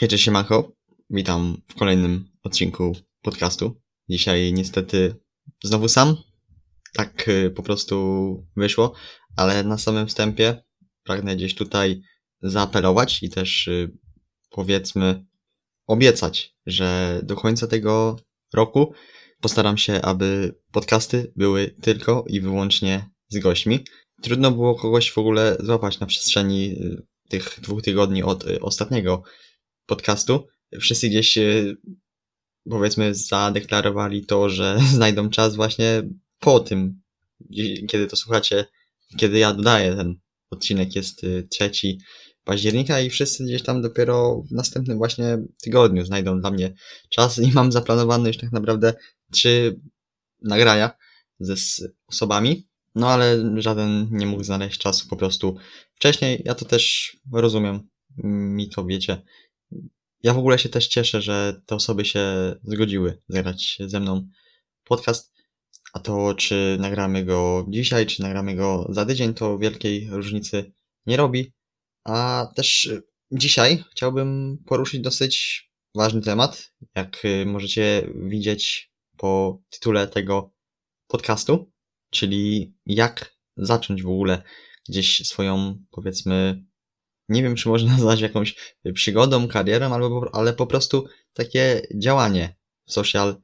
Hej, 0.00 0.08
cześć 0.08 0.24
siemanko. 0.24 0.72
Witam 1.10 1.62
w 1.68 1.74
kolejnym 1.74 2.24
odcinku 2.42 2.96
podcastu. 3.22 3.80
Dzisiaj 4.08 4.52
niestety 4.52 5.14
znowu 5.64 5.88
sam. 5.88 6.16
Tak 6.94 7.28
y, 7.28 7.50
po 7.50 7.62
prostu 7.62 8.46
wyszło, 8.56 8.92
ale 9.36 9.64
na 9.64 9.78
samym 9.78 10.06
wstępie 10.06 10.62
pragnę 11.04 11.36
gdzieś 11.36 11.54
tutaj 11.54 12.02
zaapelować 12.42 13.22
i 13.22 13.30
też 13.30 13.68
y, 13.68 13.98
powiedzmy 14.50 15.26
obiecać, 15.86 16.54
że 16.66 17.20
do 17.22 17.36
końca 17.36 17.66
tego 17.66 18.16
roku 18.54 18.94
postaram 19.40 19.78
się, 19.78 20.02
aby 20.02 20.54
podcasty 20.72 21.32
były 21.36 21.76
tylko 21.82 22.24
i 22.26 22.40
wyłącznie 22.40 23.10
z 23.28 23.38
gośćmi. 23.38 23.84
Trudno 24.22 24.50
było 24.50 24.74
kogoś 24.74 25.10
w 25.10 25.18
ogóle 25.18 25.56
złapać 25.60 26.00
na 26.00 26.06
przestrzeni 26.06 26.72
y, 26.72 27.06
tych 27.28 27.58
dwóch 27.62 27.82
tygodni 27.82 28.22
od 28.22 28.44
ostatniego 28.60 29.22
podcastu. 29.90 30.46
Wszyscy 30.80 31.08
gdzieś 31.08 31.38
y, 31.38 31.76
powiedzmy 32.70 33.14
zadeklarowali 33.14 34.26
to, 34.26 34.48
że 34.48 34.78
znajdą 34.96 35.30
czas 35.30 35.56
właśnie 35.56 36.02
po 36.38 36.60
tym, 36.60 37.00
kiedy 37.88 38.06
to 38.06 38.16
słuchacie, 38.16 38.66
kiedy 39.16 39.38
ja 39.38 39.54
dodaję 39.54 39.96
ten 39.96 40.18
odcinek 40.50 40.96
jest 40.96 41.24
y, 41.24 41.48
3 41.50 41.70
października 42.44 43.00
i 43.00 43.10
wszyscy 43.10 43.44
gdzieś 43.44 43.62
tam 43.62 43.82
dopiero 43.82 44.42
w 44.50 44.52
następnym 44.52 44.98
właśnie 44.98 45.38
tygodniu 45.62 46.04
znajdą 46.04 46.40
dla 46.40 46.50
mnie 46.50 46.74
czas 47.08 47.38
i 47.38 47.52
mam 47.52 47.72
zaplanowane 47.72 48.28
już 48.28 48.36
tak 48.36 48.52
naprawdę 48.52 48.94
trzy 49.32 49.80
nagrania 50.42 50.90
ze 51.40 51.54
osobami, 52.06 52.68
no 52.94 53.08
ale 53.08 53.54
żaden 53.56 54.08
nie 54.10 54.26
mógł 54.26 54.44
znaleźć 54.44 54.78
czasu 54.78 55.08
po 55.08 55.16
prostu 55.16 55.56
wcześniej. 55.94 56.42
Ja 56.44 56.54
to 56.54 56.64
też 56.64 57.16
rozumiem, 57.32 57.88
mi 58.24 58.68
to 58.68 58.84
wiecie. 58.84 59.22
Ja 60.22 60.34
w 60.34 60.38
ogóle 60.38 60.58
się 60.58 60.68
też 60.68 60.88
cieszę, 60.88 61.22
że 61.22 61.62
te 61.66 61.74
osoby 61.74 62.04
się 62.04 62.54
zgodziły 62.64 63.22
zagrać 63.28 63.78
ze 63.86 64.00
mną 64.00 64.28
podcast. 64.84 65.34
A 65.92 66.00
to, 66.00 66.34
czy 66.34 66.76
nagramy 66.80 67.24
go 67.24 67.66
dzisiaj, 67.68 68.06
czy 68.06 68.22
nagramy 68.22 68.54
go 68.54 68.86
za 68.88 69.06
tydzień, 69.06 69.34
to 69.34 69.58
wielkiej 69.58 70.08
różnicy 70.10 70.72
nie 71.06 71.16
robi. 71.16 71.52
A 72.04 72.46
też 72.56 72.84
y, 72.84 73.02
dzisiaj 73.32 73.84
chciałbym 73.92 74.58
poruszyć 74.66 75.00
dosyć 75.00 75.64
ważny 75.94 76.20
temat. 76.20 76.72
Jak 76.94 77.24
y, 77.24 77.46
możecie 77.46 78.12
widzieć 78.14 78.92
po 79.16 79.62
tytule 79.70 80.08
tego 80.08 80.52
podcastu, 81.06 81.72
czyli 82.10 82.74
jak 82.86 83.36
zacząć 83.56 84.02
w 84.02 84.08
ogóle 84.08 84.42
gdzieś 84.88 85.26
swoją, 85.26 85.84
powiedzmy, 85.90 86.64
nie 87.30 87.42
wiem, 87.42 87.54
czy 87.56 87.68
można 87.68 87.92
nazwać 87.96 88.20
jakąś 88.20 88.76
przygodą, 88.94 89.48
karierą, 89.48 89.92
albo, 89.92 90.30
ale 90.32 90.52
po 90.52 90.66
prostu 90.66 91.06
takie 91.32 91.82
działanie 91.94 92.56
w 92.86 92.92
social 92.92 93.36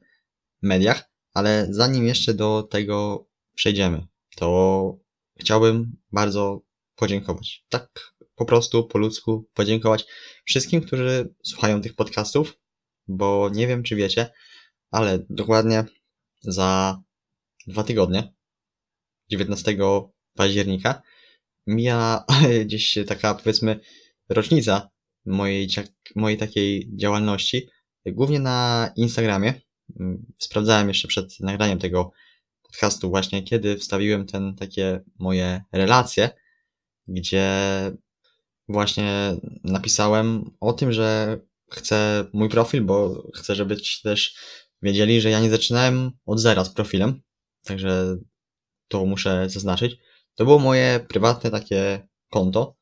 mediach. 0.61 1.09
Ale 1.33 1.67
zanim 1.69 2.07
jeszcze 2.07 2.33
do 2.33 2.63
tego 2.63 3.27
przejdziemy, 3.55 4.07
to 4.35 4.97
chciałbym 5.39 5.97
bardzo 6.11 6.61
podziękować. 6.95 7.65
Tak 7.69 8.13
po 8.35 8.45
prostu 8.45 8.87
po 8.87 8.97
ludzku 8.97 9.49
podziękować 9.53 10.05
wszystkim, 10.45 10.81
którzy 10.81 11.33
słuchają 11.43 11.81
tych 11.81 11.95
podcastów, 11.95 12.57
bo 13.07 13.49
nie 13.53 13.67
wiem, 13.67 13.83
czy 13.83 13.95
wiecie, 13.95 14.31
ale 14.91 15.25
dokładnie 15.29 15.85
za 16.41 17.01
dwa 17.67 17.83
tygodnie, 17.83 18.33
19 19.29 19.77
października, 20.35 21.01
mija 21.67 22.25
gdzieś 22.65 22.97
taka, 23.07 23.33
powiedzmy, 23.35 23.79
rocznica 24.29 24.89
mojej, 25.25 25.69
mojej 26.15 26.37
takiej 26.37 26.89
działalności, 26.95 27.69
głównie 28.05 28.39
na 28.39 28.89
Instagramie. 28.95 29.53
Mm, 29.99 30.25
Sprawdzałem 30.37 30.87
jeszcze 30.87 31.07
przed 31.07 31.39
nagraniem 31.39 31.79
tego 31.79 32.11
podcastu 32.63 33.09
właśnie, 33.09 33.43
kiedy 33.43 33.77
wstawiłem 33.77 34.25
ten 34.25 34.55
takie 34.55 35.03
moje 35.19 35.61
relacje, 35.71 36.29
gdzie 37.07 37.51
właśnie 38.69 39.35
napisałem 39.63 40.51
o 40.59 40.73
tym, 40.73 40.93
że 40.93 41.39
chcę 41.71 42.25
mój 42.33 42.49
profil, 42.49 42.83
bo 42.83 43.23
chcę, 43.35 43.55
żebyście 43.55 44.09
też 44.09 44.35
wiedzieli, 44.81 45.21
że 45.21 45.29
ja 45.29 45.39
nie 45.39 45.49
zaczynałem 45.49 46.11
od 46.25 46.39
zera 46.39 46.65
z 46.65 46.69
profilem, 46.69 47.21
także 47.63 48.17
to 48.87 49.05
muszę 49.05 49.49
zaznaczyć. 49.49 49.97
To 50.37 50.45
było 50.45 50.59
moje 50.59 50.99
prywatne 50.99 51.51
takie 51.51 52.07
konto, 52.29 52.75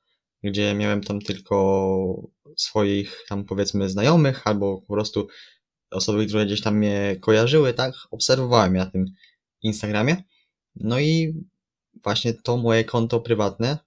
gdzie 0.43 0.73
miałem 0.73 1.01
tam 1.01 1.21
tylko 1.21 2.29
swoich 2.57 3.25
tam 3.29 3.45
powiedzmy 3.45 3.89
znajomych 3.89 4.47
albo 4.47 4.81
po 4.81 4.93
prostu 4.93 5.27
osoby, 5.91 6.25
które 6.25 6.45
gdzieś 6.45 6.61
tam 6.61 6.77
mnie 6.77 7.15
kojarzyły, 7.21 7.73
tak? 7.73 7.93
Obserwowałem 8.11 8.73
na 8.73 8.85
tym 8.85 9.05
Instagramie. 9.61 10.23
No 10.75 10.99
i 10.99 11.33
właśnie 12.03 12.33
to 12.33 12.57
moje 12.57 12.83
konto 12.83 13.19
prywatne 13.19 13.77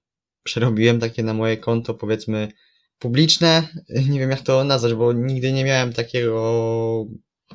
przerobiłem 0.43 1.01
takie 1.01 1.23
na 1.23 1.35
moje 1.35 1.57
konto 1.57 1.95
powiedzmy 1.95 2.49
publiczne. 2.99 3.69
Nie 4.09 4.21
wiem 4.21 4.31
jak 4.31 4.41
to 4.41 4.65
nazwać, 4.65 4.95
bo 4.95 5.13
nigdy 5.13 5.53
nie 5.53 5.65
miałem 5.65 5.93
takiego 5.93 7.07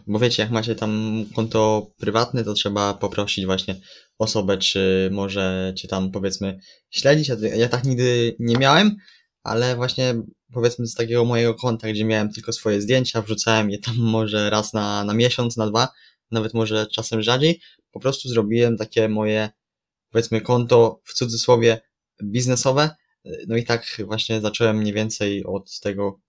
bo 0.08 0.20
wiecie, 0.20 0.44
jak 0.44 0.52
macie 0.52 0.76
tam 0.76 1.26
konto 1.36 1.92
prywatne, 1.98 2.44
to 2.44 2.54
trzeba 2.54 2.94
poprosić 2.94 3.46
właśnie 3.46 3.76
osobę, 4.18 4.58
czy 4.58 5.10
może 5.12 5.74
cię 5.78 5.88
tam 5.88 6.12
powiedzmy 6.12 6.60
śledzić. 6.90 7.28
Ja, 7.28 7.36
ja 7.56 7.70
tak 7.70 7.84
nigdy 7.84 8.36
nie 8.40 8.58
miałem, 8.58 8.96
ale 9.44 9.76
właśnie 9.76 10.16
powiedzmy 10.54 10.88
z 10.88 10.96
takiego 10.96 11.26
mojego 11.26 11.56
konta, 11.56 11.90
gdzie 11.90 12.06
miałem 12.06 12.34
tylko 12.34 12.54
swoje 12.54 12.82
zdjęcia, 12.82 13.22
wrzucałem 13.22 13.70
je 13.70 13.78
tam 13.78 13.96
może 13.98 14.50
raz 14.50 14.74
na, 14.74 15.04
na 15.04 15.14
miesiąc, 15.14 15.58
na 15.58 15.68
dwa, 15.68 15.88
nawet 16.32 16.54
może 16.54 16.88
czasem 16.88 17.22
rzadziej. 17.22 17.62
Po 17.92 18.00
prostu 18.00 18.30
zrobiłem 18.30 18.78
takie 18.78 19.10
moje 19.10 19.50
powiedzmy 20.10 20.42
konto 20.42 21.02
w 21.04 21.14
cudzysłowie 21.14 21.82
biznesowe. 22.24 22.96
No 23.48 23.58
i 23.58 23.64
tak 23.64 24.02
właśnie 24.06 24.42
zacząłem 24.42 24.78
mniej 24.78 24.94
więcej 24.94 25.44
od 25.46 25.80
tego 25.80 26.20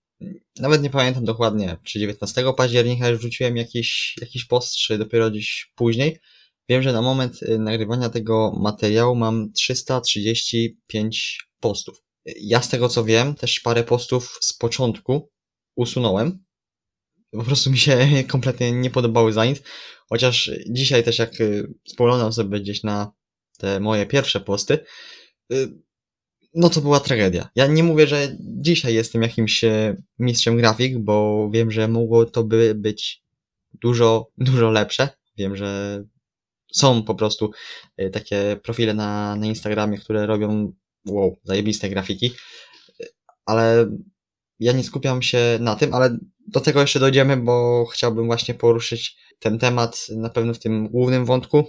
nawet 0.59 0.81
nie 0.81 0.89
pamiętam 0.89 1.25
dokładnie, 1.25 1.77
czy 1.83 1.99
19 1.99 2.43
października 2.57 3.09
już 3.09 3.19
wrzuciłem 3.19 3.57
jakiś, 3.57 4.15
jakiś 4.21 4.45
post, 4.45 4.75
czy 4.75 4.97
dopiero 4.97 5.31
gdzieś 5.31 5.71
później. 5.75 6.19
Wiem, 6.69 6.81
że 6.81 6.93
na 6.93 7.01
moment 7.01 7.43
y, 7.43 7.59
nagrywania 7.59 8.09
tego 8.09 8.51
materiału 8.59 9.15
mam 9.15 9.51
335 9.53 11.47
postów. 11.59 12.03
Ja 12.25 12.61
z 12.61 12.69
tego 12.69 12.89
co 12.89 13.03
wiem, 13.03 13.35
też 13.35 13.59
parę 13.59 13.83
postów 13.83 14.37
z 14.41 14.53
początku 14.53 15.31
usunąłem. 15.75 16.45
Po 17.31 17.43
prostu 17.43 17.71
mi 17.71 17.77
się 17.77 18.07
kompletnie 18.27 18.71
nie 18.71 18.89
podobały 18.89 19.33
za 19.33 19.45
nic. 19.45 19.61
Chociaż 20.09 20.51
dzisiaj 20.69 21.03
też 21.03 21.19
jak 21.19 21.41
y, 21.41 21.73
spoglądam 21.87 22.33
sobie 22.33 22.59
gdzieś 22.59 22.83
na 22.83 23.11
te 23.57 23.79
moje 23.79 24.05
pierwsze 24.05 24.39
posty, 24.39 24.79
y, 25.53 25.84
no 26.55 26.69
to 26.69 26.81
była 26.81 26.99
tragedia. 26.99 27.49
Ja 27.55 27.67
nie 27.67 27.83
mówię, 27.83 28.07
że 28.07 28.37
dzisiaj 28.39 28.93
jestem 28.93 29.21
jakimś 29.21 29.63
e, 29.63 29.95
mistrzem 30.19 30.57
grafik, 30.57 30.97
bo 30.97 31.49
wiem, 31.53 31.71
że 31.71 31.87
mogło 31.87 32.25
to 32.25 32.43
by 32.43 32.75
być 32.75 33.23
dużo, 33.73 34.31
dużo 34.37 34.71
lepsze. 34.71 35.09
Wiem, 35.37 35.55
że 35.55 36.03
są 36.73 37.03
po 37.03 37.15
prostu 37.15 37.51
e, 37.97 38.09
takie 38.09 38.57
profile 38.63 38.93
na, 38.93 39.35
na 39.35 39.45
Instagramie, 39.45 39.97
które 39.97 40.25
robią 40.25 40.73
wow, 41.05 41.37
zajebiste 41.43 41.89
grafiki, 41.89 42.31
E, 43.03 43.05
ale 43.45 43.87
ja 44.59 44.71
nie 44.71 44.83
skupiam 44.83 45.21
się 45.21 45.57
na 45.59 45.75
tym, 45.75 45.93
ale 45.93 46.17
do 46.47 46.59
tego 46.59 46.81
jeszcze 46.81 46.99
dojdziemy, 46.99 47.37
bo 47.37 47.85
chciałbym 47.85 48.25
właśnie 48.25 48.53
poruszyć 48.53 49.17
ten 49.39 49.59
temat 49.59 50.07
na 50.09 50.29
pewno 50.29 50.53
w 50.53 50.59
tym 50.59 50.87
głównym 50.87 51.25
wątku, 51.25 51.63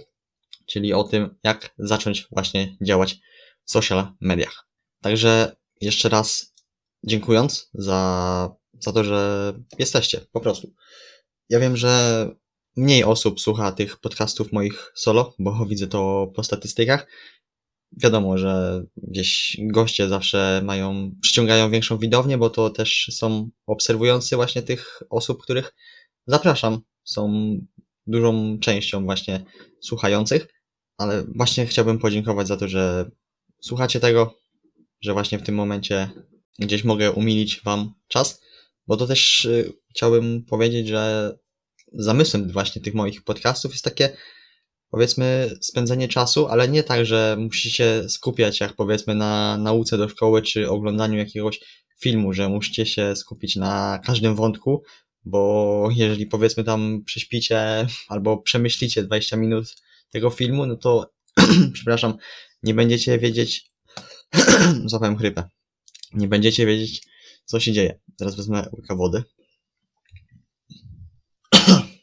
czyli 0.65 0.93
o 0.93 1.03
tym, 1.03 1.35
jak 1.43 1.73
zacząć 1.77 2.27
właśnie 2.31 2.77
działać 2.81 3.19
w 3.65 3.71
social 3.71 4.07
mediach. 4.21 4.66
Także 5.01 5.55
jeszcze 5.81 6.09
raz 6.09 6.53
dziękując 7.03 7.69
za, 7.73 8.55
za 8.79 8.91
to, 8.91 9.03
że 9.03 9.53
jesteście, 9.79 10.21
po 10.31 10.41
prostu. 10.41 10.73
Ja 11.49 11.59
wiem, 11.59 11.77
że 11.77 12.29
mniej 12.75 13.03
osób 13.03 13.41
słucha 13.41 13.71
tych 13.71 13.97
podcastów 13.97 14.51
moich 14.51 14.91
solo, 14.95 15.35
bo 15.39 15.65
widzę 15.69 15.87
to 15.87 16.31
po 16.35 16.43
statystykach. 16.43 17.07
Wiadomo, 17.91 18.37
że 18.37 18.83
gdzieś 18.97 19.57
goście 19.59 20.07
zawsze 20.07 20.61
mają, 20.63 21.11
przyciągają 21.21 21.71
większą 21.71 21.97
widownię, 21.97 22.37
bo 22.37 22.49
to 22.49 22.69
też 22.69 23.09
są 23.11 23.49
obserwujący 23.67 24.35
właśnie 24.35 24.61
tych 24.61 25.03
osób, 25.09 25.43
których 25.43 25.73
zapraszam. 26.27 26.81
Są 27.03 27.57
dużą 28.07 28.57
częścią 28.59 29.05
właśnie 29.05 29.45
słuchających, 29.81 30.47
ale 30.97 31.23
właśnie 31.35 31.65
chciałbym 31.65 31.99
podziękować 31.99 32.47
za 32.47 32.57
to, 32.57 32.67
że 32.67 33.11
słuchacie 33.61 33.99
tego, 33.99 34.33
że 35.01 35.13
właśnie 35.13 35.39
w 35.39 35.43
tym 35.43 35.55
momencie 35.55 36.09
gdzieś 36.59 36.83
mogę 36.83 37.11
umilić 37.11 37.61
Wam 37.63 37.93
czas, 38.07 38.41
bo 38.87 38.97
to 38.97 39.07
też 39.07 39.45
y, 39.45 39.73
chciałbym 39.89 40.45
powiedzieć, 40.45 40.87
że 40.87 41.31
zamysłem 41.93 42.51
właśnie 42.51 42.81
tych 42.81 42.93
moich 42.93 43.23
podcastów 43.23 43.71
jest 43.71 43.83
takie, 43.83 44.17
powiedzmy, 44.91 45.49
spędzenie 45.61 46.07
czasu, 46.07 46.47
ale 46.47 46.67
nie 46.67 46.83
tak, 46.83 47.05
że 47.05 47.37
musicie 47.39 48.09
skupiać 48.09 48.59
jak 48.59 48.73
powiedzmy 48.73 49.15
na 49.15 49.57
nauce 49.57 49.97
do 49.97 50.09
szkoły, 50.09 50.41
czy 50.41 50.69
oglądaniu 50.69 51.17
jakiegoś 51.17 51.59
filmu, 51.99 52.33
że 52.33 52.49
musicie 52.49 52.85
się 52.85 53.15
skupić 53.15 53.55
na 53.55 53.99
każdym 54.05 54.35
wątku, 54.35 54.83
bo 55.25 55.89
jeżeli 55.95 56.25
powiedzmy 56.25 56.63
tam 56.63 57.03
prześpicie 57.05 57.87
albo 58.07 58.37
przemyślicie 58.37 59.03
20 59.03 59.37
minut 59.37 59.75
tego 60.11 60.29
filmu, 60.29 60.65
no 60.65 60.75
to 60.75 61.13
przepraszam, 61.73 62.17
nie 62.63 62.73
będziecie 62.73 63.19
wiedzieć 63.19 63.71
złapałem 64.85 65.17
chrypę. 65.17 65.49
Nie 66.13 66.27
będziecie 66.27 66.65
wiedzieć, 66.65 67.03
co 67.45 67.59
się 67.59 67.73
dzieje. 67.73 67.99
Teraz 68.17 68.35
wezmę 68.35 68.69
łyka 68.73 68.95
wody. 68.95 69.23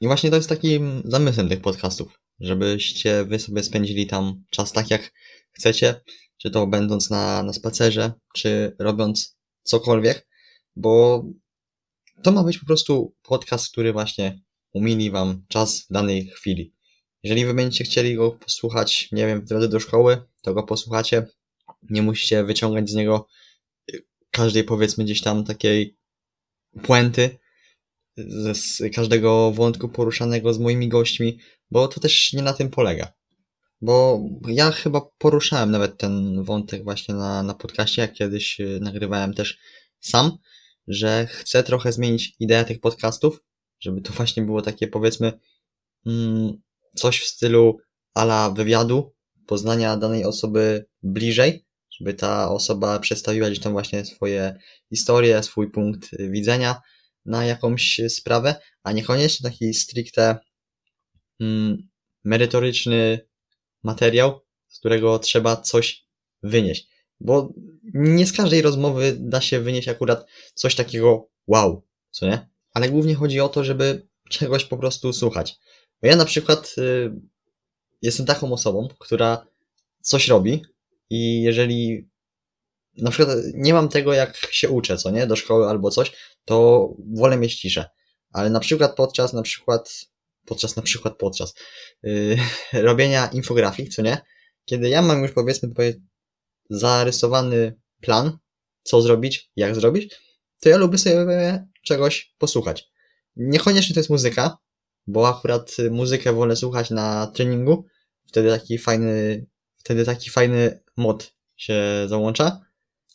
I 0.00 0.06
właśnie 0.06 0.30
to 0.30 0.36
jest 0.36 0.48
takim 0.48 1.02
zamysłem 1.04 1.48
tych 1.48 1.60
podcastów, 1.60 2.20
żebyście 2.40 3.24
wy 3.24 3.38
sobie 3.38 3.62
spędzili 3.62 4.06
tam 4.06 4.44
czas 4.50 4.72
tak 4.72 4.90
jak 4.90 5.12
chcecie, 5.52 6.00
czy 6.36 6.50
to 6.50 6.66
będąc 6.66 7.10
na, 7.10 7.42
na 7.42 7.52
spacerze, 7.52 8.12
czy 8.34 8.76
robiąc 8.78 9.38
cokolwiek, 9.62 10.28
bo 10.76 11.24
to 12.22 12.32
ma 12.32 12.44
być 12.44 12.58
po 12.58 12.66
prostu 12.66 13.14
podcast, 13.22 13.72
który 13.72 13.92
właśnie 13.92 14.40
umili 14.72 15.10
wam 15.10 15.44
czas 15.48 15.80
w 15.80 15.92
danej 15.92 16.26
chwili. 16.26 16.77
Jeżeli 17.22 17.46
wy 17.46 17.54
będziecie 17.54 17.84
chcieli 17.84 18.14
go 18.14 18.30
posłuchać, 18.30 19.08
nie 19.12 19.26
wiem, 19.26 19.40
w 19.40 19.44
drodze 19.44 19.68
do 19.68 19.80
szkoły, 19.80 20.22
to 20.42 20.54
go 20.54 20.62
posłuchacie. 20.62 21.26
Nie 21.90 22.02
musicie 22.02 22.44
wyciągać 22.44 22.90
z 22.90 22.94
niego 22.94 23.28
każdej, 24.30 24.64
powiedzmy, 24.64 25.04
gdzieś 25.04 25.22
tam 25.22 25.44
takiej 25.44 25.98
puenty, 26.82 27.38
z 28.52 28.94
każdego 28.94 29.52
wątku 29.52 29.88
poruszanego 29.88 30.54
z 30.54 30.58
moimi 30.58 30.88
gośćmi, 30.88 31.38
bo 31.70 31.88
to 31.88 32.00
też 32.00 32.32
nie 32.32 32.42
na 32.42 32.52
tym 32.52 32.70
polega. 32.70 33.12
Bo 33.80 34.24
ja 34.48 34.70
chyba 34.70 35.00
poruszałem 35.18 35.70
nawet 35.70 35.98
ten 35.98 36.44
wątek 36.44 36.84
właśnie 36.84 37.14
na, 37.14 37.42
na 37.42 37.54
podcaście, 37.54 38.02
jak 38.02 38.12
kiedyś 38.12 38.60
y, 38.60 38.78
nagrywałem 38.80 39.34
też 39.34 39.58
sam, 40.00 40.38
że 40.88 41.26
chcę 41.26 41.62
trochę 41.62 41.92
zmienić 41.92 42.36
ideę 42.40 42.64
tych 42.64 42.80
podcastów, 42.80 43.40
żeby 43.80 44.00
to 44.00 44.12
właśnie 44.12 44.42
było 44.42 44.62
takie 44.62 44.88
powiedzmy 44.88 45.32
mm, 46.06 46.60
coś 46.96 47.20
w 47.20 47.26
stylu 47.26 47.78
ala 48.14 48.50
wywiadu, 48.50 49.14
poznania 49.46 49.96
danej 49.96 50.24
osoby 50.24 50.86
bliżej, 51.02 51.66
żeby 51.90 52.14
ta 52.14 52.50
osoba 52.50 52.98
przedstawiła 52.98 53.46
gdzieś 53.46 53.60
tam 53.60 53.72
właśnie 53.72 54.04
swoje 54.04 54.58
historie, 54.90 55.42
swój 55.42 55.70
punkt 55.70 56.08
widzenia 56.18 56.80
na 57.24 57.44
jakąś 57.44 58.00
sprawę, 58.08 58.54
a 58.82 58.92
niekoniecznie 58.92 59.50
taki 59.50 59.74
stricte 59.74 60.38
mm, 61.40 61.88
merytoryczny 62.24 63.28
materiał, 63.82 64.40
z 64.68 64.78
którego 64.78 65.18
trzeba 65.18 65.56
coś 65.56 66.06
wynieść. 66.42 66.88
Bo 67.20 67.52
nie 67.94 68.26
z 68.26 68.32
każdej 68.32 68.62
rozmowy 68.62 69.16
da 69.20 69.40
się 69.40 69.60
wynieść 69.60 69.88
akurat 69.88 70.26
coś 70.54 70.74
takiego 70.74 71.28
wow, 71.46 71.86
co 72.10 72.26
nie? 72.26 72.48
Ale 72.72 72.88
głównie 72.88 73.14
chodzi 73.14 73.40
o 73.40 73.48
to, 73.48 73.64
żeby 73.64 74.08
czegoś 74.30 74.64
po 74.64 74.78
prostu 74.78 75.12
słuchać. 75.12 75.58
Bo 76.02 76.08
ja 76.08 76.16
na 76.16 76.24
przykład 76.24 76.74
y, 76.78 77.12
jestem 78.02 78.26
taką 78.26 78.52
osobą, 78.52 78.88
która 78.98 79.46
coś 80.00 80.28
robi 80.28 80.62
i 81.10 81.42
jeżeli 81.42 82.08
na 82.96 83.10
przykład 83.10 83.36
nie 83.54 83.74
mam 83.74 83.88
tego, 83.88 84.12
jak 84.12 84.36
się 84.36 84.68
uczę, 84.68 84.96
co 84.96 85.10
nie, 85.10 85.26
do 85.26 85.36
szkoły 85.36 85.68
albo 85.68 85.90
coś, 85.90 86.12
to 86.44 86.88
wolę 87.14 87.36
mieć 87.36 87.60
ciszę. 87.60 87.84
Ale 88.32 88.50
na 88.50 88.60
przykład 88.60 88.96
podczas, 88.96 89.32
na 89.32 89.42
przykład, 89.42 90.04
podczas, 90.46 90.76
na 90.76 90.82
przykład 90.82 91.16
podczas 91.16 91.54
yy, 92.02 92.36
robienia 92.88 93.26
infografik, 93.26 93.94
co 93.94 94.02
nie, 94.02 94.20
kiedy 94.64 94.88
ja 94.88 95.02
mam 95.02 95.22
już 95.22 95.32
powiedzmy 95.32 95.68
zarysowany 96.70 97.74
plan, 98.00 98.38
co 98.82 99.02
zrobić, 99.02 99.50
jak 99.56 99.74
zrobić, 99.74 100.14
to 100.60 100.68
ja 100.68 100.76
lubię 100.76 100.98
sobie 100.98 101.66
czegoś 101.82 102.34
posłuchać. 102.38 102.88
Niekoniecznie 103.36 103.94
to 103.94 104.00
jest 104.00 104.10
muzyka, 104.10 104.58
bo 105.08 105.28
akurat 105.28 105.76
muzykę 105.90 106.32
wolę 106.32 106.56
słuchać 106.56 106.90
na 106.90 107.26
treningu, 107.26 107.84
wtedy 108.26 108.48
taki 108.50 108.78
fajny, 108.78 109.46
wtedy 109.76 110.04
taki 110.04 110.30
fajny 110.30 110.80
mod 110.96 111.34
się 111.56 111.82
załącza, 112.06 112.60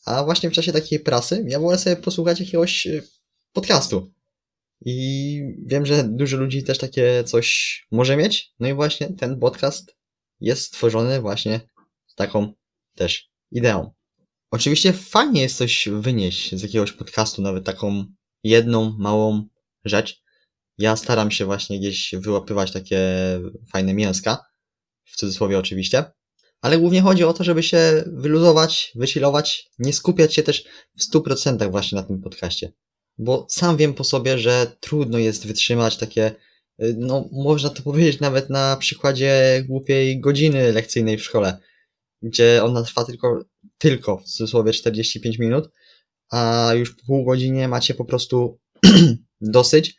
a 0.05 0.23
właśnie 0.23 0.49
w 0.49 0.53
czasie 0.53 0.73
takiej 0.73 0.99
prasy 0.99 1.45
ja 1.47 1.59
wolę 1.59 1.77
sobie 1.77 1.95
posłuchać 1.95 2.39
jakiegoś 2.39 2.87
y, 2.87 3.03
podcastu. 3.51 4.13
I 4.85 5.41
wiem, 5.65 5.85
że 5.85 6.03
dużo 6.03 6.37
ludzi 6.37 6.63
też 6.63 6.77
takie 6.77 7.23
coś 7.23 7.87
może 7.91 8.17
mieć, 8.17 8.53
no 8.59 8.67
i 8.67 8.73
właśnie 8.73 9.07
ten 9.13 9.39
podcast 9.39 9.95
jest 10.39 10.61
stworzony 10.61 11.21
właśnie 11.21 11.59
z 12.07 12.15
taką 12.15 12.53
też 12.95 13.29
ideą. 13.51 13.93
Oczywiście 14.51 14.93
fajnie 14.93 15.41
jest 15.41 15.57
coś 15.57 15.89
wynieść 15.91 16.55
z 16.55 16.63
jakiegoś 16.63 16.91
podcastu, 16.91 17.41
nawet 17.41 17.65
taką 17.65 18.05
jedną 18.43 18.95
małą 18.99 19.47
rzecz, 19.85 20.22
ja 20.77 20.95
staram 20.95 21.31
się 21.31 21.45
właśnie 21.45 21.79
gdzieś 21.79 22.15
wyłapywać 22.17 22.71
takie 22.71 22.99
fajne 23.71 23.93
mięska, 23.93 24.45
w 25.05 25.15
cudzysłowie 25.15 25.59
oczywiście, 25.59 26.03
ale 26.61 26.77
głównie 26.77 27.01
chodzi 27.01 27.23
o 27.23 27.33
to, 27.33 27.43
żeby 27.43 27.63
się 27.63 28.03
wyluzować, 28.07 28.91
wychillować, 28.95 29.69
nie 29.79 29.93
skupiać 29.93 30.35
się 30.35 30.43
też 30.43 30.63
w 30.97 31.13
100% 31.13 31.71
właśnie 31.71 31.95
na 31.95 32.03
tym 32.03 32.21
podcaście. 32.21 32.71
Bo 33.17 33.47
sam 33.49 33.77
wiem 33.77 33.93
po 33.93 34.03
sobie, 34.03 34.37
że 34.37 34.77
trudno 34.79 35.17
jest 35.17 35.47
wytrzymać 35.47 35.97
takie, 35.97 36.35
y, 36.83 36.95
no 36.97 37.29
można 37.31 37.69
to 37.69 37.83
powiedzieć 37.83 38.19
nawet 38.19 38.49
na 38.49 38.77
przykładzie 38.77 39.63
głupiej 39.67 40.19
godziny 40.19 40.73
lekcyjnej 40.73 41.17
w 41.17 41.23
szkole, 41.23 41.57
gdzie 42.21 42.63
ona 42.63 42.83
trwa 42.83 43.03
tylko, 43.03 43.45
tylko 43.77 44.17
w 44.17 44.23
cudzysłowie 44.23 44.73
45 44.73 45.39
minut, 45.39 45.69
a 46.31 46.71
już 46.75 46.95
po 46.95 47.05
pół 47.05 47.25
godzinie 47.25 47.67
macie 47.67 47.93
po 47.93 48.05
prostu 48.05 48.59
dosyć 49.41 49.95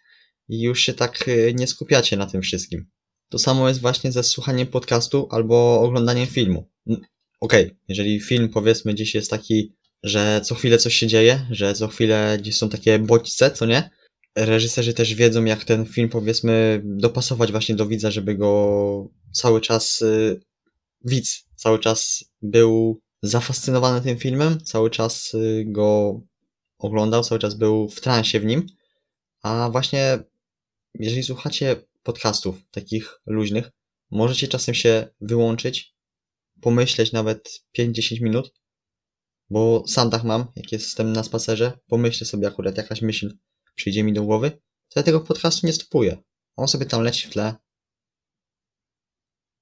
i 0.48 0.60
już 0.60 0.80
się 0.80 0.94
tak 0.94 1.28
y, 1.28 1.54
nie 1.56 1.66
skupiacie 1.66 2.16
na 2.16 2.26
tym 2.26 2.42
wszystkim. 2.42 2.86
To 3.28 3.38
samo 3.38 3.68
jest 3.68 3.80
właśnie 3.80 4.12
ze 4.12 4.22
słuchaniem 4.22 4.66
podcastu 4.66 5.28
albo 5.30 5.80
oglądaniem 5.80 6.26
filmu. 6.26 6.70
Okej, 7.40 7.66
okay, 7.66 7.76
jeżeli 7.88 8.20
film 8.20 8.48
powiedzmy 8.48 8.94
gdzieś 8.94 9.14
jest 9.14 9.30
taki, 9.30 9.72
że 10.02 10.40
co 10.44 10.54
chwilę 10.54 10.78
coś 10.78 10.94
się 10.94 11.06
dzieje, 11.06 11.46
że 11.50 11.74
co 11.74 11.88
chwilę 11.88 12.36
gdzieś 12.40 12.56
są 12.56 12.68
takie 12.68 12.98
bodźce, 12.98 13.50
co 13.50 13.66
nie? 13.66 13.90
Reżyserzy 14.36 14.94
też 14.94 15.14
wiedzą, 15.14 15.44
jak 15.44 15.64
ten 15.64 15.86
film 15.86 16.08
powiedzmy 16.08 16.82
dopasować 16.84 17.50
właśnie 17.50 17.74
do 17.74 17.86
widza, 17.86 18.10
żeby 18.10 18.34
go 18.34 19.08
cały 19.32 19.60
czas 19.60 20.00
yy, 20.00 20.40
widz 21.04 21.44
cały 21.56 21.78
czas 21.78 22.24
był 22.42 23.00
zafascynowany 23.22 24.00
tym 24.00 24.18
filmem, 24.18 24.60
cały 24.64 24.90
czas 24.90 25.32
yy, 25.32 25.64
go 25.66 26.20
oglądał, 26.78 27.22
cały 27.24 27.38
czas 27.38 27.54
był 27.54 27.88
w 27.88 28.00
transie 28.00 28.40
w 28.40 28.44
nim. 28.44 28.66
A 29.42 29.68
właśnie 29.72 30.18
jeżeli 30.94 31.22
słuchacie 31.22 31.76
podcastów 32.02 32.56
takich 32.70 33.20
luźnych, 33.26 33.70
możecie 34.10 34.48
czasem 34.48 34.74
się 34.74 35.08
wyłączyć, 35.20 35.94
pomyśleć 36.60 37.12
nawet 37.12 37.64
5-10 37.78 38.22
minut, 38.22 38.54
bo 39.50 39.84
sam 39.86 40.10
tak 40.10 40.24
mam, 40.24 40.46
jak 40.56 40.72
jestem 40.72 41.12
na 41.12 41.24
spacerze, 41.24 41.78
pomyślę 41.86 42.26
sobie 42.26 42.48
akurat 42.48 42.76
jakaś 42.76 43.02
myśl 43.02 43.36
przyjdzie 43.74 44.04
mi 44.04 44.12
do 44.12 44.22
głowy, 44.22 44.50
to 44.88 45.00
ja 45.00 45.02
tego 45.02 45.20
podcastu 45.20 45.66
nie 45.66 45.72
stopuję. 45.72 46.22
On 46.56 46.68
sobie 46.68 46.86
tam 46.86 47.02
leci 47.02 47.28
w 47.28 47.30
tle. 47.30 47.54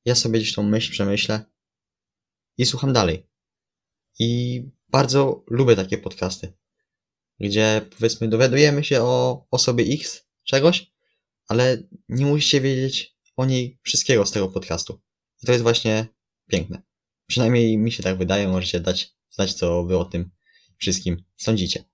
Ja 0.04 0.14
sobie 0.14 0.38
gdzieś 0.38 0.54
tą 0.54 0.62
myśl 0.62 0.92
przemyślę 0.92 1.44
i 2.58 2.66
słucham 2.66 2.92
dalej. 2.92 3.28
I 4.18 4.62
bardzo 4.88 5.44
lubię 5.50 5.76
takie 5.76 5.98
podcasty, 5.98 6.52
gdzie 7.40 7.88
powiedzmy 7.90 8.28
dowiadujemy 8.28 8.84
się 8.84 9.02
o 9.02 9.46
osobie 9.50 9.84
X 9.84 10.28
czegoś, 10.44 10.91
ale 11.48 11.82
nie 12.08 12.26
musicie 12.26 12.60
wiedzieć 12.60 13.16
o 13.36 13.44
niej 13.44 13.78
wszystkiego 13.82 14.26
z 14.26 14.30
tego 14.30 14.48
podcastu. 14.48 15.00
I 15.42 15.46
to 15.46 15.52
jest 15.52 15.62
właśnie 15.62 16.06
piękne. 16.48 16.82
Przynajmniej 17.26 17.78
mi 17.78 17.92
się 17.92 18.02
tak 18.02 18.18
wydaje, 18.18 18.48
możecie 18.48 18.80
dać 18.80 19.14
znać, 19.30 19.54
co 19.54 19.84
wy 19.84 19.98
o 19.98 20.04
tym 20.04 20.30
wszystkim 20.78 21.24
sądzicie. 21.36 21.84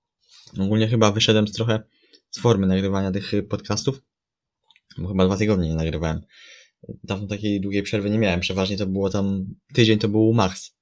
Ogólnie 0.59 0.87
chyba 0.87 1.11
wyszedłem 1.11 1.47
z 1.47 1.51
trochę 1.51 1.83
z 2.31 2.39
formy 2.39 2.67
nagrywania 2.67 3.11
tych 3.11 3.31
podcastów, 3.49 4.01
bo 4.97 5.07
chyba 5.07 5.25
dwa 5.25 5.37
tygodnie 5.37 5.69
nie 5.69 5.75
nagrywałem. 5.75 6.21
Dawno 7.03 7.27
takiej 7.27 7.61
długiej 7.61 7.83
przerwy 7.83 8.09
nie 8.09 8.19
miałem, 8.19 8.39
przeważnie 8.39 8.77
to 8.77 8.87
było 8.87 9.09
tam, 9.09 9.55
tydzień 9.73 9.99
to 9.99 10.09
był 10.09 10.33
max, 10.33 10.75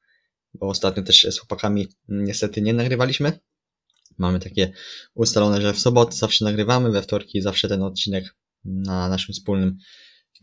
bo 0.53 0.67
ostatnio 0.67 1.03
też 1.03 1.27
z 1.31 1.39
chłopakami 1.39 1.87
niestety 2.07 2.61
nie 2.61 2.73
nagrywaliśmy. 2.73 3.39
Mamy 4.17 4.39
takie 4.39 4.71
ustalone, 5.13 5.61
że 5.61 5.73
w 5.73 5.79
soboty 5.79 6.17
zawsze 6.17 6.45
nagrywamy, 6.45 6.91
we 6.91 7.01
wtorki 7.01 7.41
zawsze 7.41 7.67
ten 7.67 7.83
odcinek 7.83 8.35
na 8.67 9.09
naszym 9.09 9.33
wspólnym 9.33 9.77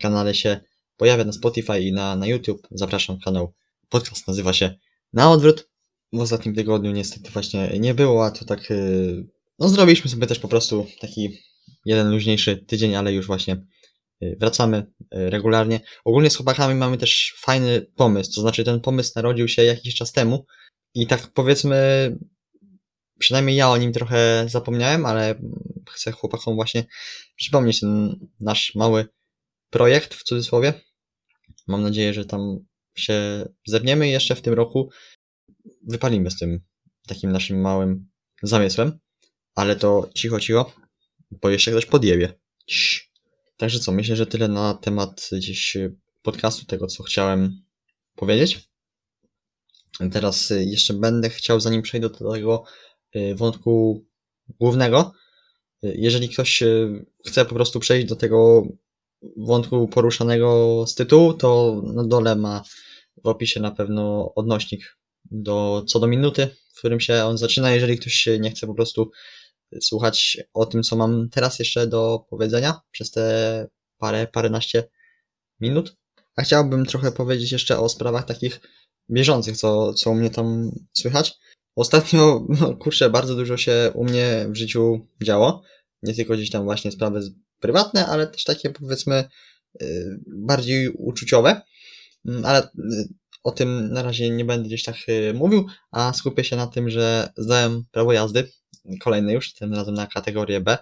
kanale 0.01 0.35
się 0.35 0.61
pojawia 0.97 1.25
na 1.25 1.33
Spotify 1.33 1.81
i 1.81 1.93
na, 1.93 2.17
na 2.17 2.27
YouTube. 2.27 2.69
Zapraszam, 2.71 3.19
kanał 3.25 3.55
podcast 3.89 4.29
nazywa 4.29 4.53
się 4.53 4.75
Na 5.13 5.31
Odwrót. 5.31 5.69
W 6.13 6.21
ostatnim 6.21 6.55
tygodniu 6.55 6.91
niestety 6.91 7.31
właśnie 7.31 7.69
nie 7.81 7.95
było, 7.95 8.27
a 8.27 8.31
to 8.31 8.45
tak, 8.45 8.71
y, 8.71 9.27
no 9.59 9.69
zrobiliśmy 9.69 10.11
sobie 10.11 10.27
też 10.27 10.39
po 10.39 10.49
prostu 10.49 10.87
taki 11.01 11.39
jeden 11.85 12.11
luźniejszy 12.11 12.57
tydzień, 12.57 12.97
ale 12.97 13.13
już 13.13 13.27
właśnie 13.27 13.57
y, 14.23 14.37
wracamy 14.41 14.77
y, 14.79 15.31
regularnie. 15.31 15.81
Ogólnie 16.05 16.31
z 16.31 16.37
chłopakami 16.37 16.75
mamy 16.75 16.99
też 16.99 17.35
fajny 17.39 17.87
pomysł, 17.97 18.35
to 18.35 18.41
znaczy 18.41 18.65
ten 18.65 18.81
pomysł 18.81 19.13
narodził 19.17 19.49
się 19.49 19.65
jakiś 19.65 19.95
czas 19.95 20.13
temu 20.13 20.47
i 20.95 21.07
tak 21.07 21.33
powiedzmy, 21.33 21.77
przynajmniej 23.19 23.57
ja 23.57 23.71
o 23.71 23.77
nim 23.77 23.93
trochę 23.93 24.45
zapomniałem, 24.49 25.07
ale 25.07 25.35
chcę 25.91 26.13
chłopakom 26.13 26.55
właśnie 26.55 26.85
przypomnieć 27.37 27.81
ten 27.81 28.19
nasz 28.41 28.75
mały 28.75 29.07
projekt 29.71 30.15
w 30.15 30.23
cudzysłowie. 30.23 30.73
Mam 31.67 31.83
nadzieję, 31.83 32.15
że 32.15 32.25
tam 32.25 32.59
się 32.97 33.49
zerniemy 33.67 34.09
i 34.09 34.13
jeszcze 34.13 34.35
w 34.35 34.43
tym 34.43 34.55
roku 34.55 34.91
wypalimy 35.83 36.31
z 36.31 36.39
tym 36.39 36.61
takim 37.07 37.33
naszym 37.33 37.61
małym 37.61 38.11
zamysłem. 38.43 38.99
Ale 39.55 39.77
to 39.77 40.11
cicho, 40.15 40.41
cicho, 40.41 40.73
bo 41.31 41.51
jeszcze 41.51 41.71
ktoś 41.71 41.87
podjebie. 41.87 42.33
Cii. 42.67 43.01
Także 43.57 43.79
co, 43.79 43.93
myślę, 43.93 44.17
że 44.17 44.27
tyle 44.27 44.49
na 44.49 44.75
temat 44.75 45.31
gdzieś 45.33 45.77
podcastu, 46.23 46.67
tego 46.67 46.87
co 46.87 47.03
chciałem 47.03 47.63
powiedzieć. 48.15 48.69
Teraz 50.13 50.53
jeszcze 50.57 50.95
będę 50.95 51.31
chciał, 51.31 51.61
zanim 51.61 51.83
przejdę 51.83 52.09
do 52.09 52.33
tego 52.33 52.65
y, 53.17 53.35
wątku 53.35 54.05
głównego, 54.49 55.13
jeżeli 55.95 56.29
ktoś 56.29 56.63
y, 56.63 57.07
chce 57.27 57.45
po 57.45 57.55
prostu 57.55 57.81
przejść 57.81 58.09
do 58.09 58.17
tego 58.17 58.67
wątku 59.37 59.89
poruszanego 59.89 60.85
z 60.87 60.95
tytułu, 60.95 61.35
to 61.35 61.83
na 61.85 62.05
dole 62.05 62.37
ma 62.37 62.63
w 63.25 63.27
opisie 63.27 63.61
na 63.61 63.71
pewno 63.71 64.33
odnośnik 64.35 64.97
do, 65.31 65.85
co 65.89 66.01
do 66.01 66.07
minuty, 66.07 66.49
w 66.75 66.79
którym 66.79 67.01
się 67.01 67.25
on 67.25 67.39
zaczyna, 67.39 67.75
jeżeli 67.75 67.99
ktoś 67.99 68.29
nie 68.41 68.51
chce 68.51 68.67
po 68.67 68.75
prostu 68.75 69.11
słuchać 69.81 70.39
o 70.55 70.67
tym, 70.67 70.83
co 70.83 70.97
mam 70.97 71.29
teraz 71.31 71.59
jeszcze 71.59 71.87
do 71.87 72.27
powiedzenia 72.31 72.81
przez 72.91 73.11
te 73.11 73.67
parę, 73.99 74.27
paręnaście 74.27 74.85
minut. 75.61 75.97
A 76.37 76.43
chciałbym 76.43 76.87
trochę 76.87 77.13
powiedzieć 77.13 77.53
jeszcze 77.53 77.79
o 77.79 77.89
sprawach 77.89 78.25
takich 78.25 78.61
bieżących, 79.11 79.57
co, 79.57 79.95
co 79.95 80.11
u 80.11 80.15
mnie 80.15 80.31
tam 80.31 80.71
słychać. 80.93 81.39
Ostatnio, 81.77 82.47
no 82.61 82.77
kurczę, 82.77 83.11
bardzo 83.11 83.35
dużo 83.35 83.57
się 83.57 83.91
u 83.95 84.05
mnie 84.05 84.47
w 84.49 84.57
życiu 84.57 85.07
działo. 85.23 85.63
Nie 86.05 86.15
tylko 86.15 86.35
gdzieś 86.35 86.51
tam 86.51 86.65
właśnie 86.65 86.93
sprawy 86.93 87.21
prywatne, 87.61 88.07
ale 88.07 88.27
też 88.27 88.45
takie 88.45 88.71
powiedzmy 88.71 89.25
y, 89.83 90.21
bardziej 90.27 90.89
uczuciowe. 90.89 91.63
Mm, 92.27 92.45
ale 92.45 92.63
y, 92.63 92.69
o 93.45 93.51
tym 93.51 93.93
na 93.93 94.03
razie 94.03 94.31
nie 94.31 94.45
będę 94.45 94.69
gdzieś 94.69 94.83
tak 94.83 94.97
y, 95.09 95.35
mówił, 95.35 95.67
a 95.91 96.13
skupię 96.13 96.45
się 96.45 96.57
na 96.57 96.67
tym, 96.67 96.91
że 96.91 97.33
zdałem 97.37 97.85
prawo 97.91 98.13
jazdy, 98.13 98.51
kolejny 99.01 99.33
już, 99.33 99.55
tym 99.55 99.75
razem 99.75 99.95
na 99.95 100.07
kategorię 100.07 100.61
B, 100.61 100.79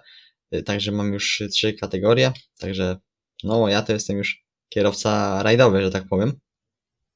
także 0.65 0.91
mam 0.91 1.13
już 1.13 1.43
trzy 1.51 1.73
kategorie, 1.73 2.31
także 2.59 2.97
no 3.43 3.67
ja 3.67 3.81
to 3.81 3.93
jestem 3.93 4.17
już 4.17 4.43
kierowca 4.69 5.43
rajdowy, 5.43 5.81
że 5.81 5.91
tak 5.91 6.07
powiem. 6.07 6.33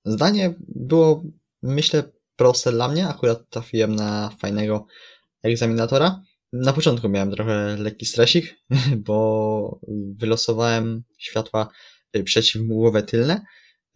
Zdanie 0.05 0.53
było, 0.59 1.23
myślę, 1.61 2.03
proste 2.35 2.71
dla 2.71 2.87
mnie, 2.87 3.07
akurat 3.07 3.49
trafiłem 3.49 3.95
na 3.95 4.29
fajnego 4.39 4.85
egzaminatora, 5.43 6.21
na 6.61 6.73
początku 6.73 7.09
miałem 7.09 7.31
trochę 7.31 7.77
lekki 7.79 8.05
stresik, 8.05 8.55
bo 9.07 9.79
wylosowałem 10.17 11.03
światła 11.17 11.67
y, 12.15 12.23
przeciwmgłowe 12.23 13.03
tylne, 13.03 13.41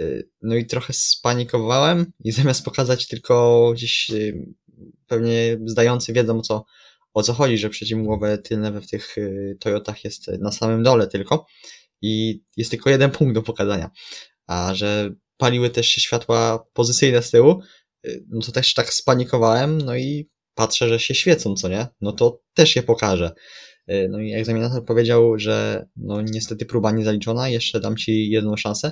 y, 0.02 0.30
no 0.42 0.56
i 0.56 0.66
trochę 0.66 0.94
spanikowałem 0.94 2.12
i 2.24 2.32
zamiast 2.42 2.66
pokazać 2.66 3.08
tylko 3.08 3.72
gdzieś 3.74 4.10
y, 4.10 4.46
pewnie 5.08 5.60
zdający 5.66 6.14
wiedzą 6.14 6.42
co, 6.42 6.66
o 7.14 7.24
co 7.24 7.34
chodzi, 7.34 7.58
że 7.58 7.70
przeciwmgłowe 7.70 8.38
tylne 8.38 8.82
w 8.82 8.88
tych 8.88 9.16
Toyotach 9.60 10.04
jest 10.04 10.28
na 10.28 10.52
samym 10.52 10.84
dole 10.84 11.08
tylko 11.08 11.46
i 12.02 12.42
jest 12.58 12.72
tylko 12.72 12.90
jeden 12.90 13.12
punkt 13.12 13.36
do 13.36 13.42
pokazania, 13.42 13.90
a 14.48 14.76
że 14.76 15.14
paliły 15.38 15.70
też 15.70 15.88
się 15.88 16.02
światła 16.02 16.66
pozycyjne 16.74 17.22
z 17.22 17.32
tyłu, 17.32 17.62
no 18.30 18.42
to 18.42 18.52
też 18.52 18.74
tak 18.74 18.94
spanikowałem, 18.94 19.82
no 19.82 19.96
i 19.96 20.30
patrzę, 20.62 20.90
że 20.90 21.00
się 21.00 21.16
świecą, 21.16 21.56
co 21.56 21.70
nie? 21.70 21.88
No 22.02 22.12
to 22.12 22.42
też 22.54 22.76
je 22.76 22.84
pokażę. 22.84 23.32
Y, 23.90 24.08
no 24.12 24.20
i 24.20 24.34
egzaminator 24.34 24.86
powiedział, 24.86 25.40
że 25.40 25.86
no 25.96 26.22
niestety 26.22 26.66
próba 26.66 26.92
nie 26.92 27.06
zaliczona, 27.06 27.50
jeszcze 27.50 27.80
dam 27.80 27.98
ci 27.98 28.30
jedną 28.30 28.58
szansę. 28.58 28.92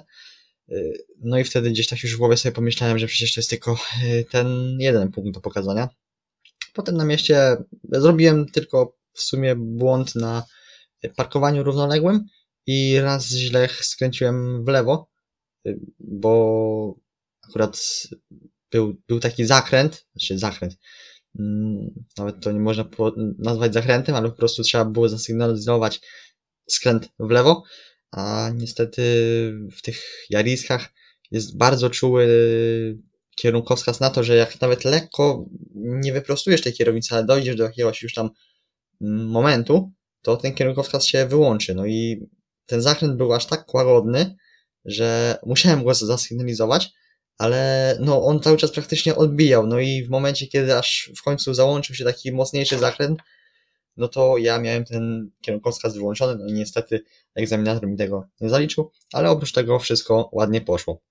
Y, 0.71 0.93
no 1.19 1.39
i 1.39 1.43
wtedy 1.43 1.71
gdzieś 1.71 1.87
tak 1.87 2.03
już 2.03 2.15
w 2.15 2.17
głowie 2.17 2.37
sobie 2.37 2.55
pomyślałem, 2.55 2.99
że 2.99 3.07
przecież 3.07 3.33
to 3.33 3.39
jest 3.39 3.49
tylko 3.49 3.77
y, 4.03 4.25
ten 4.31 4.77
jeden 4.79 5.11
punkt 5.11 5.33
do 5.33 5.41
pokazania. 5.41 5.89
Potem 6.73 6.97
na 6.97 7.05
mieście 7.05 7.57
zrobiłem 7.91 8.45
tylko 8.45 8.97
w 9.13 9.21
sumie 9.21 9.55
błąd 9.55 10.15
na 10.15 10.43
parkowaniu 11.15 11.63
równoległym 11.63 12.25
i 12.67 12.99
raz 12.99 13.29
źle 13.29 13.69
skręciłem 13.81 14.65
w 14.65 14.67
lewo, 14.67 15.09
bo 15.99 16.95
akurat 17.49 17.79
był, 18.71 19.01
był 19.07 19.19
taki 19.19 19.45
zakręt, 19.45 20.05
znaczy 20.15 20.37
zakręt, 20.37 20.77
nawet 22.17 22.39
to 22.43 22.51
nie 22.51 22.59
można 22.59 22.85
nazwać 23.37 23.73
zakrętem, 23.73 24.15
ale 24.15 24.29
po 24.29 24.35
prostu 24.35 24.63
trzeba 24.63 24.85
było 24.85 25.09
zasygnalizować 25.09 26.01
skręt 26.69 27.09
w 27.19 27.29
lewo, 27.29 27.63
a 28.11 28.51
niestety 28.55 29.01
w 29.77 29.81
tych 29.81 30.25
jariskach 30.29 30.89
jest 31.31 31.57
bardzo 31.57 31.89
czuły 31.89 32.27
kierunkowskaz 33.35 33.99
na 33.99 34.09
to, 34.09 34.23
że 34.23 34.35
jak 34.35 34.61
nawet 34.61 34.85
lekko 34.85 35.45
nie 35.75 36.13
wyprostujesz 36.13 36.61
tej 36.61 36.73
kierownicy, 36.73 37.15
ale 37.15 37.25
dojdziesz 37.25 37.55
do 37.55 37.63
jakiegoś 37.63 38.01
już 38.01 38.13
tam 38.13 38.29
mm, 39.01 39.27
momentu, 39.27 39.91
to 40.21 40.37
ten 40.37 40.53
kierunkowskaz 40.53 41.05
się 41.05 41.25
wyłączy. 41.25 41.75
No 41.75 41.85
i 41.85 42.27
ten 42.65 42.81
zakręt 42.81 43.17
był 43.17 43.33
aż 43.33 43.45
tak 43.45 43.73
łagodny, 43.73 44.35
że 44.85 45.37
musiałem 45.45 45.83
go 45.83 45.93
zasygnalizować, 45.93 46.91
ale 47.39 47.97
no 47.99 48.25
on 48.25 48.39
cały 48.39 48.57
czas 48.57 48.71
praktycznie 48.71 49.15
odbijał, 49.15 49.67
no 49.67 49.79
i 49.79 50.03
w 50.03 50.09
momencie, 50.09 50.47
kiedy 50.47 50.77
aż 50.77 51.11
w 51.17 51.23
końcu 51.23 51.53
załączył 51.53 51.95
się 51.95 52.03
taki 52.03 52.31
mocniejszy 52.31 52.77
zakręt, 52.77 53.19
no 53.97 54.07
to 54.07 54.37
ja 54.37 54.59
miałem 54.59 54.85
ten 54.85 55.31
kierunkowskaz 55.41 55.95
wyłączony, 55.95 56.35
no 56.35 56.47
i 56.47 56.53
niestety 56.53 57.03
egzaminator 57.35 57.89
mi 57.89 57.97
tego 57.97 58.27
nie 58.41 58.49
zaliczył, 58.49 58.91
ale 59.13 59.29
oprócz 59.29 59.51
tego 59.51 59.79
wszystko 59.79 60.29
ładnie 60.33 60.61
poszło. 60.61 61.01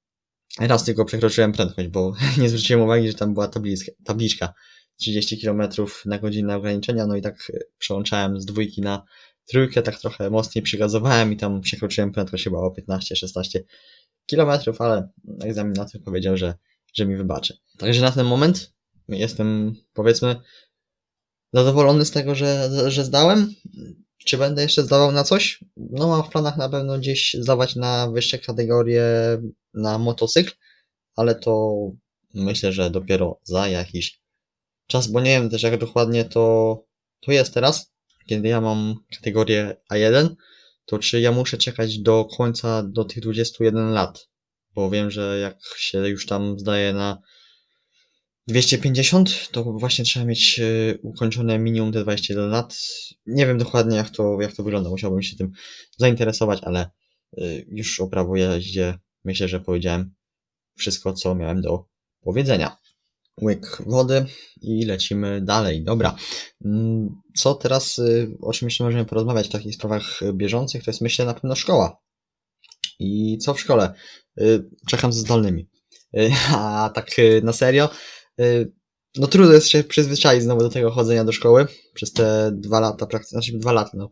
Raz 0.61 0.85
tylko 0.85 1.05
przekroczyłem 1.05 1.53
prędkość, 1.53 1.89
bo 1.89 2.13
nie 2.41 2.49
zwróciłem 2.49 2.83
uwagi, 2.83 3.09
że 3.09 3.15
tam 3.15 3.35
była 3.35 3.49
tabliczka, 3.49 3.93
tabliczka 4.05 4.55
30 4.97 5.41
km 5.43 5.63
na 6.05 6.19
godzinę 6.19 6.57
ograniczenia, 6.57 7.07
no 7.07 7.17
i 7.17 7.23
tak 7.23 7.53
przełączałem 7.79 8.41
z 8.41 8.45
dwójki 8.45 8.81
na 8.81 9.05
trójkę, 9.47 9.83
tak 9.83 10.01
trochę 10.01 10.31
mocniej 10.31 10.63
przygazowałem 10.63 11.33
i 11.33 11.37
tam 11.37 11.61
przekroczyłem 11.61 12.13
prędkość 12.13 12.45
chyba 12.45 12.59
o 12.59 12.75
15-16 12.89 13.59
kilometrów, 14.29 14.81
ale 14.81 15.09
egzaminator 15.41 16.03
powiedział, 16.03 16.37
że, 16.37 16.55
że 16.95 17.07
mi 17.07 17.17
wybaczy. 17.17 17.57
Także 17.79 18.01
na 18.01 18.13
ten 18.13 18.27
moment 18.27 18.73
jestem, 19.09 19.75
powiedzmy, 19.93 20.37
zadowolony 21.53 22.05
z 22.05 22.11
tego, 22.11 22.35
że, 22.35 22.71
że 22.91 23.05
zdałem. 23.05 23.55
Czy 24.25 24.39
będę 24.39 24.63
jeszcze 24.63 24.83
zdawał 24.83 25.13
na 25.13 25.25
coś? 25.25 25.65
No 25.77 26.09
mam 26.09 26.23
w 26.23 26.29
planach 26.29 26.57
na 26.57 26.69
pewno 26.69 26.99
gdzieś 26.99 27.37
zdawać 27.41 27.77
na 27.77 28.11
wyższe 28.11 28.39
kategorie 28.39 29.05
na 29.75 29.99
motocykl, 29.99 30.53
ale 31.17 31.35
to 31.35 31.75
myślę, 32.35 32.73
że 32.73 32.91
dopiero 32.91 33.41
za 33.43 33.69
jakiś 33.69 34.21
czas, 34.87 35.09
bo 35.09 35.21
nie 35.21 35.31
wiem 35.31 35.51
też 35.51 35.63
jak 35.63 35.79
dokładnie 35.81 36.25
to, 36.25 36.77
to 37.21 37.33
jest 37.33 37.55
teraz, 37.55 37.93
kiedy 38.27 38.49
ja 38.49 38.61
mam 38.61 38.95
kategorię 39.17 39.77
A1, 39.93 40.35
to 40.89 40.99
czy 40.99 41.21
ja 41.21 41.33
muszę 41.33 41.59
czekać 41.59 41.99
do 41.99 42.25
końca, 42.25 42.83
do 42.83 43.05
tych 43.05 43.23
21 43.23 43.91
lat? 43.91 44.29
Bo 44.75 44.91
wiem, 44.91 45.11
że 45.11 45.39
jak 45.39 45.59
się 45.77 46.09
już 46.09 46.27
tam 46.27 46.59
zdaje 46.59 46.93
na 46.93 47.23
250, 48.47 49.49
to 49.53 49.65
właśnie 49.65 50.05
trzeba 50.05 50.27
mieć 50.27 50.61
e, 50.61 50.99
ukończone 51.03 51.59
minimum 51.59 51.93
te 51.93 52.03
21 52.03 52.51
lat. 52.51 52.79
Nie 53.27 53.47
wiem 53.47 53.59
dokładnie 53.59 53.97
jak 53.97 54.11
to, 54.11 54.41
jak 54.41 54.53
to 54.53 54.63
wygląda, 54.63 54.91
musiałbym 54.91 55.23
się 55.23 55.37
tym 55.37 55.51
zainteresować, 55.99 56.61
ale 56.63 56.81
e, 56.81 56.91
już 57.67 58.01
o 58.01 58.07
prawo 58.07 58.37
jeździe 58.37 58.99
myślę, 59.25 59.49
że 59.49 59.61
powiedziałem 59.61 60.15
wszystko, 60.77 61.13
co 61.13 61.35
miałem 61.35 61.61
do 61.61 61.85
powiedzenia 62.21 62.77
łyk 63.43 63.83
wody 63.87 64.27
i 64.63 64.85
lecimy 64.85 65.41
dalej. 65.41 65.85
Dobra. 65.85 66.17
Mm, 66.65 67.21
co 67.37 67.55
teraz, 67.55 67.99
y, 67.99 68.37
o 68.41 68.53
czym 68.53 68.67
jeszcze 68.67 68.85
możemy 68.85 69.05
porozmawiać 69.05 69.49
w 69.49 69.53
takich 69.53 69.75
sprawach 69.75 70.21
bieżących, 70.33 70.85
to 70.85 70.91
jest 70.91 71.01
myślę 71.01 71.25
na 71.25 71.35
pewno 71.35 71.55
szkoła. 71.55 72.01
I 72.99 73.39
co 73.39 73.55
w 73.55 73.61
szkole? 73.61 73.93
Y, 74.41 74.65
czekam 74.89 75.13
ze 75.13 75.21
zdalnymi. 75.21 75.69
Y, 76.17 76.31
a 76.57 76.91
tak 76.95 77.11
na 77.43 77.53
serio, 77.53 77.89
no 79.17 79.27
trudno 79.27 79.53
jest 79.53 79.69
się 79.69 79.85
przyzwyczaić 79.85 80.43
znowu 80.43 80.61
do 80.61 80.69
tego 80.69 80.91
chodzenia 80.91 81.25
do 81.25 81.33
szkoły 81.33 81.67
przez 81.95 82.13
te 82.13 82.51
dwa 82.53 82.81
lata, 82.81 83.07
praktycznie, 83.07 83.37
znaczy 83.37 83.59
dwa 83.59 83.73
lata, 83.73 83.91
no. 83.95 84.11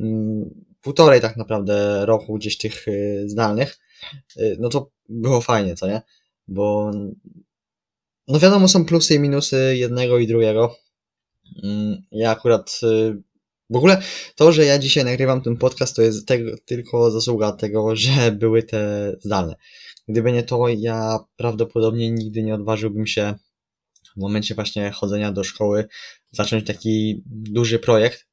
Mm, 0.00 0.64
półtorej 0.80 1.20
tak 1.20 1.36
naprawdę 1.36 2.06
roku 2.06 2.34
gdzieś 2.34 2.58
tych 2.58 2.86
zdalnych. 3.26 3.78
No 4.58 4.68
to 4.68 4.90
było 5.08 5.40
fajnie, 5.40 5.74
co 5.74 5.86
nie? 5.86 6.02
Bo 6.48 6.92
no 8.28 8.38
wiadomo, 8.38 8.68
są 8.68 8.84
plusy 8.84 9.14
i 9.14 9.18
minusy 9.18 9.76
jednego 9.76 10.18
i 10.18 10.26
drugiego. 10.26 10.76
Mm, 11.62 12.02
ja 12.12 12.30
akurat 12.30 12.80
y, 12.82 13.22
W 13.70 13.76
ogóle 13.76 14.02
to, 14.36 14.52
że 14.52 14.64
ja 14.64 14.78
dzisiaj 14.78 15.04
nagrywam 15.04 15.42
ten 15.42 15.56
podcast, 15.56 15.96
to 15.96 16.02
jest 16.02 16.26
tego, 16.26 16.56
tylko 16.64 17.10
zasługa 17.10 17.52
tego, 17.52 17.96
że 17.96 18.32
były 18.32 18.62
te 18.62 19.12
zdalne. 19.20 19.54
Gdyby 20.08 20.32
nie 20.32 20.42
to, 20.42 20.68
ja 20.68 21.18
prawdopodobnie 21.36 22.10
nigdy 22.10 22.42
nie 22.42 22.54
odważyłbym 22.54 23.06
się 23.06 23.34
w 24.16 24.20
momencie 24.20 24.54
właśnie 24.54 24.90
chodzenia 24.90 25.32
do 25.32 25.44
szkoły 25.44 25.88
zacząć 26.32 26.66
taki 26.66 27.22
duży 27.26 27.78
projekt. 27.78 28.26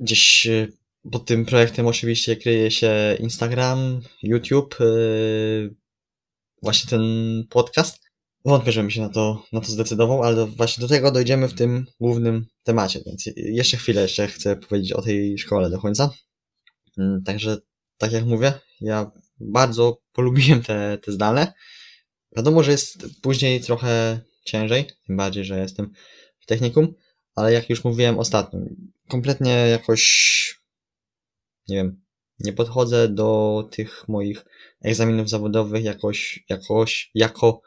Gdzieś 0.00 0.46
y, 0.46 0.72
pod 1.12 1.26
tym 1.26 1.46
projektem 1.46 1.86
oczywiście 1.86 2.36
kryje 2.36 2.70
się 2.70 3.16
Instagram, 3.20 4.00
YouTube, 4.22 4.76
yy, 4.80 5.74
właśnie 6.62 6.90
ten 6.90 7.02
podcast. 7.50 8.05
Wątpię, 8.46 8.72
żebym 8.72 8.90
się 8.90 9.00
na 9.00 9.08
to, 9.08 9.42
na 9.52 9.60
to 9.60 9.66
zdecydował, 9.66 10.22
ale 10.22 10.46
właśnie 10.46 10.82
do 10.82 10.88
tego 10.88 11.10
dojdziemy 11.10 11.48
w 11.48 11.54
tym 11.54 11.86
głównym 12.00 12.46
temacie, 12.62 13.00
więc 13.06 13.24
jeszcze 13.36 13.76
chwilę 13.76 14.02
jeszcze 14.02 14.26
chcę 14.26 14.56
powiedzieć 14.56 14.92
o 14.92 15.02
tej 15.02 15.38
szkole 15.38 15.70
do 15.70 15.78
końca. 15.78 16.10
Mm, 16.98 17.22
także, 17.22 17.58
tak 17.98 18.12
jak 18.12 18.24
mówię, 18.24 18.52
ja 18.80 19.10
bardzo 19.40 19.98
polubiłem 20.12 20.62
te, 20.62 20.98
te 20.98 21.12
zdalne. 21.12 21.52
Wiadomo, 22.36 22.62
że 22.62 22.72
jest 22.72 23.06
później 23.22 23.60
trochę 23.60 24.20
ciężej, 24.44 24.86
tym 25.06 25.16
bardziej, 25.16 25.44
że 25.44 25.58
jestem 25.58 25.92
w 26.40 26.46
technikum, 26.46 26.94
ale 27.34 27.52
jak 27.52 27.70
już 27.70 27.84
mówiłem 27.84 28.18
ostatnio, 28.18 28.60
kompletnie 29.08 29.52
jakoś, 29.52 30.60
nie 31.68 31.76
wiem, 31.76 32.00
nie 32.38 32.52
podchodzę 32.52 33.08
do 33.08 33.68
tych 33.72 34.08
moich 34.08 34.44
egzaminów 34.82 35.28
zawodowych 35.28 35.84
jakoś, 35.84 36.44
jakoś, 36.48 37.10
jako 37.14 37.60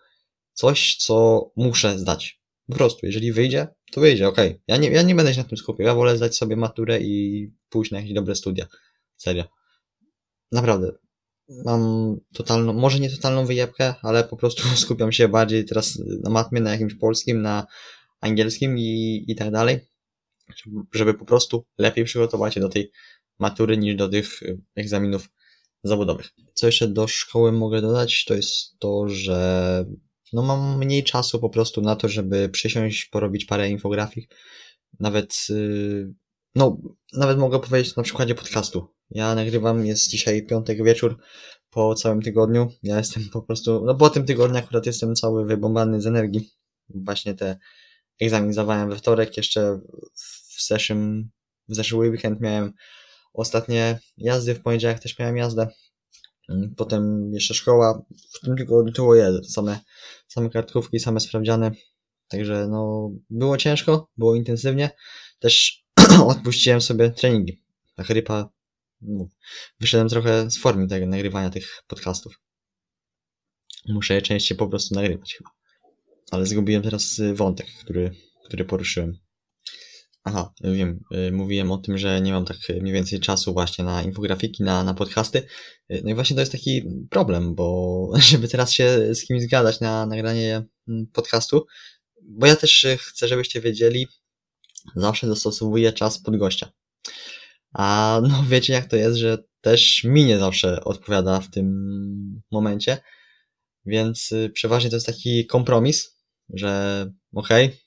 coś, 0.59 0.95
co 0.95 1.45
muszę 1.55 1.99
zdać. 1.99 2.41
Po 2.67 2.75
prostu, 2.75 3.05
jeżeli 3.05 3.31
wyjdzie, 3.31 3.67
to 3.91 4.01
wyjdzie, 4.01 4.27
okej. 4.27 4.61
Ja, 4.67 4.77
nie, 4.77 4.89
ja 4.89 5.01
nie 5.01 5.15
będę 5.15 5.33
się 5.33 5.41
na 5.41 5.47
tym 5.47 5.57
skupiał, 5.57 5.87
ja 5.87 5.95
wolę 5.95 6.17
zdać 6.17 6.37
sobie 6.37 6.55
maturę 6.55 7.01
i 7.01 7.51
pójść 7.69 7.91
na 7.91 7.99
jakieś 7.99 8.13
dobre 8.13 8.35
studia. 8.35 8.65
Serio. 9.17 9.43
Naprawdę. 10.51 10.91
Mam 11.65 12.15
totalną, 12.33 12.73
może 12.73 12.99
nie 12.99 13.09
totalną 13.09 13.45
wyjebkę, 13.45 13.93
ale 14.01 14.23
po 14.23 14.37
prostu 14.37 14.63
skupiam 14.83 15.11
się 15.11 15.27
bardziej 15.27 15.65
teraz 15.65 15.99
na 16.23 16.29
matmie, 16.29 16.61
na 16.61 16.71
jakimś 16.71 16.93
polskim, 16.93 17.41
na 17.41 17.67
angielskim 18.21 18.77
i, 18.77 19.25
i 19.27 19.35
tak 19.35 19.51
dalej, 19.51 19.79
żeby 20.93 21.13
po 21.13 21.25
prostu 21.25 21.65
lepiej 21.77 22.05
przygotować 22.05 22.53
się 22.53 22.59
do 22.59 22.69
tej 22.69 22.91
matury 23.39 23.77
niż 23.77 23.95
do 23.95 24.09
tych 24.09 24.39
egzaminów 24.75 25.29
zawodowych. 25.83 26.29
Co 26.53 26.65
jeszcze 26.65 26.87
do 26.87 27.07
szkoły 27.07 27.51
mogę 27.51 27.81
dodać, 27.81 28.25
to 28.25 28.33
jest 28.33 28.79
to, 28.79 29.09
że 29.09 29.85
no 30.33 30.41
mam 30.41 30.77
mniej 30.77 31.03
czasu 31.03 31.39
po 31.39 31.49
prostu 31.49 31.81
na 31.81 31.95
to, 31.95 32.09
żeby 32.09 32.49
przysiąść, 32.49 33.05
porobić 33.05 33.45
parę 33.45 33.69
infografik. 33.69 34.35
Nawet, 34.99 35.35
y, 35.49 36.13
no, 36.55 36.77
nawet 37.13 37.37
mogę 37.37 37.59
powiedzieć 37.59 37.95
na 37.95 38.03
przykładzie 38.03 38.35
podcastu. 38.35 38.87
Ja 39.09 39.35
nagrywam, 39.35 39.85
jest 39.85 40.09
dzisiaj 40.09 40.45
piątek 40.45 40.83
wieczór 40.83 41.17
po 41.69 41.95
całym 41.95 42.21
tygodniu. 42.21 42.71
Ja 42.83 42.97
jestem 42.97 43.29
po 43.33 43.41
prostu, 43.41 43.85
no 43.85 43.95
po 43.95 44.09
tym 44.09 44.25
tygodniu 44.25 44.57
akurat 44.57 44.85
jestem 44.85 45.15
cały 45.15 45.45
wybombany 45.45 46.01
z 46.01 46.07
energii. 46.07 46.49
Właśnie 46.89 47.33
te 47.33 47.57
egzamin 48.21 48.53
zdawałem 48.53 48.89
we 48.89 48.95
wtorek, 48.95 49.37
jeszcze 49.37 49.79
w 50.57 50.67
zeszłym, 50.67 51.29
w 51.67 51.75
zeszły 51.75 52.09
weekend 52.09 52.41
miałem 52.41 52.73
ostatnie 53.33 53.99
jazdy, 54.17 54.55
w 54.55 54.61
poniedziałek 54.61 54.99
też 54.99 55.19
miałem 55.19 55.37
jazdę. 55.37 55.67
Mm, 56.49 56.75
potem 56.75 57.31
jeszcze 57.33 57.53
szkoła, 57.53 58.05
w 58.33 58.39
tym 58.39 58.57
tygodniu 58.57 58.93
to 58.93 59.15
je, 59.15 59.43
same, 59.43 59.79
same 60.27 60.49
kartkówki, 60.49 60.99
same 60.99 61.19
sprawdziane. 61.19 61.71
Także 62.27 62.67
no, 62.67 63.11
było 63.29 63.57
ciężko, 63.57 64.11
było 64.17 64.35
intensywnie. 64.35 64.89
Też 65.39 65.83
odpuściłem 66.27 66.81
sobie 66.81 67.09
treningi. 67.09 67.63
Ta 67.95 68.03
chrypa, 68.03 68.49
no, 69.01 69.27
wyszedłem 69.79 70.09
trochę 70.09 70.51
z 70.51 70.57
formy 70.57 70.87
tego 70.87 71.05
nagrywania 71.05 71.49
tych 71.49 71.83
podcastów. 71.87 72.41
Muszę 73.87 74.13
je 74.13 74.21
częściej 74.21 74.57
po 74.57 74.67
prostu 74.67 74.95
nagrywać 74.95 75.35
chyba. 75.35 75.49
Ale 76.31 76.45
zgubiłem 76.45 76.83
teraz 76.83 77.21
wątek, 77.33 77.67
który, 77.83 78.11
który 78.45 78.65
poruszyłem. 78.65 79.17
Aha, 80.29 80.53
wiem, 80.61 80.99
y, 81.27 81.31
mówiłem 81.31 81.71
o 81.71 81.77
tym, 81.77 81.97
że 81.97 82.21
nie 82.21 82.31
mam 82.31 82.45
tak 82.45 82.57
mniej 82.81 82.93
więcej 82.93 83.19
czasu 83.19 83.53
właśnie 83.53 83.85
na 83.85 84.03
infografiki, 84.03 84.63
na, 84.63 84.83
na 84.83 84.93
podcasty. 84.93 85.43
Y, 85.91 86.01
no 86.03 86.09
i 86.09 86.13
właśnie 86.13 86.35
to 86.35 86.39
jest 86.39 86.51
taki 86.51 86.83
problem, 87.09 87.55
bo 87.55 88.09
żeby 88.29 88.47
teraz 88.47 88.71
się 88.71 89.15
z 89.15 89.25
kimś 89.25 89.43
zgadać 89.43 89.79
na 89.79 90.05
nagranie 90.05 90.63
mm, 90.87 91.07
podcastu, 91.13 91.65
bo 92.21 92.47
ja 92.47 92.55
też 92.55 92.87
chcę, 92.99 93.27
żebyście 93.27 93.61
wiedzieli, 93.61 94.07
zawsze 94.95 95.27
dostosowuję 95.27 95.93
czas 95.93 96.21
pod 96.21 96.37
gościa. 96.37 96.71
A 97.73 98.19
no 98.23 98.43
wiecie 98.49 98.73
jak 98.73 98.85
to 98.85 98.95
jest, 98.95 99.17
że 99.17 99.43
też 99.61 100.03
mi 100.03 100.25
nie 100.25 100.39
zawsze 100.39 100.83
odpowiada 100.83 101.39
w 101.39 101.51
tym 101.51 102.41
momencie, 102.51 102.97
więc 103.85 104.31
y, 104.31 104.49
przeważnie 104.53 104.89
to 104.89 104.95
jest 104.95 105.07
taki 105.07 105.45
kompromis, 105.45 106.17
że 106.53 107.01
okej, 107.33 107.65
okay, 107.65 107.77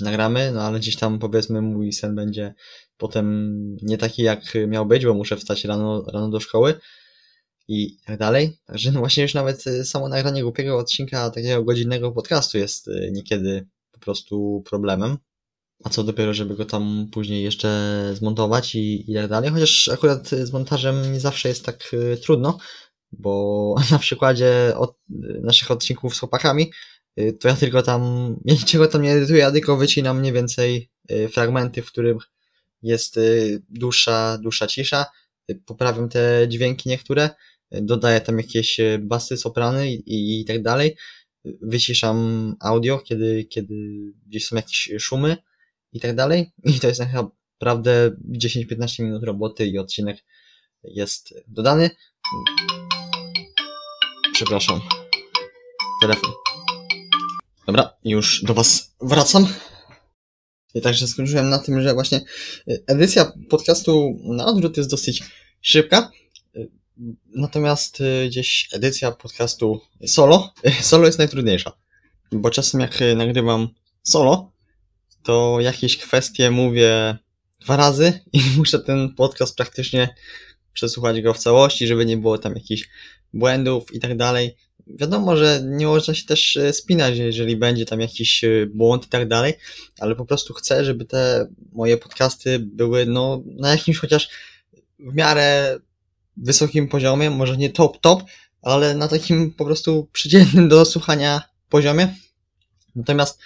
nagramy, 0.00 0.52
no 0.52 0.62
ale 0.62 0.78
gdzieś 0.78 0.96
tam 0.96 1.18
powiedzmy 1.18 1.62
mój 1.62 1.92
sen 1.92 2.14
będzie 2.14 2.54
potem 2.96 3.56
nie 3.82 3.98
taki 3.98 4.22
jak 4.22 4.40
miał 4.68 4.86
być, 4.86 5.06
bo 5.06 5.14
muszę 5.14 5.36
wstać 5.36 5.64
rano, 5.64 6.04
rano 6.12 6.28
do 6.28 6.40
szkoły 6.40 6.74
i 7.68 7.96
tak 8.06 8.18
dalej. 8.18 8.58
Także 8.66 8.92
no 8.92 8.98
właśnie 9.00 9.22
już 9.22 9.34
nawet 9.34 9.66
y, 9.66 9.84
samo 9.84 10.08
nagranie 10.08 10.42
głupiego 10.42 10.78
odcinka 10.78 11.30
takiego 11.30 11.64
godzinnego 11.64 12.12
podcastu 12.12 12.58
jest 12.58 12.88
y, 12.88 13.10
niekiedy 13.12 13.66
po 13.92 14.00
prostu 14.00 14.62
problemem. 14.70 15.18
A 15.84 15.88
co 15.88 16.04
dopiero, 16.04 16.34
żeby 16.34 16.56
go 16.56 16.64
tam 16.64 17.08
później 17.12 17.44
jeszcze 17.44 18.10
zmontować 18.14 18.74
i, 18.74 19.10
i 19.10 19.14
tak 19.14 19.28
dalej. 19.28 19.50
Chociaż 19.50 19.88
akurat 19.88 20.28
z 20.28 20.52
montażem 20.52 21.12
nie 21.12 21.20
zawsze 21.20 21.48
jest 21.48 21.64
tak 21.64 21.90
y, 21.94 22.16
trudno, 22.16 22.58
bo 23.12 23.74
na 23.90 23.98
przykładzie 23.98 24.72
od 24.76 24.96
naszych 25.42 25.70
odcinków 25.70 26.16
z 26.16 26.18
chłopakami 26.18 26.62
Y, 26.62 26.91
to 27.40 27.48
ja 27.48 27.56
tylko 27.56 27.82
tam, 27.82 28.02
niczego 28.44 28.88
tam 28.88 29.02
nie 29.02 29.12
edytuję, 29.12 29.38
ja 29.38 29.52
tylko 29.52 29.76
wycinam 29.76 30.20
mniej 30.20 30.32
więcej 30.32 30.90
y, 31.10 31.28
fragmenty, 31.28 31.82
w 31.82 31.86
których 31.86 32.16
jest 32.82 33.16
y, 33.16 33.62
dłuższa, 33.68 34.38
dłuższa 34.38 34.66
cisza, 34.66 35.06
poprawiam 35.66 36.08
te 36.08 36.46
dźwięki 36.48 36.88
niektóre, 36.88 37.30
dodaję 37.70 38.20
tam 38.20 38.38
jakieś 38.38 38.80
basy, 39.00 39.36
soprany 39.36 39.92
i, 39.92 40.40
i 40.40 40.44
tak 40.44 40.62
dalej, 40.62 40.96
wyciszam 41.44 42.56
audio, 42.60 42.98
kiedy, 42.98 43.44
kiedy 43.44 43.74
gdzieś 44.26 44.46
są 44.46 44.56
jakieś 44.56 44.90
szumy 44.98 45.36
i 45.92 46.00
tak 46.00 46.14
dalej 46.14 46.52
i 46.76 46.80
to 46.80 46.88
jest 46.88 47.00
naprawdę 47.00 48.16
10-15 48.38 49.02
minut 49.02 49.24
roboty 49.24 49.66
i 49.66 49.78
odcinek 49.78 50.24
jest 50.84 51.34
dodany. 51.48 51.90
Przepraszam. 54.32 54.80
Telefon. 56.00 56.51
Dobra, 57.66 57.96
już 58.04 58.44
do 58.44 58.54
Was 58.54 58.94
wracam. 59.00 59.48
I 60.74 60.80
także 60.80 61.06
skończyłem 61.08 61.48
na 61.48 61.58
tym, 61.58 61.82
że 61.82 61.94
właśnie 61.94 62.20
y, 62.68 62.84
edycja 62.86 63.32
podcastu 63.48 64.18
na 64.24 64.46
odwrót 64.46 64.76
jest 64.76 64.90
dosyć 64.90 65.22
szybka. 65.60 66.10
Y, 66.56 66.68
natomiast 67.34 68.00
y, 68.00 68.26
gdzieś 68.28 68.68
edycja 68.72 69.12
podcastu 69.12 69.80
solo, 70.06 70.52
solo 70.80 71.06
jest 71.06 71.18
najtrudniejsza. 71.18 71.72
Bo 72.32 72.50
czasem 72.50 72.80
jak 72.80 72.98
nagrywam 73.16 73.68
solo, 74.02 74.52
to 75.22 75.60
jakieś 75.60 75.98
kwestie 75.98 76.50
mówię 76.50 77.18
dwa 77.60 77.76
razy 77.76 78.20
i 78.32 78.40
muszę 78.58 78.78
ten 78.78 79.14
podcast 79.14 79.56
praktycznie 79.56 80.14
przesłuchać 80.72 81.20
go 81.20 81.34
w 81.34 81.38
całości, 81.38 81.86
żeby 81.86 82.06
nie 82.06 82.16
było 82.16 82.38
tam 82.38 82.54
jakichś 82.54 82.88
błędów 83.32 83.94
i 83.94 84.00
tak 84.00 84.16
dalej 84.16 84.56
wiadomo, 84.86 85.36
że 85.36 85.60
nie 85.64 85.86
można 85.86 86.14
się 86.14 86.26
też 86.26 86.56
e, 86.56 86.72
spinać, 86.72 87.16
jeżeli 87.16 87.56
będzie 87.56 87.86
tam 87.86 88.00
jakiś 88.00 88.44
e, 88.44 88.66
błąd 88.66 89.06
i 89.06 89.08
tak 89.08 89.28
dalej, 89.28 89.54
ale 89.98 90.16
po 90.16 90.24
prostu 90.24 90.54
chcę, 90.54 90.84
żeby 90.84 91.04
te 91.04 91.46
moje 91.72 91.96
podcasty 91.96 92.58
były 92.58 93.06
no, 93.06 93.42
na 93.46 93.70
jakimś 93.70 93.98
chociaż 93.98 94.28
w 94.98 95.14
miarę 95.14 95.78
wysokim 96.36 96.88
poziomie, 96.88 97.30
może 97.30 97.56
nie 97.56 97.70
top, 97.70 98.00
top, 98.00 98.22
ale 98.62 98.94
na 98.94 99.08
takim 99.08 99.52
po 99.52 99.64
prostu 99.64 100.08
przydzielnym 100.12 100.68
do 100.68 100.84
słuchania 100.84 101.42
poziomie. 101.68 102.14
Natomiast 102.96 103.38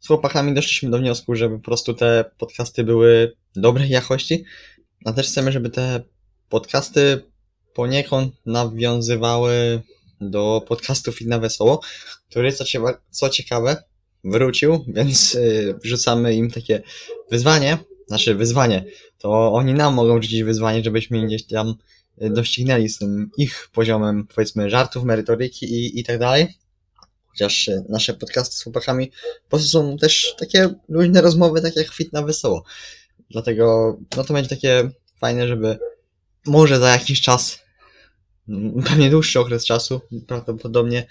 z 0.00 0.06
chłopakami 0.06 0.54
doszliśmy 0.54 0.90
do 0.90 0.98
wniosku, 0.98 1.34
żeby 1.34 1.58
po 1.58 1.64
prostu 1.64 1.94
te 1.94 2.24
podcasty 2.38 2.84
były 2.84 3.36
dobrej 3.56 3.90
jakości, 3.90 4.44
a 5.04 5.12
też 5.12 5.26
chcemy, 5.26 5.52
żeby 5.52 5.70
te 5.70 6.02
podcasty 6.48 7.22
poniekąd 7.74 8.34
nawiązywały 8.46 9.82
do 10.20 10.64
podcastu 10.68 11.12
Fit 11.12 11.28
na 11.28 11.38
Wesoło, 11.38 11.80
który 12.30 12.52
co, 12.52 12.64
co 13.10 13.28
ciekawe 13.28 13.82
wrócił, 14.24 14.84
więc 14.88 15.34
yy, 15.34 15.74
wrzucamy 15.82 16.34
im 16.34 16.50
takie 16.50 16.82
wyzwanie, 17.30 17.78
znaczy 18.06 18.34
wyzwanie, 18.34 18.84
to 19.18 19.52
oni 19.52 19.74
nam 19.74 19.94
mogą 19.94 20.22
rzucić 20.22 20.42
wyzwanie, 20.42 20.84
żebyśmy 20.84 21.26
gdzieś 21.26 21.46
tam 21.46 21.74
y, 22.22 22.30
doścignęli 22.30 22.88
z 22.88 22.98
tym 22.98 23.30
ich 23.36 23.68
poziomem, 23.72 24.26
powiedzmy, 24.34 24.70
żartów, 24.70 25.04
merytoryki 25.04 25.66
i, 25.66 26.00
i 26.00 26.04
tak 26.04 26.18
dalej. 26.18 26.48
Chociaż 27.28 27.68
y, 27.68 27.84
nasze 27.88 28.14
podcasty 28.14 28.56
z 28.56 28.62
chłopakami 28.62 29.10
po 29.42 29.48
prostu 29.48 29.68
są 29.68 29.96
też 29.96 30.34
takie 30.38 30.74
luźne 30.88 31.20
rozmowy, 31.20 31.62
tak 31.62 31.76
jak 31.76 31.88
Fit 31.88 32.12
na 32.12 32.22
Wesoło. 32.22 32.64
Dlatego, 33.30 33.96
no 34.16 34.24
to 34.24 34.34
będzie 34.34 34.50
takie 34.50 34.90
fajne, 35.20 35.48
żeby 35.48 35.78
może 36.46 36.78
za 36.78 36.90
jakiś 36.90 37.20
czas, 37.20 37.58
pewnie 38.86 39.10
dłuższy 39.10 39.40
okres 39.40 39.64
czasu, 39.64 40.00
prawdopodobnie 40.26 41.06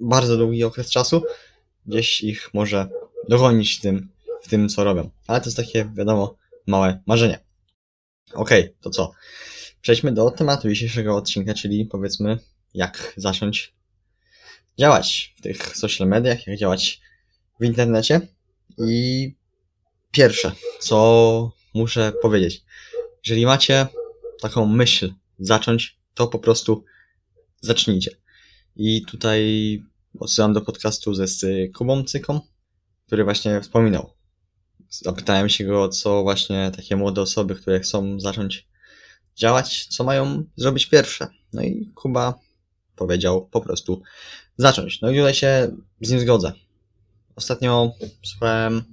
bardzo 0.00 0.36
długi 0.36 0.64
okres 0.64 0.90
czasu, 0.90 1.22
gdzieś 1.86 2.20
ich 2.20 2.54
może 2.54 2.88
dogonić 3.28 3.78
w 3.78 3.80
tym, 3.80 4.08
w 4.42 4.48
tym 4.48 4.68
co 4.68 4.84
robią. 4.84 5.10
Ale 5.26 5.40
to 5.40 5.46
jest 5.46 5.56
takie, 5.56 5.90
wiadomo, 5.94 6.36
małe 6.66 7.02
marzenie. 7.06 7.38
Okej, 8.34 8.62
okay, 8.62 8.74
to 8.80 8.90
co? 8.90 9.12
Przejdźmy 9.80 10.12
do 10.12 10.30
tematu 10.30 10.68
dzisiejszego 10.68 11.16
odcinka, 11.16 11.54
czyli 11.54 11.86
powiedzmy, 11.86 12.38
jak 12.74 13.14
zacząć 13.16 13.74
działać 14.78 15.34
w 15.38 15.42
tych 15.42 15.76
social 15.76 16.08
mediach, 16.08 16.46
jak 16.46 16.58
działać 16.58 17.00
w 17.60 17.64
internecie. 17.64 18.20
I 18.78 19.34
pierwsze, 20.10 20.52
co 20.80 21.50
muszę 21.74 22.12
powiedzieć, 22.22 22.64
jeżeli 23.26 23.46
macie 23.46 23.86
taką 24.40 24.66
myśl 24.66 25.12
zacząć, 25.38 26.01
to 26.14 26.26
po 26.26 26.38
prostu 26.38 26.84
zacznijcie. 27.60 28.16
I 28.76 29.02
tutaj 29.02 29.42
odsyłam 30.20 30.52
do 30.52 30.60
podcastu 30.60 31.14
ze 31.14 31.26
Kubą 31.74 32.04
Cyką, 32.04 32.40
który 33.06 33.24
właśnie 33.24 33.60
wspominał. 33.60 34.14
Zapytałem 34.90 35.48
się 35.48 35.64
go, 35.64 35.88
co 35.88 36.22
właśnie 36.22 36.72
takie 36.76 36.96
młode 36.96 37.20
osoby, 37.20 37.54
które 37.54 37.80
chcą 37.80 38.20
zacząć 38.20 38.68
działać, 39.36 39.86
co 39.86 40.04
mają 40.04 40.44
zrobić 40.56 40.86
pierwsze. 40.86 41.26
No 41.52 41.62
i 41.62 41.92
Kuba 41.94 42.38
powiedział 42.96 43.48
po 43.48 43.60
prostu 43.60 44.02
zacząć. 44.56 45.00
No 45.00 45.10
i 45.10 45.16
tutaj 45.16 45.34
się 45.34 45.76
z 46.00 46.10
nim 46.10 46.20
zgodzę. 46.20 46.52
Ostatnio 47.36 47.92
słuchałem, 48.22 48.84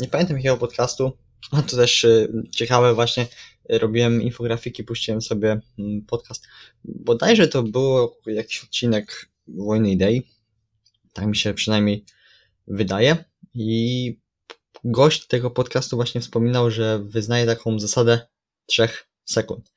nie 0.00 0.08
pamiętam 0.08 0.36
jakiego 0.36 0.56
podcastu, 0.56 1.12
a 1.50 1.62
to 1.62 1.76
też 1.76 2.04
y, 2.04 2.32
ciekawe 2.50 2.94
właśnie, 2.94 3.26
robiłem 3.68 4.22
infografiki, 4.22 4.84
puściłem 4.84 5.22
sobie 5.22 5.60
mm, 5.78 6.02
podcast. 6.02 6.46
Bodajże 6.84 7.48
to 7.48 7.62
było 7.62 8.20
jakiś 8.26 8.64
odcinek 8.64 9.30
Wojny 9.48 9.90
Idei, 9.90 10.22
tak 11.12 11.26
mi 11.26 11.36
się 11.36 11.54
przynajmniej 11.54 12.04
wydaje 12.66 13.24
i 13.54 14.20
gość 14.84 15.26
tego 15.26 15.50
podcastu 15.50 15.96
właśnie 15.96 16.20
wspominał, 16.20 16.70
że 16.70 16.98
wyznaje 16.98 17.46
taką 17.46 17.78
zasadę 17.78 18.26
trzech 18.66 19.08
sekund. 19.24 19.74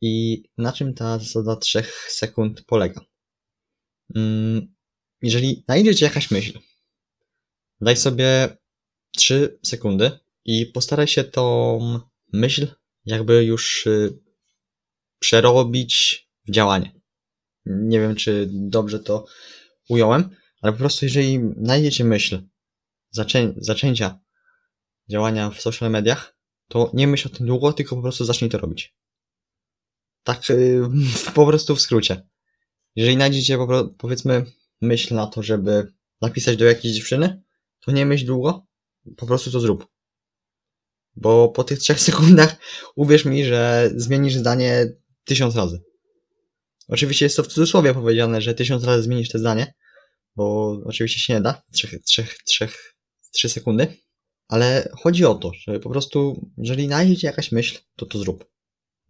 I 0.00 0.42
na 0.58 0.72
czym 0.72 0.94
ta 0.94 1.18
zasada 1.18 1.56
3 1.56 1.84
sekund 2.08 2.62
polega? 2.66 3.00
Mm, 4.16 4.74
jeżeli 5.22 5.62
znajdzie 5.64 5.94
Ci 5.94 6.04
jakaś 6.04 6.30
myśl, 6.30 6.58
daj 7.80 7.96
sobie 7.96 8.56
3 9.16 9.58
sekundy 9.62 10.10
i 10.44 10.66
postaraj 10.66 11.08
się 11.08 11.24
tą 11.24 12.00
myśl 12.32 12.66
jakby 13.06 13.44
już 13.44 13.86
y, 13.86 14.18
przerobić 15.18 16.24
w 16.46 16.50
działanie. 16.50 17.00
Nie 17.66 18.00
wiem, 18.00 18.14
czy 18.14 18.48
dobrze 18.50 19.00
to 19.00 19.26
ująłem, 19.88 20.36
ale 20.60 20.72
po 20.72 20.78
prostu 20.78 21.04
jeżeli 21.04 21.40
znajdziecie 21.56 22.04
myśl 22.04 22.42
zaczę 23.10 23.54
zaczęcia 23.56 24.18
działania 25.10 25.50
w 25.50 25.60
social 25.60 25.90
mediach, 25.90 26.36
to 26.68 26.90
nie 26.94 27.06
myśl 27.06 27.28
o 27.28 27.36
tym 27.36 27.46
długo, 27.46 27.72
tylko 27.72 27.96
po 27.96 28.02
prostu 28.02 28.24
zacznij 28.24 28.50
to 28.50 28.58
robić. 28.58 28.96
Tak 30.22 30.50
y, 30.50 30.82
po 31.34 31.46
prostu 31.46 31.76
w 31.76 31.80
skrócie. 31.80 32.28
Jeżeli 32.96 33.16
znajdziecie 33.16 33.58
powiedzmy 33.98 34.46
myśl 34.80 35.14
na 35.14 35.26
to, 35.26 35.42
żeby 35.42 35.92
napisać 36.20 36.56
do 36.56 36.64
jakiejś 36.64 36.94
dziewczyny, 36.94 37.42
to 37.80 37.92
nie 37.92 38.06
myśl 38.06 38.26
długo, 38.26 38.66
po 39.16 39.26
prostu 39.26 39.50
to 39.50 39.60
zrób. 39.60 39.93
Bo 41.16 41.48
po 41.48 41.64
tych 41.64 41.78
trzech 41.78 42.00
sekundach 42.10 42.56
uwierz 42.96 43.24
mi, 43.24 43.44
że 43.44 43.90
zmienisz 43.96 44.34
zdanie 44.34 44.86
tysiąc 45.24 45.56
razy. 45.56 45.82
Oczywiście 46.88 47.26
jest 47.26 47.36
to 47.36 47.42
w 47.42 47.46
cudzysłowie 47.46 47.94
powiedziane, 47.94 48.40
że 48.40 48.54
tysiąc 48.54 48.84
razy 48.84 49.02
zmienisz 49.02 49.28
te 49.28 49.38
zdanie, 49.38 49.74
bo 50.36 50.70
oczywiście 50.84 51.20
się 51.20 51.34
nie 51.34 51.40
da, 51.40 51.62
trzech, 51.72 52.02
trzech, 52.02 52.38
trzech, 52.42 52.94
trzy 53.32 53.48
sekundy, 53.48 53.96
ale 54.48 54.88
chodzi 55.02 55.24
o 55.24 55.34
to, 55.34 55.50
że 55.54 55.80
po 55.80 55.90
prostu, 55.90 56.50
jeżeli 56.58 56.86
znajdziecie 56.86 57.26
jakaś 57.26 57.52
myśl, 57.52 57.78
to 57.96 58.06
to 58.06 58.18
zrób. 58.18 58.44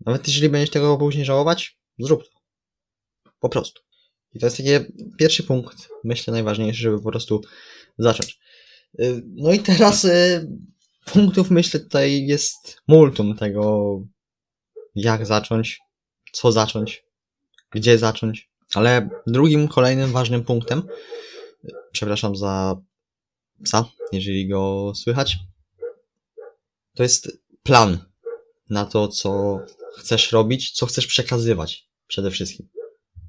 Nawet 0.06 0.28
jeżeli 0.28 0.48
będziesz 0.48 0.70
tego 0.70 0.98
później 0.98 1.24
żałować, 1.24 1.78
zrób 1.98 2.24
to. 2.24 2.40
Po 3.40 3.48
prostu. 3.48 3.82
I 4.34 4.38
to 4.38 4.46
jest 4.46 4.56
taki 4.56 4.70
pierwszy 5.18 5.42
punkt, 5.42 5.88
myślę, 6.04 6.32
najważniejszy, 6.32 6.82
żeby 6.82 7.02
po 7.02 7.10
prostu 7.10 7.42
zacząć. 7.98 8.38
Y, 9.00 9.22
no 9.26 9.52
i 9.52 9.58
teraz 9.58 10.04
y, 10.04 10.48
punktów, 11.04 11.50
myślę, 11.50 11.80
tutaj 11.80 12.26
jest 12.26 12.82
multum 12.88 13.36
tego, 13.36 14.00
jak 14.94 15.26
zacząć, 15.26 15.80
co 16.32 16.52
zacząć, 16.52 17.04
gdzie 17.70 17.98
zacząć. 17.98 18.50
Ale 18.74 19.08
drugim, 19.26 19.68
kolejnym 19.68 20.12
ważnym 20.12 20.44
punktem, 20.44 20.82
przepraszam 21.92 22.36
za 22.36 22.76
psa, 23.64 23.84
jeżeli 24.12 24.48
go 24.48 24.92
słychać, 24.94 25.36
to 26.94 27.02
jest 27.02 27.44
plan 27.62 27.98
na 28.70 28.84
to, 28.84 29.08
co 29.08 29.60
chcesz 29.98 30.32
robić, 30.32 30.70
co 30.70 30.86
chcesz 30.86 31.06
przekazywać 31.06 31.88
przede 32.06 32.30
wszystkim. 32.30 32.68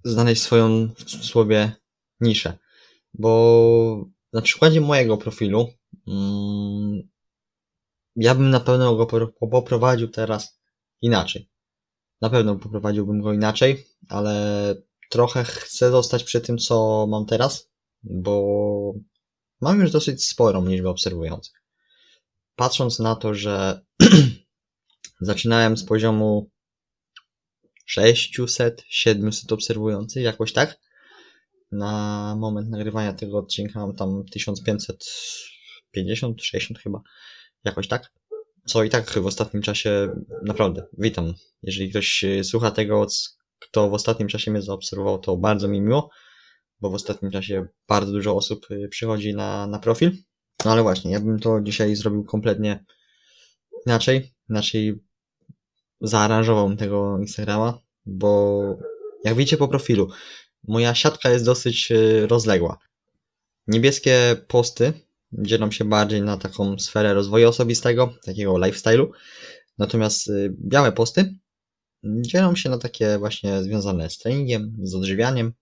Znaleźć 0.03 0.41
swoją, 0.41 0.87
w 0.87 1.03
cudzysłowie, 1.03 1.71
niszę. 2.19 2.57
Bo 3.13 4.05
na 4.33 4.41
przykładzie 4.41 4.81
mojego 4.81 5.17
profilu 5.17 5.69
mm, 6.07 6.84
ja 8.15 8.35
bym 8.35 8.49
na 8.49 8.59
pewno 8.59 8.95
go 8.95 9.07
poprowadził 9.51 10.07
teraz 10.07 10.59
inaczej. 11.01 11.49
Na 12.21 12.29
pewno 12.29 12.55
poprowadziłbym 12.55 13.21
go 13.21 13.33
inaczej, 13.33 13.85
ale 14.09 14.75
trochę 15.09 15.43
chcę 15.43 15.91
zostać 15.91 16.23
przy 16.23 16.41
tym, 16.41 16.57
co 16.57 17.07
mam 17.07 17.25
teraz, 17.25 17.69
bo 18.03 18.93
mam 19.61 19.81
już 19.81 19.91
dosyć 19.91 20.25
sporą 20.25 20.65
liczbę 20.65 20.89
obserwujących. 20.89 21.63
Patrząc 22.55 22.99
na 22.99 23.15
to, 23.15 23.33
że 23.33 23.85
zaczynałem 25.21 25.77
z 25.77 25.85
poziomu 25.85 26.51
600, 27.85 28.83
700 28.87 29.51
obserwujących, 29.51 30.23
jakoś 30.23 30.53
tak. 30.53 30.85
Na 31.71 32.35
moment 32.39 32.69
nagrywania 32.69 33.13
tego 33.13 33.37
odcinka 33.37 33.79
mam 33.79 33.95
tam 33.95 34.23
1550, 34.31 36.43
60 36.43 36.79
chyba, 36.79 37.01
jakoś 37.65 37.87
tak. 37.87 38.11
Co 38.65 38.83
i 38.83 38.89
tak 38.89 39.09
w 39.09 39.25
ostatnim 39.25 39.63
czasie 39.63 40.09
naprawdę 40.43 40.87
witam. 40.97 41.33
Jeżeli 41.63 41.89
ktoś 41.89 42.25
słucha 42.43 42.71
tego, 42.71 43.07
kto 43.59 43.89
w 43.89 43.93
ostatnim 43.93 44.27
czasie 44.27 44.51
mnie 44.51 44.61
zaobserwował, 44.61 45.19
to 45.19 45.37
bardzo 45.37 45.67
mi 45.67 45.81
miło, 45.81 46.09
bo 46.81 46.89
w 46.89 46.93
ostatnim 46.93 47.31
czasie 47.31 47.67
bardzo 47.87 48.11
dużo 48.11 48.35
osób 48.35 48.67
przychodzi 48.89 49.33
na, 49.33 49.67
na 49.67 49.79
profil. 49.79 50.11
No 50.65 50.71
ale 50.71 50.83
właśnie, 50.83 51.11
ja 51.11 51.19
bym 51.19 51.39
to 51.39 51.61
dzisiaj 51.61 51.95
zrobił 51.95 52.23
kompletnie 52.23 52.85
inaczej. 53.85 54.33
Inaczej 54.49 55.03
zaaranżowałbym 56.01 56.77
tego 56.77 57.17
Instagrama, 57.19 57.79
bo 58.05 58.61
jak 59.23 59.35
widzicie 59.35 59.57
po 59.57 59.67
profilu, 59.67 60.09
moja 60.67 60.95
siatka 60.95 61.29
jest 61.29 61.45
dosyć 61.45 61.91
y, 61.91 62.27
rozległa. 62.27 62.77
Niebieskie 63.67 64.35
posty 64.47 64.93
dzielą 65.37 65.71
się 65.71 65.85
bardziej 65.85 66.21
na 66.21 66.37
taką 66.37 66.79
sferę 66.79 67.13
rozwoju 67.13 67.49
osobistego, 67.49 68.13
takiego 68.25 68.53
lifestyle'u, 68.53 69.07
natomiast 69.77 70.27
y, 70.27 70.55
białe 70.59 70.91
posty 70.91 71.35
dzielą 72.05 72.55
się 72.55 72.69
na 72.69 72.77
takie 72.77 73.17
właśnie 73.17 73.63
związane 73.63 74.09
z 74.09 74.17
treningiem, 74.17 74.77
z 74.83 74.95
odżywianiem, 74.95 75.53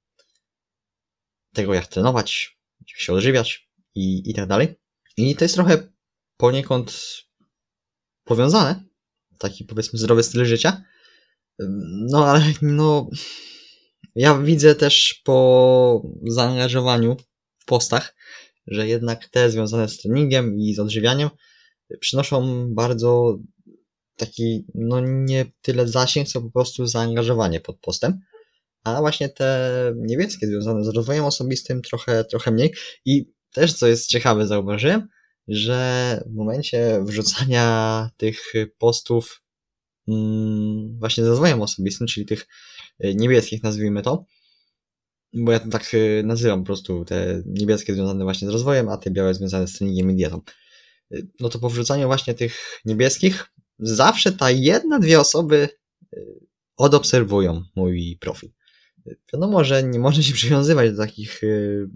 tego 1.53 1.73
jak 1.73 1.88
trenować, 1.88 2.57
jak 2.89 2.99
się 2.99 3.13
odżywiać 3.13 3.69
i, 3.95 4.31
i 4.31 4.33
tak 4.33 4.47
dalej. 4.47 4.75
I 5.17 5.36
to 5.36 5.45
jest 5.45 5.55
trochę 5.55 5.93
poniekąd 6.38 7.17
powiązane, 8.23 8.83
taki 9.38 9.65
powiedzmy 9.65 9.99
zdrowy 9.99 10.23
styl 10.23 10.45
życia, 10.45 10.83
no 12.09 12.27
ale 12.27 12.43
no. 12.62 13.09
Ja 14.15 14.38
widzę 14.38 14.75
też 14.75 15.21
po 15.23 16.01
zaangażowaniu 16.27 17.17
w 17.59 17.65
postach, 17.65 18.15
że 18.67 18.88
jednak 18.88 19.28
te 19.30 19.52
związane 19.52 19.88
z 19.88 19.97
treningiem 19.97 20.60
i 20.60 20.73
z 20.73 20.80
odżywianiem 20.80 21.30
przynoszą 21.99 22.67
bardzo 22.73 23.39
taki, 24.17 24.65
no 24.76 25.02
nie 25.02 25.45
tyle 25.62 25.88
zasięg, 25.88 26.28
co 26.28 26.41
po 26.41 26.52
prostu 26.52 26.88
zaangażowanie 26.88 27.60
pod 27.60 27.80
postem. 27.80 28.19
A 28.84 28.99
właśnie 28.99 29.30
te 29.30 29.71
niebieskie 29.95 30.47
związane 30.47 30.84
z 30.84 30.88
rozwojem 30.88 31.26
osobistym 31.26 31.82
trochę, 31.82 32.23
trochę 32.23 32.52
mniej. 32.52 32.73
I 33.06 33.32
też 33.52 33.73
co 33.73 33.88
jest 33.88 34.10
ciekawe, 34.10 34.47
zauważyłem, 34.47 35.08
że 35.47 36.23
w 36.26 36.36
momencie 36.36 37.04
wrzucania 37.06 38.10
tych 38.17 38.54
postów 38.78 39.43
Mm, 40.08 40.99
właśnie 40.99 41.23
z 41.23 41.28
rozwojem 41.28 41.62
osobistym, 41.62 42.08
czyli 42.08 42.26
tych 42.26 42.47
e, 42.99 43.13
niebieskich, 43.15 43.63
nazwijmy 43.63 44.02
to, 44.02 44.26
bo 45.34 45.52
ja 45.52 45.60
to 45.60 45.69
tak 45.69 45.91
e, 45.93 46.24
nazywam 46.24 46.60
po 46.60 46.65
prostu 46.65 47.06
te 47.06 47.43
niebieskie 47.46 47.93
związane 47.93 48.24
właśnie 48.24 48.48
z 48.48 48.52
rozwojem, 48.52 48.89
a 48.89 48.98
te 48.98 49.12
białe 49.12 49.34
związane 49.34 49.67
z 49.67 49.78
treningiem 49.78 50.12
i 50.12 50.15
dietą. 50.15 50.41
y, 51.13 51.28
no 51.39 51.50
to 51.50 51.60
po 51.60 51.69
wrzucaniu 51.69 52.08
właśnie 52.08 52.34
tych 52.34 52.82
niebieskich, 52.86 53.46
zawsze 53.80 54.32
ta 54.32 54.52
jedna, 54.52 55.00
dwie 55.00 55.19
osoby 55.19 55.69
y, 56.13 56.17
odobserwują 56.78 57.63
mój 57.76 58.17
profil. 58.19 58.50
Wiadomo, 59.34 59.63
że 59.63 59.84
nie 59.84 60.00
można 60.00 60.24
się 60.24 60.34
przywiązywać 60.34 60.91
do 60.91 60.98
takich 60.98 61.41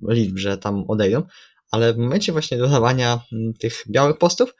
liczb, 0.09 0.37
że 0.37 0.57
tam 0.57 0.83
odejdą, 0.87 1.23
ale 1.71 1.93
w 1.93 1.97
momencie 1.97 2.31
właśnie 2.31 2.57
dodawania 2.57 3.21
tych 3.59 3.83
białych 3.89 4.17
postów 4.17 4.53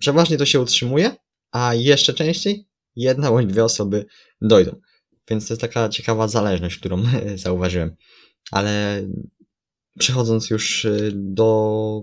przeważnie 0.00 0.36
to 0.36 0.46
się 0.46 0.60
utrzymuje, 0.60 1.16
a 1.50 1.74
jeszcze 1.74 2.14
częściej 2.14 2.68
jedna 2.96 3.30
bądź 3.30 3.46
dwie 3.46 3.64
osoby 3.64 4.06
dojdą. 4.40 4.80
Więc 5.30 5.48
to 5.48 5.54
jest 5.54 5.60
taka 5.60 5.88
ciekawa 5.88 6.28
zależność, 6.28 6.78
którą 6.78 7.02
zauważyłem. 7.44 7.96
Ale 8.50 9.02
przechodząc 9.98 10.50
już 10.50 10.84
y, 10.84 11.12
do 11.14 12.00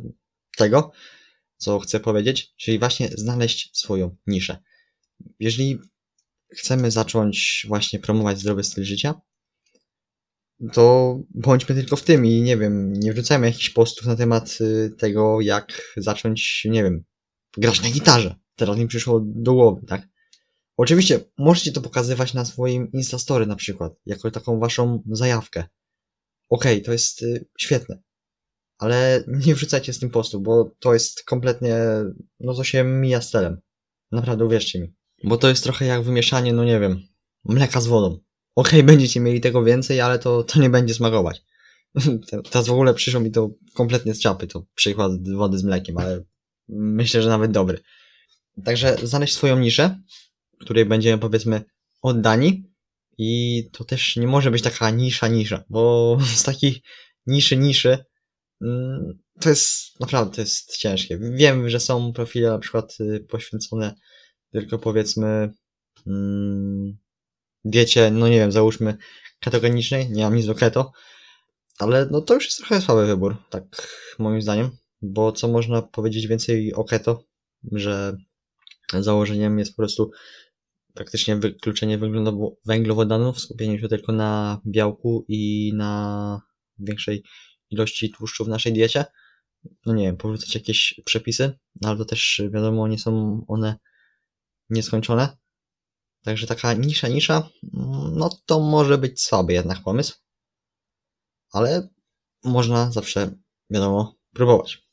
tego, 0.58 0.92
co 1.58 1.80
chcę 1.80 2.00
powiedzieć, 2.00 2.54
czyli 2.58 2.80
właśnie 2.80 3.10
znaleźć 3.16 3.78
swoją 3.78 4.16
niszę. 4.28 4.58
Jeżeli 5.40 5.80
chcemy 6.58 6.92
zacząć 6.92 7.66
właśnie 7.68 8.00
promować 8.00 8.40
zdrowy 8.40 8.64
styl 8.64 8.84
życia, 8.84 9.22
to 10.74 11.18
bądźmy 11.30 11.76
tylko 11.76 11.96
w 11.96 12.04
tym 12.04 12.26
i 12.26 12.42
nie 12.42 12.58
wiem, 12.58 12.94
nie 12.94 13.14
wrzucajmy 13.14 13.48
jakichś 13.48 13.70
postów 13.70 14.06
na 14.06 14.16
temat 14.16 14.58
y, 14.62 14.96
tego, 14.98 15.42
jak 15.42 15.94
zacząć, 15.98 16.68
nie 16.70 16.84
wiem, 16.84 17.04
grać 17.58 17.82
na 17.82 17.90
gitarze. 17.90 18.36
Teraz 18.56 18.78
mi 18.78 18.88
przyszło 18.88 19.22
do 19.24 19.54
głowy, 19.54 19.82
tak? 19.88 20.13
Oczywiście 20.84 21.20
możecie 21.38 21.72
to 21.72 21.82
pokazywać 21.82 22.34
na 22.34 22.46
swoim 22.46 22.92
Instastory 22.92 23.46
na 23.46 23.56
przykład, 23.56 23.94
jako 24.06 24.32
taką 24.32 24.60
waszą 24.60 25.04
zajawkę. 25.12 25.64
Okej, 26.50 26.74
okay, 26.74 26.86
to 26.86 26.92
jest 26.92 27.22
y, 27.22 27.46
świetne, 27.58 28.00
ale 28.78 29.24
nie 29.46 29.56
wrzucajcie 29.56 29.94
z 29.94 30.00
tym 30.00 30.10
postu, 30.10 30.42
bo 30.42 30.72
to 30.80 30.94
jest 30.94 31.24
kompletnie, 31.24 31.78
no 32.40 32.54
to 32.54 32.64
się 32.64 32.84
mija 32.84 33.22
z 33.22 33.30
celem. 33.30 33.62
Naprawdę 34.12 34.46
uwierzcie 34.46 34.80
mi. 34.80 34.94
Bo 35.24 35.38
to 35.38 35.50
jest 35.50 35.64
trochę 35.64 35.86
jak 35.86 36.04
wymieszanie, 36.04 36.54
no 36.54 36.64
nie 36.64 36.80
wiem, 36.80 37.08
mleka 37.46 37.82
z 37.82 37.88
wodą. 37.88 38.08
Okej, 38.56 38.80
okay, 38.80 38.84
będziecie 38.94 39.20
mieli 39.20 39.42
tego 39.42 39.64
więcej, 39.64 40.02
ale 40.02 40.20
to, 40.20 40.44
to 40.44 40.60
nie 40.60 40.70
będzie 40.70 40.94
smakować. 40.94 41.44
Teraz 42.52 42.68
w 42.68 42.72
ogóle 42.72 42.94
przyszło 42.94 43.22
mi 43.22 43.32
to 43.32 43.50
kompletnie 43.74 44.16
z 44.16 44.22
czapy, 44.22 44.48
to 44.48 44.66
przykład 44.76 45.30
wody 45.30 45.58
z 45.58 45.64
mlekiem, 45.64 45.98
ale 45.98 46.24
myślę, 46.70 47.22
że 47.22 47.30
nawet 47.30 47.52
dobry. 47.52 47.80
Także 48.64 48.98
znaleźć 49.04 49.34
swoją 49.34 49.60
niszę, 49.60 50.00
której 50.64 50.86
będziemy 50.86 51.18
powiedzmy 51.18 51.64
oddani 52.02 52.74
i 53.18 53.64
to 53.72 53.84
też 53.84 54.16
nie 54.16 54.28
może 54.28 54.52
być 54.52 54.62
taka 54.62 54.90
nisza 54.90 55.28
nisza, 55.28 55.64
bo 55.70 56.18
z 56.36 56.44
takich 56.44 56.78
niszy 57.28 57.58
niszy 57.58 58.06
mm, 58.62 59.20
to 59.40 59.50
jest 59.50 60.00
naprawdę 60.00 60.36
to 60.36 60.42
jest 60.42 60.78
ciężkie. 60.78 61.20
Wiem, 61.22 61.70
że 61.70 61.80
są 61.80 62.14
profile 62.14 62.50
na 62.50 62.60
przykład 62.60 62.98
y, 63.00 63.26
poświęcone 63.30 63.96
tylko 64.52 64.80
powiedzmy 64.80 65.54
mm, 66.08 66.98
diecie, 67.66 68.12
no 68.12 68.28
nie 68.28 68.38
wiem, 68.38 68.52
załóżmy 68.52 68.98
ketogenicznej, 69.40 70.10
nie 70.10 70.24
mam 70.24 70.36
nic 70.36 70.46
do 70.46 70.56
keto, 70.56 70.92
ale 71.80 72.08
no 72.12 72.22
to 72.22 72.34
już 72.34 72.46
jest 72.46 72.58
trochę 72.58 72.82
słaby 72.82 73.06
wybór, 73.06 73.38
tak 73.50 73.64
moim 74.20 74.42
zdaniem, 74.42 74.70
bo 75.02 75.32
co 75.32 75.48
można 75.48 75.82
powiedzieć 75.82 76.28
więcej 76.28 76.74
o 76.74 76.84
keto, 76.84 77.24
że 77.72 78.18
założeniem 79.00 79.60
jest 79.60 79.72
po 79.72 79.78
prostu 79.78 80.12
praktycznie 80.94 81.36
wykluczenie 81.36 82.00
węglowodanów, 82.66 83.40
skupienie 83.40 83.80
się 83.80 83.88
tylko 83.88 84.12
na 84.12 84.62
białku 84.68 85.26
i 85.28 85.72
na 85.76 86.42
większej 86.80 87.24
ilości 87.70 88.12
tłuszczu 88.12 88.46
w 88.46 88.48
naszej 88.48 88.74
diecie. 88.74 89.06
No 89.86 89.94
nie 89.94 90.04
wiem, 90.04 90.18
porzucać 90.18 90.56
jakieś 90.56 91.02
przepisy, 91.06 91.60
no 91.82 91.90
ale 91.90 91.98
to 91.98 92.06
też 92.06 92.42
wiadomo, 92.54 92.88
nie 92.88 93.00
są 93.00 93.42
one 93.48 93.76
nieskończone. 94.70 95.38
Także 96.24 96.48
taka 96.48 96.74
nisza, 96.74 97.08
nisza, 97.08 97.50
no 98.12 98.30
to 98.46 98.60
może 98.60 98.98
być 98.98 99.22
słaby 99.22 99.54
jednak 99.54 99.84
pomysł. 99.84 100.16
Ale 101.52 101.90
można 102.44 102.92
zawsze, 102.92 103.32
wiadomo, 103.70 104.16
próbować. 104.34 104.88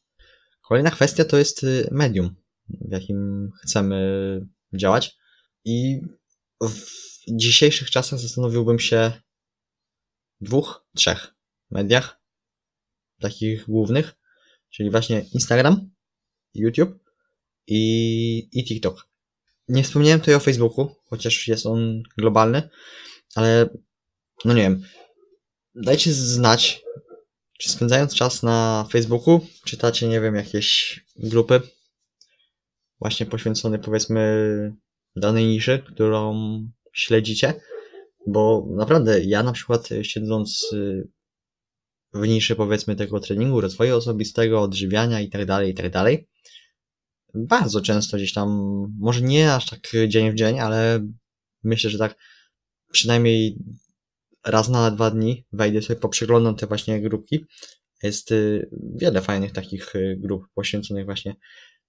Kolejna 0.69 0.91
kwestia 0.91 1.25
to 1.25 1.37
jest 1.37 1.65
y, 1.65 1.89
medium, 1.93 2.35
w 2.69 2.93
jakim 2.93 3.51
chcemy 3.63 4.01
działać. 4.75 5.20
I 5.65 6.01
w 6.63 7.01
dzisiejszych 7.29 7.91
czasach 7.91 8.19
zastanowiłbym 8.19 8.79
się 8.79 9.13
dwóch, 10.41 10.87
trzech 10.97 11.35
mediach, 11.71 12.21
takich 13.21 13.65
głównych, 13.67 14.13
czyli 14.71 14.91
właśnie 14.91 15.21
Instagram, 15.35 15.91
YouTube 16.55 16.99
i, 17.67 18.49
i 18.53 18.65
TikTok. 18.65 19.09
Nie 19.69 19.83
wspomniałem 19.83 20.21
tutaj 20.21 20.35
o 20.35 20.41
Facebooku, 20.41 20.95
chociaż 21.05 21.49
jest 21.49 21.67
on 21.67 22.03
globalny, 22.19 22.69
ale 23.35 23.69
no 24.45 24.55
nie 24.55 24.63
wiem. 24.63 24.83
Dajcie 25.75 26.13
znać, 26.13 26.83
czy 27.59 27.69
spędzając 27.69 28.15
czas 28.15 28.43
na 28.43 28.87
Facebooku 28.91 29.47
czytacie, 29.65 30.09
nie 30.09 30.21
wiem, 30.21 30.35
jakieś 30.35 31.01
grupy 31.17 31.61
właśnie 33.01 33.27
poświęcone 33.27 33.79
powiedzmy 33.79 34.21
danej 35.17 35.47
niszy, 35.47 35.83
którą 35.87 36.35
śledzicie, 36.93 37.55
bo 38.27 38.67
naprawdę 38.71 39.25
ja 39.25 39.43
na 39.43 39.53
przykład 39.53 39.89
siedząc 40.03 40.73
y, 40.73 41.09
w 42.15 42.29
niszy 42.29 42.57
powiedzmy 42.57 42.97
tego 42.97 43.21
treningu, 43.21 43.61
rozwoju 43.61 43.97
osobistego, 43.97 44.63
odżywiania 44.63 45.21
i 45.21 45.31
tak 45.31 45.47
dalej, 45.47 45.71
i 45.71 45.75
tak 45.75 45.91
dalej, 45.91 46.29
bardzo 47.35 47.81
często 47.81 48.17
gdzieś 48.17 48.33
tam, 48.33 48.49
może 48.99 49.21
nie 49.21 49.55
aż 49.55 49.67
tak 49.67 49.81
dzień 50.09 50.33
w 50.33 50.35
dzień, 50.35 50.61
ale 50.61 51.07
myślę, 51.63 51.91
że 51.91 51.99
tak 51.99 52.17
przynajmniej 52.93 53.59
raz 54.47 54.69
na 54.69 54.91
dwa 54.91 55.11
dni 55.11 55.47
wejdę 55.53 55.83
sobie, 55.83 56.01
poprzeglądam 56.01 56.57
te 56.57 56.67
właśnie 56.67 57.01
grupki. 57.01 57.45
Jest 58.03 58.33
y, 58.33 58.71
wiele 58.95 59.23
fajnych 59.23 59.53
takich 59.53 59.93
grup 60.17 60.47
poświęconych 60.55 61.05
właśnie 61.05 61.37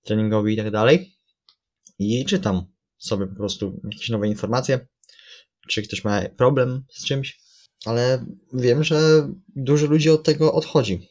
treningowi 0.04 0.54
i 0.54 0.58
tak 0.58 0.72
dalej. 0.72 1.16
I 2.00 2.26
czytam 2.26 2.71
sobie 3.02 3.28
po 3.28 3.36
prostu 3.36 3.82
jakieś 3.84 4.10
nowe 4.10 4.28
informacje, 4.28 4.88
czy 5.68 5.82
ktoś 5.82 6.04
ma 6.04 6.22
problem 6.30 6.84
z 6.90 7.06
czymś, 7.06 7.40
ale 7.86 8.26
wiem, 8.54 8.84
że 8.84 9.28
dużo 9.56 9.88
ludzi 9.88 10.10
od 10.10 10.24
tego 10.24 10.54
odchodzi. 10.54 11.08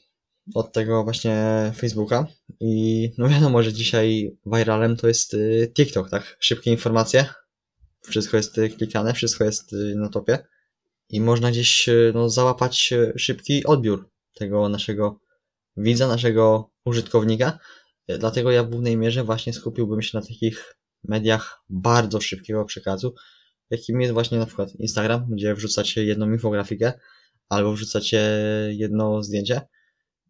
Od 0.55 0.73
tego 0.73 1.05
właśnie 1.05 1.73
Facebooka 1.77 2.27
i 2.61 3.11
no 3.19 3.29
wiadomo, 3.29 3.63
że 3.63 3.73
dzisiaj 3.73 4.37
viralem 4.47 4.97
to 4.97 5.09
jest 5.09 5.35
y, 5.35 5.73
TikTok, 5.75 6.11
tak? 6.11 6.37
Szybkie 6.41 6.71
informacje, 6.71 7.27
wszystko 8.03 8.37
jest 8.37 8.59
y, 8.59 8.71
klikane, 8.71 9.15
wszystko 9.15 9.45
jest 9.45 9.73
y, 9.73 9.95
na 9.97 10.09
topie 10.09 10.39
i 11.09 11.21
można 11.21 11.51
gdzieś 11.51 11.89
no, 12.15 12.29
załapać 12.29 12.95
szybki 13.17 13.65
odbiór 13.65 14.11
tego 14.35 14.69
naszego 14.69 15.21
widza, 15.77 16.09
naszego 16.09 16.71
użytkownika. 16.85 17.59
Dlatego 18.19 18.51
ja 18.51 18.65
w 18.65 18.71
głównej 18.71 18.97
mierze 18.97 19.25
właśnie 19.25 19.53
skupiłbym 19.53 20.03
się 20.03 20.19
na 20.19 20.27
takich 20.27 20.80
mediach 21.05 21.63
bardzo 21.69 22.21
szybkiego 22.21 22.65
przekazu, 22.65 23.15
jakim 23.71 24.01
jest 24.01 24.13
właśnie 24.13 24.39
na 24.39 24.47
przykład 24.47 24.75
Instagram, 24.75 25.27
gdzie 25.31 25.55
wrzucacie 25.55 26.05
jedną 26.05 26.33
infografikę 26.33 26.93
albo 27.49 27.73
wrzucacie 27.73 28.21
jedno 28.71 29.23
zdjęcie 29.23 29.61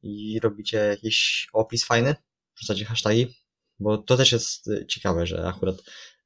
i 0.02 0.40
robicie 0.40 0.78
jakiś 0.78 1.48
opis 1.52 1.84
fajny, 1.84 2.14
wrzucacie 2.56 2.84
hasztagi, 2.84 3.34
bo 3.78 3.98
to 3.98 4.16
też 4.16 4.32
jest 4.32 4.70
ciekawe, 4.88 5.26
że 5.26 5.48
akurat 5.48 5.76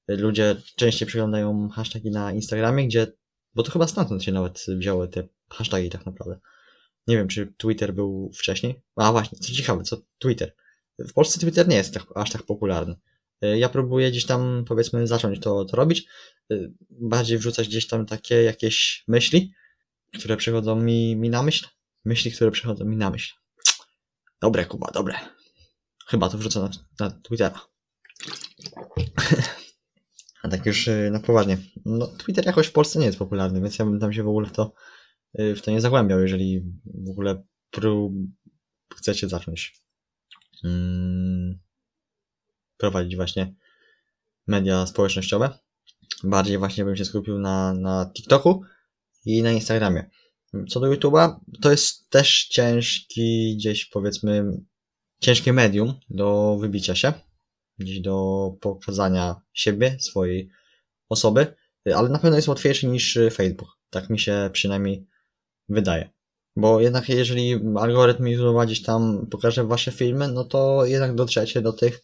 ludzie 0.08 0.56
częściej 0.76 1.08
przeglądają 1.08 1.68
hasztagi 1.68 2.10
na 2.10 2.32
Instagramie, 2.32 2.86
gdzie, 2.86 3.06
bo 3.54 3.62
to 3.62 3.72
chyba 3.72 3.86
stamtąd 3.86 4.24
się 4.24 4.32
nawet 4.32 4.64
wzięły 4.68 5.08
te 5.08 5.28
hasztagi 5.50 5.90
tak 5.90 6.06
naprawdę. 6.06 6.40
Nie 7.06 7.16
wiem, 7.16 7.28
czy 7.28 7.54
Twitter 7.56 7.94
był 7.94 8.30
wcześniej. 8.34 8.82
A 8.96 9.12
właśnie, 9.12 9.38
co 9.38 9.52
ciekawe, 9.52 9.82
co 9.82 9.96
Twitter. 10.18 10.54
W 10.98 11.12
Polsce 11.12 11.40
Twitter 11.40 11.68
nie 11.68 11.76
jest 11.76 11.94
tak, 11.94 12.04
aż 12.14 12.30
tak 12.30 12.42
popularny. 12.42 12.96
E, 13.44 13.58
ja 13.58 13.68
próbuję 13.68 14.10
gdzieś 14.10 14.26
tam, 14.26 14.64
powiedzmy, 14.68 15.06
zacząć 15.06 15.40
to, 15.40 15.64
to 15.64 15.76
robić, 15.76 16.06
e, 16.50 16.56
bardziej 16.90 17.38
wrzucać 17.38 17.68
gdzieś 17.68 17.86
tam 17.86 18.06
takie 18.06 18.42
jakieś 18.42 19.04
myśli, 19.08 19.52
które 20.18 20.36
przychodzą 20.36 20.76
mi, 20.76 21.16
mi 21.16 21.30
na 21.30 21.42
myśl. 21.42 21.66
Myśli, 22.04 22.32
które 22.32 22.50
przychodzą 22.50 22.84
mi 22.84 22.96
na 22.96 23.10
myśl. 23.10 23.34
Dobre, 24.40 24.64
Kuba, 24.64 24.90
dobre. 24.94 25.14
Chyba 26.06 26.28
to 26.28 26.38
wrzucę 26.38 26.60
na, 26.60 26.70
na 27.00 27.10
Twittera. 27.10 27.60
A 30.42 30.48
tak 30.48 30.66
już 30.66 30.88
e, 30.88 31.10
na 31.10 31.20
poważnie. 31.20 31.58
No, 31.84 32.06
Twitter 32.06 32.46
jakoś 32.46 32.66
w 32.66 32.72
Polsce 32.72 32.98
nie 32.98 33.06
jest 33.06 33.18
popularny, 33.18 33.60
więc 33.60 33.78
ja 33.78 33.84
bym 33.84 34.00
tam 34.00 34.12
się 34.12 34.22
w 34.22 34.28
ogóle 34.28 34.46
w 34.46 34.52
to, 34.52 34.72
w 35.34 35.60
to 35.60 35.70
nie 35.70 35.80
zagłębiał, 35.80 36.20
jeżeli 36.20 36.62
w 37.06 37.10
ogóle 37.10 37.42
prób 37.70 38.12
chcecie 38.96 39.28
zacząć. 39.28 39.80
Hmm 40.62 41.63
prowadzić 42.76 43.16
właśnie 43.16 43.54
media 44.46 44.86
społecznościowe. 44.86 45.58
Bardziej 46.24 46.58
właśnie 46.58 46.84
bym 46.84 46.96
się 46.96 47.04
skupił 47.04 47.38
na, 47.38 47.74
na 47.74 48.10
TikToku 48.14 48.62
i 49.24 49.42
na 49.42 49.52
Instagramie. 49.52 50.10
Co 50.68 50.80
do 50.80 50.86
YouTube'a, 50.86 51.36
to 51.62 51.70
jest 51.70 52.10
też 52.10 52.48
ciężki 52.48 53.56
gdzieś 53.56 53.84
powiedzmy 53.86 54.44
ciężkie 55.20 55.52
medium 55.52 55.94
do 56.10 56.56
wybicia 56.60 56.94
się, 56.94 57.12
gdzieś 57.78 58.00
do 58.00 58.50
pokazania 58.60 59.36
siebie, 59.52 59.96
swojej 60.00 60.48
osoby, 61.08 61.54
ale 61.94 62.08
na 62.08 62.18
pewno 62.18 62.36
jest 62.36 62.48
łatwiejszy 62.48 62.86
niż 62.86 63.18
Facebook. 63.32 63.68
Tak 63.90 64.10
mi 64.10 64.18
się 64.18 64.50
przynajmniej 64.52 65.06
wydaje. 65.68 66.10
Bo 66.56 66.80
jednak 66.80 67.08
jeżeli 67.08 67.60
algorytm 67.78 68.24
YouTube'a 68.24 68.66
gdzieś 68.66 68.82
tam 68.82 69.26
pokaże 69.30 69.64
wasze 69.64 69.92
filmy, 69.92 70.28
no 70.28 70.44
to 70.44 70.86
jednak 70.86 71.14
dotrzecie 71.14 71.62
do 71.62 71.72
tych, 71.72 72.02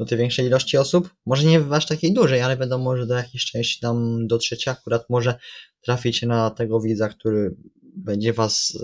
do 0.00 0.06
tej 0.06 0.18
większej 0.18 0.46
ilości 0.46 0.76
osób. 0.76 1.10
Może 1.26 1.44
nie 1.44 1.60
aż 1.70 1.86
takiej 1.86 2.12
dużej, 2.12 2.40
ale 2.40 2.56
wiadomo, 2.56 2.96
że 2.96 3.06
do 3.06 3.14
jakiejś 3.14 3.44
części 3.44 3.80
tam 3.80 4.26
dotrzecie. 4.26 4.70
Akurat 4.70 5.10
może 5.10 5.38
traficie 5.80 6.26
na 6.26 6.50
tego 6.50 6.80
widza, 6.80 7.08
który 7.08 7.56
będzie 7.96 8.32
was 8.32 8.78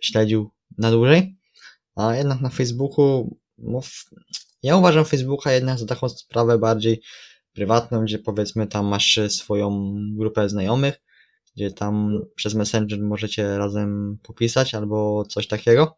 śledził 0.00 0.50
na 0.78 0.90
dłużej. 0.90 1.36
A 1.96 2.16
jednak 2.16 2.40
na 2.40 2.48
Facebooku, 2.48 3.36
no, 3.58 3.80
ja 4.62 4.76
uważam 4.76 5.04
Facebooka 5.04 5.52
jednak 5.52 5.78
za 5.78 5.86
taką 5.86 6.08
sprawę 6.08 6.58
bardziej 6.58 7.00
prywatną, 7.52 8.04
gdzie 8.04 8.18
powiedzmy 8.18 8.66
tam 8.66 8.86
masz 8.86 9.20
swoją 9.28 9.94
grupę 10.16 10.48
znajomych, 10.48 11.00
gdzie 11.56 11.70
tam 11.70 12.20
przez 12.34 12.54
Messenger 12.54 13.00
możecie 13.00 13.58
razem 13.58 14.18
popisać 14.22 14.74
albo 14.74 15.24
coś 15.24 15.46
takiego. 15.46 15.96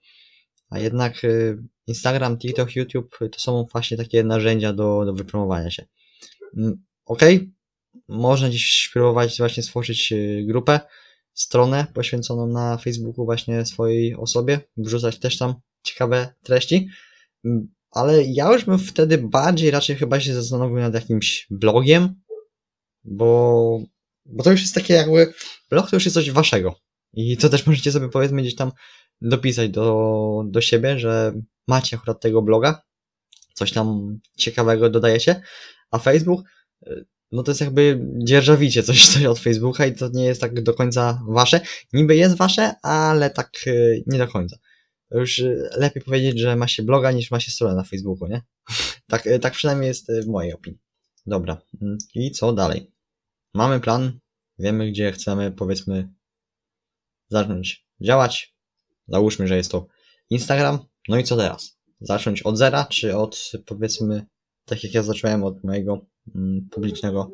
A 0.71 0.79
jednak 0.79 1.25
y, 1.25 1.59
Instagram, 1.87 2.39
TikTok, 2.39 2.77
YouTube 2.77 3.19
to 3.19 3.41
są 3.41 3.67
właśnie 3.73 3.97
takie 3.97 4.25
narzędzia 4.25 4.73
do, 4.73 5.05
do 5.05 5.13
wypromowania 5.13 5.71
się. 5.71 5.87
Mm, 6.57 6.83
ok, 7.05 7.23
można 8.09 8.51
dziś 8.51 8.87
spróbować 8.89 9.39
właśnie 9.39 9.63
stworzyć 9.63 10.13
y, 10.13 10.45
grupę, 10.47 10.81
stronę 11.33 11.87
poświęconą 11.95 12.47
na 12.47 12.77
Facebooku 12.77 13.25
właśnie 13.25 13.67
swojej 13.67 14.15
osobie, 14.15 14.61
wrzucać 14.77 15.19
też 15.19 15.39
tam 15.39 15.55
ciekawe 15.83 16.35
treści, 16.43 16.89
mm, 17.45 17.69
ale 17.91 18.25
ja 18.25 18.53
już 18.53 18.65
bym 18.65 18.79
wtedy 18.79 19.19
bardziej 19.19 19.71
raczej 19.71 19.97
chyba 19.97 20.21
się 20.21 20.35
zastanowił 20.35 20.77
nad 20.77 20.95
jakimś 20.95 21.47
blogiem, 21.51 22.15
bo, 23.05 23.81
bo 24.27 24.45
to 24.45 24.51
już 24.51 24.61
jest 24.61 24.75
takie 24.75 24.95
jakby, 24.95 25.33
blog 25.71 25.91
to 25.91 25.97
już 25.97 26.05
jest 26.05 26.15
coś 26.15 26.31
waszego. 26.31 26.75
I 27.13 27.37
to 27.37 27.49
też 27.49 27.67
możecie 27.67 27.93
sobie 27.93 28.09
powiedzmy 28.09 28.43
gdzieś 28.43 28.55
tam 28.55 28.73
dopisać 29.21 29.71
do, 29.71 30.45
do 30.47 30.61
siebie, 30.61 30.99
że 30.99 31.33
macie 31.69 31.97
akurat 31.97 32.21
tego 32.21 32.43
bloga, 32.43 32.83
coś 33.55 33.73
tam 33.73 34.19
ciekawego 34.37 34.91
dodajecie, 34.91 35.43
a 35.91 35.99
Facebook, 35.99 36.47
y, 36.87 37.07
no 37.33 37.43
to 37.43 37.51
jest 37.51 37.61
jakby 37.61 38.07
dzierżawicie 38.19 38.83
coś, 38.83 39.07
coś 39.07 39.25
od 39.25 39.39
Facebooka 39.39 39.87
i 39.87 39.95
to 39.95 40.09
nie 40.09 40.25
jest 40.25 40.41
tak 40.41 40.63
do 40.63 40.75
końca 40.75 41.23
wasze. 41.29 41.61
Niby 41.93 42.17
jest 42.17 42.37
wasze, 42.37 42.75
ale 42.83 43.31
tak 43.31 43.51
y, 43.67 44.05
nie 44.07 44.19
do 44.19 44.29
końca. 44.29 44.57
Już 45.11 45.39
y, 45.39 45.71
lepiej 45.77 46.03
powiedzieć, 46.03 46.39
że 46.39 46.57
ma 46.57 46.69
się 46.69 46.83
bloga 46.83 47.13
niż 47.13 47.31
ma 47.31 47.41
się 47.41 47.51
stronę 47.51 47.75
na 47.75 47.85
Facebooku, 47.85 48.29
nie? 48.29 48.43
tak, 49.11 49.29
tak 49.41 49.53
przynajmniej 49.53 49.89
jest 49.89 50.13
w 50.25 50.27
mojej 50.27 50.53
opinii. 50.53 50.81
Dobra, 51.27 51.63
mm, 51.83 51.99
i 52.15 52.31
co 52.31 52.53
dalej? 52.53 52.93
Mamy 53.55 53.81
plan, 53.81 54.21
wiemy 54.59 54.91
gdzie 54.91 55.13
chcemy, 55.13 55.53
powiedzmy, 55.53 56.09
zacząć 57.29 57.87
działać. 58.01 58.55
Załóżmy, 59.11 59.49
że 59.49 59.57
jest 59.57 59.71
to 59.71 59.87
Instagram. 60.31 60.79
No 61.09 61.19
i 61.19 61.25
co 61.25 61.37
teraz? 61.37 61.79
Zacząć 62.01 62.43
od 62.43 62.59
zera, 62.59 62.85
czy 62.85 63.17
od 63.17 63.53
powiedzmy, 63.67 64.27
tak 64.65 64.85
jak 64.85 64.95
ja 64.95 65.03
zacząłem 65.03 65.45
od 65.45 65.65
mojego 65.65 66.07
mm, 66.35 66.69
publicznego, 66.71 67.31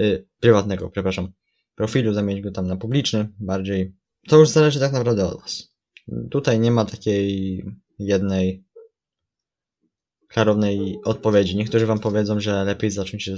y, 0.00 0.28
prywatnego, 0.40 0.90
przepraszam, 0.90 1.32
profilu, 1.74 2.12
zamienić 2.12 2.44
go 2.44 2.50
tam 2.50 2.66
na 2.66 2.76
publiczny, 2.76 3.28
bardziej. 3.40 3.94
To 4.28 4.38
już 4.38 4.48
zależy 4.48 4.80
tak 4.80 4.92
naprawdę 4.92 5.26
od 5.26 5.40
Was. 5.40 5.74
Tutaj 6.30 6.60
nie 6.60 6.70
ma 6.70 6.84
takiej 6.84 7.64
jednej 7.98 8.64
klarownej 10.28 10.98
odpowiedzi. 11.04 11.56
Niektórzy 11.56 11.86
Wam 11.86 11.98
powiedzą, 11.98 12.40
że 12.40 12.64
lepiej 12.64 12.90
zacząć 12.90 13.30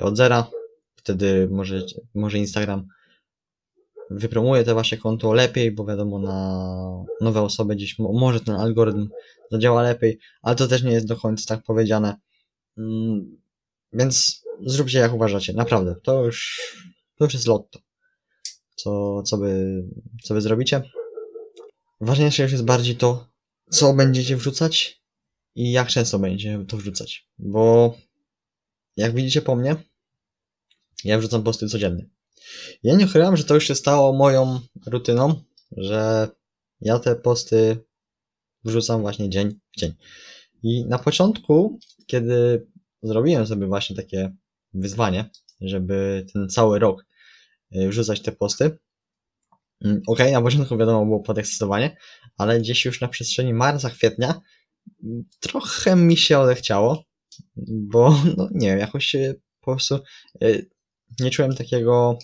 od 0.00 0.16
zera, 0.16 0.50
wtedy 0.96 1.48
może, 1.50 1.82
może 2.14 2.38
Instagram 2.38 2.88
wypromuje 4.10 4.64
te 4.64 4.74
wasze 4.74 4.96
konto 4.96 5.32
lepiej, 5.32 5.72
bo 5.72 5.84
wiadomo, 5.84 6.18
na 6.18 7.04
nowe 7.20 7.42
osoby 7.42 7.76
gdzieś 7.76 7.98
może 7.98 8.40
ten 8.40 8.54
algorytm 8.54 9.08
zadziała 9.50 9.82
lepiej, 9.82 10.18
ale 10.42 10.56
to 10.56 10.68
też 10.68 10.82
nie 10.82 10.92
jest 10.92 11.06
do 11.06 11.16
końca 11.16 11.54
tak 11.56 11.64
powiedziane. 11.64 12.16
Mm, 12.78 13.36
więc 13.92 14.42
zróbcie 14.66 14.98
jak 14.98 15.14
uważacie, 15.14 15.52
naprawdę. 15.52 15.96
To 16.02 16.24
już, 16.24 16.60
to 17.18 17.24
już 17.24 17.34
jest 17.34 17.46
lotto. 17.46 17.78
Co, 18.76 19.22
co, 19.22 19.38
wy, 19.38 19.82
co 20.22 20.34
wy 20.34 20.40
zrobicie? 20.40 20.82
Ważniejsze 22.00 22.42
już 22.42 22.52
jest 22.52 22.64
bardziej 22.64 22.96
to, 22.96 23.28
co 23.70 23.94
będziecie 23.94 24.36
wrzucać 24.36 25.02
i 25.54 25.72
jak 25.72 25.88
często 25.88 26.18
będziecie 26.18 26.64
to 26.68 26.76
wrzucać. 26.76 27.28
Bo 27.38 27.94
jak 28.96 29.14
widzicie 29.14 29.42
po 29.42 29.56
mnie, 29.56 29.76
ja 31.04 31.18
wrzucam 31.18 31.42
posty 31.42 31.68
codziennie. 31.68 32.17
Ja 32.82 32.96
nie 32.96 33.06
ukrywam, 33.06 33.36
że 33.36 33.44
to 33.44 33.54
już 33.54 33.66
się 33.66 33.74
stało 33.74 34.12
moją 34.12 34.60
rutyną, 34.86 35.42
że 35.76 36.28
ja 36.80 36.98
te 36.98 37.16
posty 37.16 37.84
wrzucam 38.64 39.00
właśnie 39.00 39.30
dzień 39.30 39.60
w 39.76 39.80
dzień. 39.80 39.94
I 40.62 40.86
na 40.86 40.98
początku, 40.98 41.78
kiedy 42.06 42.66
zrobiłem 43.02 43.46
sobie 43.46 43.66
właśnie 43.66 43.96
takie 43.96 44.36
wyzwanie, 44.74 45.30
żeby 45.60 46.26
ten 46.32 46.48
cały 46.48 46.78
rok 46.78 47.04
y, 47.76 47.88
wrzucać 47.88 48.22
te 48.22 48.32
posty, 48.32 48.78
mm, 49.84 50.02
ok, 50.06 50.18
na 50.32 50.42
początku 50.42 50.76
wiadomo 50.76 51.06
było 51.06 51.20
podekscytowanie, 51.20 51.96
ale 52.36 52.60
gdzieś 52.60 52.84
już 52.84 53.00
na 53.00 53.08
przestrzeni 53.08 53.54
marca, 53.54 53.90
kwietnia 53.90 54.40
trochę 55.40 55.96
mi 55.96 56.16
się 56.16 56.38
odechciało, 56.38 57.04
bo 57.56 58.10
no 58.36 58.48
nie 58.52 58.68
wiem, 58.68 58.78
jakoś 58.78 59.16
po 59.60 59.70
prostu 59.70 59.98
y, 60.42 60.70
nie 61.20 61.30
czułem 61.30 61.54
takiego 61.54 62.18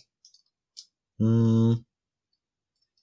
Mm, 1.24 1.76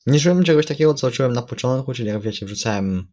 nie 0.08 0.20
czułem 0.20 0.44
czegoś 0.44 0.66
takiego, 0.66 0.94
co 0.94 1.12
czułem 1.12 1.34
na 1.34 1.42
początku, 1.42 1.94
czyli 1.94 2.08
jak 2.08 2.22
wiecie, 2.22 2.46
wrzucałem 2.46 3.08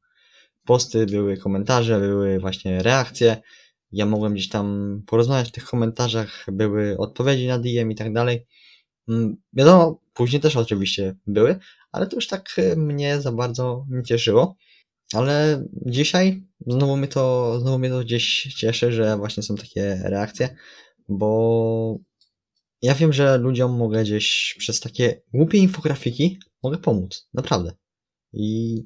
posty, 0.65 1.07
były 1.07 1.37
komentarze, 1.37 2.01
były 2.01 2.39
właśnie 2.39 2.83
reakcje. 2.83 3.37
Ja 3.93 4.07
mogłem 4.07 4.35
gdzieś 4.35 4.49
tam 4.49 5.01
porozmawiać 5.07 5.49
w 5.49 5.53
tych 5.53 5.65
komentarzach, 5.65 6.47
były 6.53 6.99
odpowiedzi 6.99 7.47
na 7.47 7.59
DM 7.59 7.91
i 7.91 7.95
tak 7.95 8.13
dalej. 8.13 8.47
Mm, 9.09 9.37
wiadomo, 9.53 10.01
później 10.15 10.41
też 10.41 10.57
oczywiście 10.57 11.15
były, 11.27 11.59
ale 11.93 12.07
to 12.07 12.17
już 12.17 12.27
tak 12.27 12.49
e, 12.59 12.77
mnie 12.77 13.21
za 13.21 13.33
bardzo 13.33 13.87
nie 13.91 14.03
cieszyło. 14.03 14.57
Ale 15.15 15.65
dzisiaj 15.87 16.43
znowu 16.67 16.97
mnie 16.97 17.09
to, 17.09 17.57
znowu 17.61 17.79
mnie 17.79 17.91
to 17.91 18.01
gdzieś 18.01 18.43
cieszy, 18.43 18.93
że 18.93 19.17
właśnie 19.17 19.43
są 19.43 19.57
takie 19.57 20.01
reakcje, 20.05 20.57
bo 21.09 21.99
ja 22.83 22.95
wiem, 22.95 23.13
że 23.13 23.39
ludziom 23.39 23.77
mogę 23.77 24.03
gdzieś 24.03 24.57
przez 24.59 24.81
takie 24.81 25.23
głupie 25.35 25.59
infografiki 25.59 26.39
mogę 26.63 26.79
pomóc. 26.79 27.29
Naprawdę. 27.35 27.73
I 28.33 28.83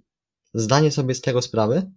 zdanie 0.55 0.91
sobie 0.91 1.15
z 1.15 1.21
tego 1.21 1.43
sprawy 1.43 1.93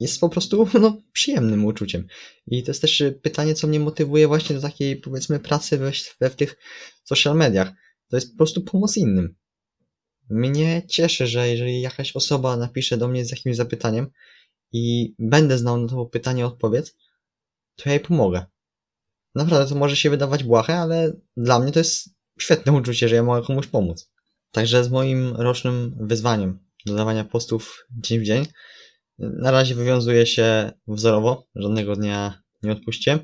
jest 0.00 0.20
po 0.20 0.28
prostu 0.28 0.68
no, 0.80 1.02
przyjemnym 1.12 1.64
uczuciem. 1.64 2.06
I 2.46 2.62
to 2.62 2.70
jest 2.70 2.80
też 2.80 3.02
pytanie, 3.22 3.54
co 3.54 3.66
mnie 3.66 3.80
motywuje 3.80 4.28
właśnie 4.28 4.56
do 4.56 4.62
takiej, 4.62 4.96
powiedzmy, 4.96 5.40
pracy 5.40 5.78
we, 5.78 5.92
we 6.20 6.30
w 6.30 6.36
tych 6.36 6.56
social 7.04 7.36
mediach. 7.36 7.72
To 8.08 8.16
jest 8.16 8.30
po 8.30 8.36
prostu 8.36 8.62
pomoc 8.62 8.96
innym. 8.96 9.34
Mnie 10.30 10.82
cieszy, 10.88 11.26
że 11.26 11.48
jeżeli 11.48 11.80
jakaś 11.80 12.16
osoba 12.16 12.56
napisze 12.56 12.96
do 12.96 13.08
mnie 13.08 13.24
z 13.24 13.30
jakimś 13.30 13.56
zapytaniem 13.56 14.10
i 14.72 15.14
będę 15.18 15.58
znał 15.58 15.80
na 15.80 15.88
to 15.88 16.06
pytanie 16.06 16.46
odpowiedź, 16.46 16.94
to 17.76 17.82
ja 17.86 17.92
jej 17.92 18.00
pomogę. 18.00 18.46
Naprawdę 19.38 19.68
to 19.68 19.74
może 19.74 19.96
się 19.96 20.10
wydawać 20.10 20.44
błahe, 20.44 20.78
ale 20.78 21.12
dla 21.36 21.58
mnie 21.58 21.72
to 21.72 21.78
jest 21.78 22.10
świetne 22.40 22.72
uczucie, 22.72 23.08
że 23.08 23.16
ja 23.16 23.22
mogę 23.22 23.46
komuś 23.46 23.66
pomóc. 23.66 24.10
Także 24.52 24.84
z 24.84 24.90
moim 24.90 25.36
rocznym 25.36 25.96
wyzwaniem 26.00 26.58
dodawania 26.86 27.24
postów 27.24 27.86
dzień 27.90 28.20
w 28.20 28.24
dzień 28.24 28.46
na 29.18 29.50
razie 29.50 29.74
wywiązuje 29.74 30.26
się 30.26 30.72
wzorowo, 30.86 31.48
żadnego 31.54 31.96
dnia 31.96 32.42
nie 32.62 32.72
odpuściłem, 32.72 33.20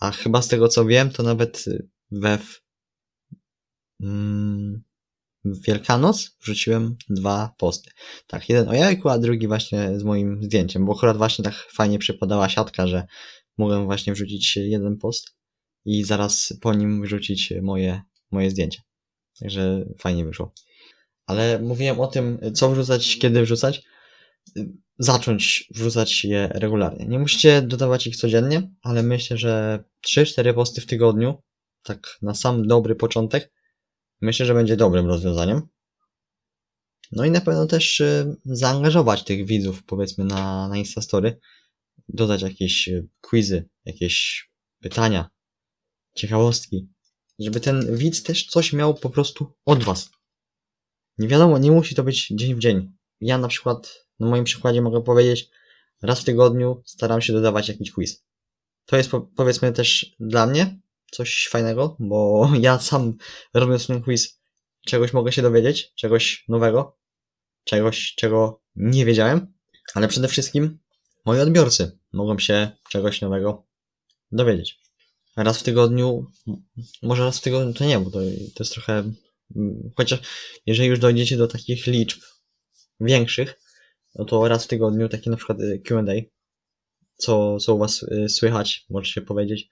a 0.00 0.10
chyba 0.10 0.42
z 0.42 0.48
tego 0.48 0.68
co 0.68 0.84
wiem, 0.84 1.10
to 1.10 1.22
nawet 1.22 1.64
we 2.10 2.38
w, 2.38 2.60
mm, 4.02 4.82
Wielkanoc 5.44 6.36
wrzuciłem 6.42 6.96
dwa 7.08 7.54
posty. 7.58 7.90
Tak, 8.26 8.48
jeden 8.48 8.68
o 8.68 8.74
jajku, 8.74 9.08
a 9.08 9.18
drugi 9.18 9.48
właśnie 9.48 9.98
z 9.98 10.04
moim 10.04 10.42
zdjęciem, 10.42 10.86
bo 10.86 10.92
akurat 10.92 11.16
właśnie 11.16 11.44
tak 11.44 11.54
fajnie 11.54 11.98
przypadała 11.98 12.48
siatka, 12.48 12.86
że 12.86 13.06
mogłem 13.58 13.84
właśnie 13.84 14.12
wrzucić 14.12 14.56
jeden 14.56 14.96
post 14.96 15.36
i 15.84 16.04
zaraz 16.04 16.52
po 16.60 16.74
nim 16.74 17.02
wrzucić 17.02 17.52
moje, 17.62 18.02
moje 18.30 18.50
zdjęcie. 18.50 18.82
Także 19.40 19.84
fajnie 19.98 20.24
wyszło. 20.24 20.52
Ale 21.26 21.58
mówiłem 21.58 22.00
o 22.00 22.06
tym, 22.06 22.38
co 22.54 22.70
wrzucać, 22.70 23.18
kiedy 23.18 23.42
wrzucać. 23.42 23.82
Zacząć 24.98 25.68
wrzucać 25.74 26.24
je 26.24 26.48
regularnie. 26.54 27.06
Nie 27.06 27.18
musicie 27.18 27.62
dodawać 27.62 28.06
ich 28.06 28.16
codziennie, 28.16 28.70
ale 28.82 29.02
myślę, 29.02 29.36
że 29.36 29.84
3-4 30.08 30.54
posty 30.54 30.80
w 30.80 30.86
tygodniu, 30.86 31.42
tak 31.82 32.18
na 32.22 32.34
sam 32.34 32.66
dobry 32.66 32.94
początek, 32.94 33.52
myślę, 34.20 34.46
że 34.46 34.54
będzie 34.54 34.76
dobrym 34.76 35.06
rozwiązaniem. 35.06 35.62
No 37.12 37.24
i 37.24 37.30
na 37.30 37.40
pewno 37.40 37.66
też 37.66 38.00
y, 38.00 38.36
zaangażować 38.44 39.24
tych 39.24 39.46
widzów, 39.46 39.84
powiedzmy, 39.84 40.24
na, 40.24 40.68
na 40.68 40.76
Instastory. 40.76 41.40
Dodać 42.08 42.42
jakieś 42.42 42.88
y, 42.88 43.08
quizy, 43.20 43.68
jakieś 43.84 44.48
pytania, 44.80 45.30
ciekawostki. 46.14 46.88
Żeby 47.38 47.60
ten 47.60 47.96
widz 47.96 48.22
też 48.22 48.46
coś 48.46 48.72
miał 48.72 48.94
po 48.94 49.10
prostu 49.10 49.52
od 49.64 49.84
was. 49.84 50.10
Nie 51.18 51.28
wiadomo, 51.28 51.58
nie 51.58 51.70
musi 51.70 51.94
to 51.94 52.04
być 52.04 52.28
dzień 52.28 52.54
w 52.54 52.58
dzień. 52.58 52.92
Ja 53.20 53.38
na 53.38 53.48
przykład, 53.48 54.06
na 54.20 54.26
moim 54.26 54.44
przykładzie 54.44 54.82
mogę 54.82 55.02
powiedzieć, 55.02 55.50
raz 56.02 56.20
w 56.20 56.24
tygodniu 56.24 56.82
staram 56.86 57.20
się 57.22 57.32
dodawać 57.32 57.68
jakiś 57.68 57.92
quiz. 57.92 58.24
To 58.86 58.96
jest 58.96 59.10
powiedzmy 59.36 59.72
też 59.72 60.16
dla 60.20 60.46
mnie 60.46 60.80
coś 61.10 61.48
fajnego, 61.50 61.96
bo 61.98 62.48
ja 62.60 62.78
sam 62.78 63.16
robiąc 63.54 63.86
ten 63.86 64.02
quiz 64.02 64.40
czegoś 64.86 65.12
mogę 65.12 65.32
się 65.32 65.42
dowiedzieć, 65.42 65.92
czegoś 65.94 66.44
nowego, 66.48 66.98
czegoś, 67.64 68.14
czego 68.14 68.62
nie 68.76 69.04
wiedziałem, 69.04 69.54
ale 69.94 70.08
przede 70.08 70.28
wszystkim 70.28 70.78
moi 71.24 71.40
odbiorcy 71.40 71.98
mogą 72.12 72.38
się 72.38 72.70
czegoś 72.90 73.20
nowego 73.20 73.66
dowiedzieć. 74.32 74.83
Raz 75.36 75.58
w 75.58 75.62
tygodniu, 75.62 76.26
może 77.02 77.24
raz 77.24 77.38
w 77.38 77.42
tygodniu 77.42 77.74
to 77.74 77.84
nie, 77.84 77.98
bo 77.98 78.10
to, 78.10 78.18
to 78.54 78.64
jest 78.64 78.72
trochę, 78.72 79.12
chociaż 79.96 80.20
jeżeli 80.66 80.88
już 80.88 80.98
dojdziecie 80.98 81.36
do 81.36 81.48
takich 81.48 81.86
liczb 81.86 82.20
większych, 83.00 83.60
no 84.14 84.24
to 84.24 84.48
raz 84.48 84.64
w 84.64 84.68
tygodniu 84.68 85.08
takie 85.08 85.30
na 85.30 85.36
przykład 85.36 85.60
y, 85.60 85.82
Q&A, 85.84 86.12
co, 87.16 87.58
co 87.58 87.74
u 87.74 87.78
was 87.78 88.02
y, 88.02 88.28
słychać, 88.28 88.86
możecie 88.90 89.22
powiedzieć, 89.22 89.68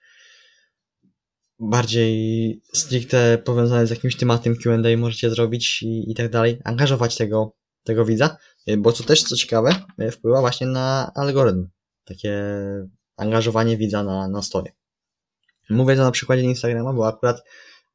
bardziej 1.59 2.61
stricte 2.75 3.39
powiązane 3.39 3.87
z 3.87 3.91
jakimś 3.91 4.17
tematem 4.17 4.57
Q&A 4.57 4.97
możecie 4.97 5.31
zrobić 5.31 5.83
i, 5.83 6.11
i 6.11 6.15
tak 6.15 6.31
dalej, 6.31 6.59
angażować 6.65 7.17
tego, 7.17 7.57
tego 7.85 8.05
widza, 8.05 8.37
y, 8.69 8.77
bo 8.77 8.93
co 8.93 9.05
też, 9.05 9.23
co 9.23 9.37
ciekawe, 9.37 9.75
wpływa 10.13 10.41
właśnie 10.41 10.67
na 10.67 11.13
algorytm, 11.15 11.69
takie 12.05 12.43
angażowanie 13.17 13.77
widza 13.77 14.05
na, 14.05 14.29
na 14.29 14.43
story. 14.43 14.73
Mówię 15.73 15.97
to 15.97 16.03
na 16.03 16.11
przykładzie 16.11 16.43
Instagrama, 16.43 16.93
bo 16.93 17.07
akurat 17.07 17.43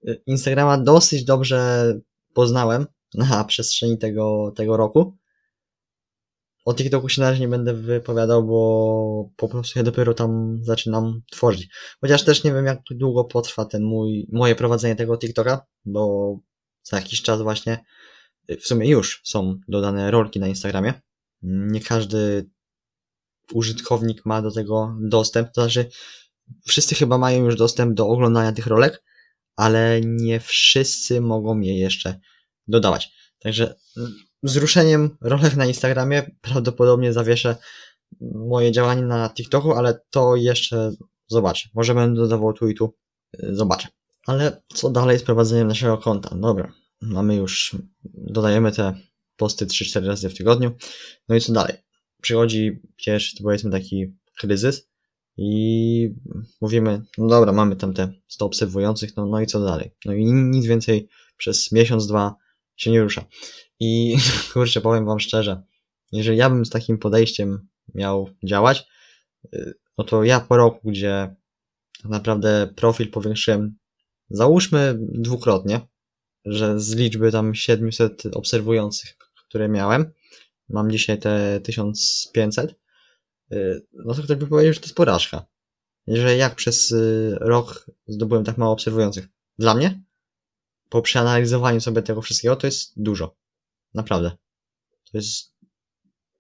y, 0.07 0.21
Instagrama 0.25 0.78
dosyć 0.78 1.25
dobrze 1.25 1.93
poznałem 2.34 2.86
na 3.13 3.43
przestrzeni 3.43 3.97
tego, 3.97 4.53
tego 4.55 4.78
roku 4.78 5.17
o 6.67 6.73
TikToku 6.73 7.09
się 7.09 7.21
na 7.21 7.30
razie 7.30 7.41
nie 7.41 7.47
będę 7.47 7.73
wypowiadał, 7.73 8.43
bo 8.43 9.30
po 9.36 9.47
prostu 9.47 9.80
ja 9.80 9.84
dopiero 9.84 10.13
tam 10.13 10.59
zaczynam 10.63 11.21
tworzyć. 11.32 11.67
Chociaż 12.01 12.23
też 12.23 12.43
nie 12.43 12.53
wiem, 12.53 12.65
jak 12.65 12.80
długo 12.91 13.23
potrwa 13.23 13.65
ten 13.65 13.84
mój, 13.84 14.28
moje 14.32 14.55
prowadzenie 14.55 14.95
tego 14.95 15.17
TikToka, 15.17 15.65
bo 15.86 16.36
za 16.84 16.97
jakiś 16.97 17.21
czas 17.21 17.41
właśnie, 17.41 17.86
w 18.61 18.67
sumie 18.67 18.89
już 18.89 19.21
są 19.23 19.59
dodane 19.67 20.11
rolki 20.11 20.39
na 20.39 20.47
Instagramie. 20.47 20.93
Nie 21.41 21.82
każdy 21.82 22.49
użytkownik 23.53 24.25
ma 24.25 24.41
do 24.41 24.51
tego 24.51 24.95
dostęp, 25.01 25.51
to 25.51 25.61
znaczy 25.61 25.89
wszyscy 26.67 26.95
chyba 26.95 27.17
mają 27.17 27.45
już 27.45 27.55
dostęp 27.55 27.93
do 27.93 28.07
oglądania 28.07 28.51
tych 28.51 28.67
rolek, 28.67 29.03
ale 29.55 30.01
nie 30.03 30.39
wszyscy 30.39 31.21
mogą 31.21 31.59
je 31.59 31.79
jeszcze 31.79 32.19
dodawać. 32.67 33.11
Także 33.39 33.75
wzruszeniem 34.43 35.17
rolek 35.21 35.55
na 35.55 35.65
Instagramie 35.65 36.31
prawdopodobnie 36.41 37.13
zawieszę 37.13 37.55
moje 38.21 38.71
działanie 38.71 39.01
na 39.01 39.29
TikToku, 39.29 39.73
ale 39.73 39.99
to 40.09 40.35
jeszcze 40.35 40.91
zobaczę. 41.27 41.69
Może 41.73 41.95
będę 41.95 42.21
dodawał 42.21 42.53
tu 42.53 42.67
i 42.67 42.75
tu, 42.75 42.93
y, 43.43 43.55
zobaczę. 43.55 43.87
Ale 44.27 44.61
co 44.73 44.89
dalej 44.89 45.19
z 45.19 45.23
prowadzeniem 45.23 45.67
naszego 45.67 45.97
konta? 45.97 46.35
Dobra, 46.35 46.73
mamy 47.01 47.35
już, 47.35 47.75
dodajemy 48.13 48.71
te 48.71 48.93
posty 49.35 49.65
3-4 49.65 50.05
razy 50.05 50.29
w 50.29 50.37
tygodniu. 50.37 50.71
No 51.29 51.35
i 51.35 51.41
co 51.41 51.53
dalej? 51.53 51.73
Przychodzi 52.21 52.81
pierwszy, 52.95 53.43
powiedzmy, 53.43 53.71
taki 53.71 54.15
kryzys 54.39 54.89
i 55.38 56.15
mówimy, 56.61 57.01
no 57.17 57.27
dobra, 57.27 57.53
mamy 57.53 57.75
tam 57.75 57.93
te 57.93 58.13
100 58.27 58.45
obserwujących, 58.45 59.17
no, 59.17 59.25
no 59.25 59.41
i 59.41 59.47
co 59.47 59.59
dalej? 59.59 59.91
No 60.05 60.13
i 60.13 60.25
nic 60.25 60.65
więcej 60.65 61.09
przez 61.38 61.71
miesiąc, 61.71 62.07
dwa 62.07 62.35
się 62.75 62.91
nie 62.91 63.01
rusza. 63.01 63.25
I 63.79 64.17
kurczę, 64.53 64.81
powiem 64.81 65.05
wam 65.05 65.19
szczerze, 65.19 65.63
jeżeli 66.11 66.38
ja 66.38 66.49
bym 66.49 66.65
z 66.65 66.69
takim 66.69 66.97
podejściem 66.97 67.67
miał 67.93 68.29
działać, 68.43 68.88
y, 69.53 69.73
no 69.97 70.03
to 70.03 70.23
ja 70.23 70.39
po 70.39 70.57
roku, 70.57 70.89
gdzie 70.89 71.35
tak 72.01 72.11
naprawdę 72.11 72.73
profil 72.75 73.11
powiększyłem, 73.11 73.77
załóżmy 74.29 74.97
dwukrotnie, 74.99 75.81
że 76.45 76.79
z 76.79 76.95
liczby 76.95 77.31
tam 77.31 77.55
700 77.55 78.25
obserwujących, 78.33 79.17
które 79.47 79.69
miałem, 79.69 80.11
mam 80.69 80.91
dzisiaj 80.91 81.19
te 81.19 81.61
1500, 81.63 82.71
y, 82.71 82.75
no 83.93 84.13
to 84.13 84.23
ktoś 84.23 84.37
by 84.37 84.47
powiedział, 84.47 84.73
że 84.73 84.79
to 84.79 84.85
jest 84.85 84.95
porażka. 84.95 85.45
Że 86.07 86.37
jak 86.37 86.55
przez 86.55 86.91
y, 86.91 87.35
rok 87.39 87.85
zdobyłem 88.07 88.43
tak 88.43 88.57
mało 88.57 88.73
obserwujących. 88.73 89.27
Dla 89.59 89.73
mnie, 89.73 90.03
po 90.89 91.01
przeanalizowaniu 91.01 91.81
sobie 91.81 92.01
tego 92.01 92.21
wszystkiego, 92.21 92.55
to 92.55 92.67
jest 92.67 92.93
dużo. 92.95 93.35
Naprawdę. 93.93 94.31
To 95.11 95.17
jest, 95.17 95.53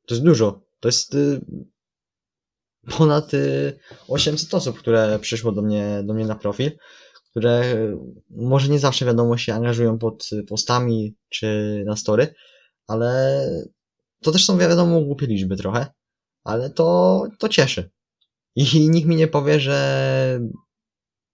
to 0.07 0.15
jest 0.15 0.23
dużo. 0.23 0.61
To 0.79 0.87
jest 0.87 1.15
y, 1.15 1.41
ponad 2.97 3.33
y, 3.33 3.79
800 4.07 4.53
osób, 4.53 4.79
które 4.79 5.19
przyszło 5.19 5.51
do 5.51 5.61
mnie, 5.61 6.03
do 6.03 6.13
mnie 6.13 6.25
na 6.25 6.35
profil, 6.35 6.71
które 7.31 7.73
y, 7.73 7.97
może 8.29 8.69
nie 8.69 8.79
zawsze 8.79 9.05
wiadomo 9.05 9.37
się 9.37 9.53
angażują 9.53 9.97
pod 9.99 10.29
postami 10.47 11.15
czy 11.29 11.83
na 11.85 11.95
story, 11.95 12.33
ale 12.87 13.41
to 14.21 14.31
też 14.31 14.45
są 14.45 14.57
wiadomo 14.57 15.01
głupie 15.01 15.27
liczby 15.27 15.57
trochę, 15.57 15.85
ale 16.47 16.69
to, 16.69 17.23
to 17.39 17.49
cieszy. 17.49 17.89
I 18.55 18.89
nikt 18.89 19.07
mi 19.07 19.15
nie 19.15 19.27
powie, 19.27 19.59
że 19.59 20.39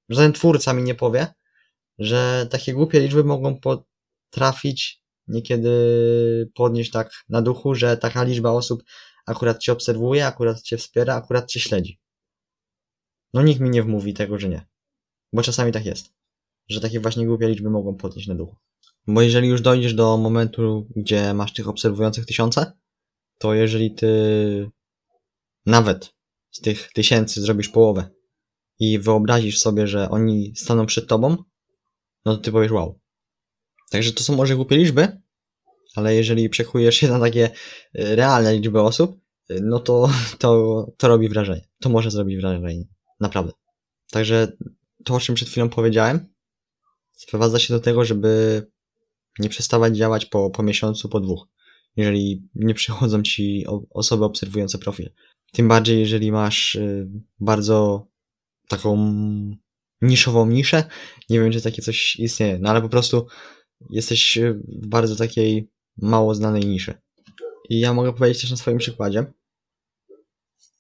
żaden 0.10 0.34
twórca 0.34 0.74
mi 0.74 0.84
nie 0.84 0.96
powie, 0.96 1.28
że 2.00 2.48
takie 2.52 2.74
głupie 2.74 3.00
liczby 3.00 3.24
mogą 3.24 3.60
potrafić 3.60 5.04
niekiedy 5.28 5.72
podnieść 6.56 6.92
tak 6.92 7.12
na 7.30 7.42
duchu, 7.42 7.76
że 7.76 7.98
taka 7.98 8.24
liczba 8.24 8.52
osób 8.52 8.84
akurat 9.26 9.60
cię 9.60 9.72
obserwuje, 9.72 10.28
akurat 10.28 10.62
cię 10.62 10.78
wspiera, 10.78 11.16
akurat 11.16 11.50
cię 11.50 11.60
śledzi. 11.60 12.00
No 13.34 13.42
nikt 13.42 13.62
mi 13.62 13.70
nie 13.70 13.84
wmówi 13.84 14.14
tego, 14.14 14.40
że 14.40 14.50
nie. 14.50 14.66
Bo 15.34 15.42
czasami 15.42 15.72
tak 15.72 15.86
jest. 15.86 16.14
Że 16.70 16.82
takie 16.82 17.00
właśnie 17.00 17.28
głupie 17.28 17.48
liczby 17.48 17.70
mogą 17.70 17.96
podnieść 17.96 18.28
na 18.28 18.36
duchu. 18.36 18.56
Bo 19.08 19.22
jeżeli 19.22 19.48
już 19.48 19.62
dojdziesz 19.62 19.94
do 19.94 20.18
momentu, 20.18 20.88
gdzie 20.96 21.34
masz 21.34 21.54
tych 21.54 21.68
obserwujących 21.68 22.26
tysiące, 22.26 22.72
to 23.40 23.54
jeżeli 23.54 23.96
ty 23.96 24.72
nawet 25.66 26.14
z 26.52 26.62
tych 26.62 26.94
tysięcy 26.94 27.42
zrobisz 27.42 27.70
połowę 27.70 28.10
i 28.80 29.00
wyobrazisz 29.00 29.60
sobie, 29.60 29.88
że 29.88 30.10
oni 30.10 30.54
staną 30.56 30.86
przed 30.86 31.08
tobą, 31.08 31.38
no 32.26 32.36
to 32.36 32.42
ty 32.42 32.52
powiesz 32.52 32.72
wow. 32.72 33.00
Także 33.92 34.14
to 34.14 34.24
są 34.24 34.36
może 34.36 34.56
głupie 34.56 34.78
liczby, 34.78 35.22
ale 35.96 36.16
jeżeli 36.16 36.50
przekujesz 36.50 36.96
się 36.96 37.08
na 37.08 37.20
takie 37.20 37.46
y, 37.46 38.16
realne 38.16 38.54
liczby 38.54 38.82
osób, 38.82 39.20
y, 39.52 39.60
no 39.64 39.80
to, 39.80 40.10
to, 40.40 40.86
to 40.98 41.08
robi 41.08 41.30
wrażenie. 41.30 41.68
To 41.80 41.90
może 41.90 42.12
zrobić 42.12 42.38
wrażenie. 42.38 42.84
Naprawdę. 43.20 43.52
Także 44.12 44.58
to, 45.06 45.16
o 45.16 45.20
czym 45.20 45.36
przed 45.36 45.50
chwilą 45.50 45.70
powiedziałem, 45.70 46.34
sprowadza 47.12 47.60
się 47.60 47.74
do 47.74 47.80
tego, 47.80 48.06
żeby 48.06 48.64
nie 49.40 49.50
przestawać 49.50 49.98
działać 49.98 50.26
po, 50.26 50.50
po 50.50 50.64
miesiącu, 50.64 51.10
po 51.10 51.20
dwóch, 51.20 51.48
jeżeli 51.96 52.50
nie 52.56 52.74
przychodzą 52.74 53.24
ci 53.24 53.66
osoby 53.90 54.26
obserwujące 54.26 54.78
profil. 54.78 55.10
Tym 55.54 55.68
bardziej, 55.68 56.00
jeżeli 56.00 56.32
masz 56.32 56.76
y, 56.76 57.10
bardzo 57.40 58.08
taką 58.68 58.98
niszową 60.02 60.50
niszę. 60.50 60.84
Nie 61.30 61.40
wiem, 61.40 61.52
czy 61.52 61.62
takie 61.62 61.82
coś 61.82 62.16
istnieje, 62.16 62.60
no 62.60 62.70
ale 62.70 62.82
po 62.82 62.90
prostu 62.90 63.28
jesteś 63.90 64.40
w 64.68 64.88
bardzo 64.88 65.16
takiej 65.16 65.70
mało 65.98 66.36
znanej 66.36 66.66
niszy. 66.66 66.94
I 67.70 67.80
ja 67.80 67.94
mogę 67.94 68.14
powiedzieć 68.14 68.42
też 68.42 68.52
na 68.52 68.58
swoim 68.58 68.78
przykładzie. 68.78 69.26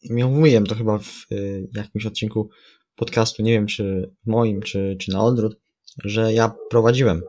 Ja 0.03 0.28
mówiłem 0.28 0.65
to 0.65 0.76
chyba 0.76 0.99
w 0.99 1.26
y, 1.32 1.69
jakimś 1.74 2.05
odcinku 2.05 2.49
podcastu, 2.95 3.43
nie 3.43 3.51
wiem 3.51 3.67
czy 3.67 4.11
moim, 4.26 4.61
czy, 4.61 4.97
czy 4.99 5.11
na 5.11 5.24
odwrót, 5.24 5.59
że 6.03 6.34
ja 6.34 6.55
prowadziłem 6.69 7.21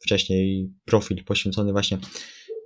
wcześniej 0.00 0.72
profil 0.84 1.24
poświęcony 1.24 1.72
właśnie 1.72 1.98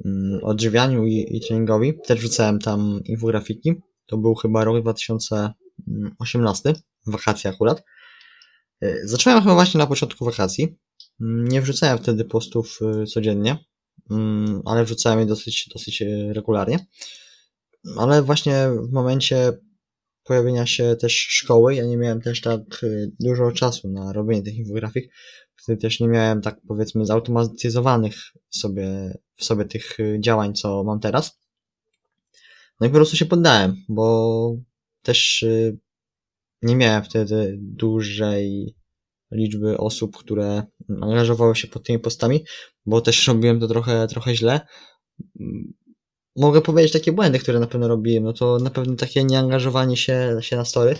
mm, 0.04 0.40
odżywianiu 0.44 1.06
i, 1.06 1.26
i 1.36 1.40
treningowi. 1.40 1.92
Też 2.06 2.18
wrzucałem 2.18 2.58
tam 2.58 3.00
infografiki. 3.04 3.74
To 4.08 4.16
był 4.16 4.34
chyba 4.34 4.64
rok 4.64 4.82
2018, 4.82 6.72
wakacje 7.06 7.50
akurat. 7.50 7.82
Y, 8.84 9.00
zacząłem 9.04 9.40
chyba 9.42 9.54
właśnie 9.54 9.78
na 9.78 9.86
początku 9.86 10.24
wakacji. 10.24 10.78
Mm, 11.20 11.48
nie 11.48 11.62
wrzucałem 11.62 11.98
wtedy 11.98 12.24
postów 12.24 12.78
y, 13.02 13.06
codziennie, 13.06 13.64
mm, 14.10 14.62
ale 14.64 14.84
wrzucałem 14.84 15.20
je 15.20 15.26
dosyć, 15.26 15.68
dosyć 15.74 16.02
y, 16.02 16.32
regularnie. 16.32 16.86
Ale 17.96 18.22
właśnie 18.22 18.68
w 18.88 18.92
momencie 18.92 19.52
pojawienia 20.24 20.66
się 20.66 20.96
też 21.00 21.12
szkoły, 21.12 21.74
ja 21.74 21.86
nie 21.86 21.96
miałem 21.96 22.20
też 22.20 22.40
tak 22.40 22.60
dużo 23.20 23.52
czasu 23.52 23.88
na 23.88 24.12
robienie 24.12 24.42
tych 24.42 24.56
infografik. 24.56 25.12
Wtedy 25.56 25.80
też 25.80 26.00
nie 26.00 26.08
miałem 26.08 26.42
tak 26.42 26.60
powiedzmy 26.68 27.06
zautomatyzowanych 27.06 28.16
sobie 28.50 29.18
w 29.36 29.44
sobie 29.44 29.64
tych 29.64 29.96
działań, 30.20 30.54
co 30.54 30.84
mam 30.84 31.00
teraz. 31.00 31.38
No 32.80 32.86
i 32.86 32.90
po 32.90 32.96
prostu 32.96 33.16
się 33.16 33.26
poddałem, 33.26 33.76
bo 33.88 34.56
też 35.02 35.42
y, 35.42 35.78
nie 36.62 36.76
miałem 36.76 37.04
wtedy 37.04 37.58
dużej 37.60 38.74
liczby 39.32 39.78
osób, 39.78 40.16
które 40.16 40.62
angażowały 41.00 41.56
się 41.56 41.68
pod 41.68 41.86
tymi 41.86 41.98
postami, 41.98 42.44
bo 42.86 43.00
też 43.00 43.28
robiłem 43.28 43.60
to 43.60 43.68
trochę, 43.68 44.06
trochę 44.06 44.34
źle. 44.34 44.60
Mogę 46.36 46.60
powiedzieć 46.60 46.92
takie 46.92 47.12
błędy, 47.12 47.38
które 47.38 47.60
na 47.60 47.66
pewno 47.66 47.88
robiłem, 47.88 48.24
no 48.24 48.32
to 48.32 48.58
na 48.58 48.70
pewno 48.70 48.96
takie 48.96 49.24
nieangażowanie 49.24 49.96
się, 49.96 50.36
się 50.40 50.56
na 50.56 50.64
story, 50.64 50.96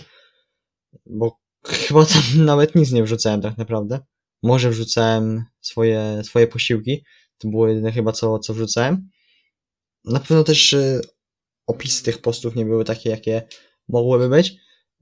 bo 1.05 1.39
chyba 1.87 2.05
tam 2.05 2.21
nawet 2.35 2.75
nic 2.75 2.91
nie 2.91 3.03
wrzucałem 3.03 3.41
tak 3.41 3.57
naprawdę. 3.57 3.99
Może 4.43 4.69
wrzucałem 4.69 5.43
swoje, 5.61 6.21
swoje 6.23 6.47
posiłki, 6.47 7.03
to 7.37 7.47
było 7.47 7.67
jedyne 7.67 7.91
chyba 7.91 8.11
co, 8.11 8.39
co 8.39 8.53
wrzucałem. 8.53 9.09
Na 10.05 10.19
pewno 10.19 10.43
też 10.43 10.73
y, 10.73 11.01
opisy 11.69 12.03
tych 12.03 12.21
postów 12.21 12.55
nie 12.55 12.65
były 12.65 12.85
takie, 12.85 13.09
jakie 13.09 13.47
mogłyby 13.89 14.29
być. 14.29 14.55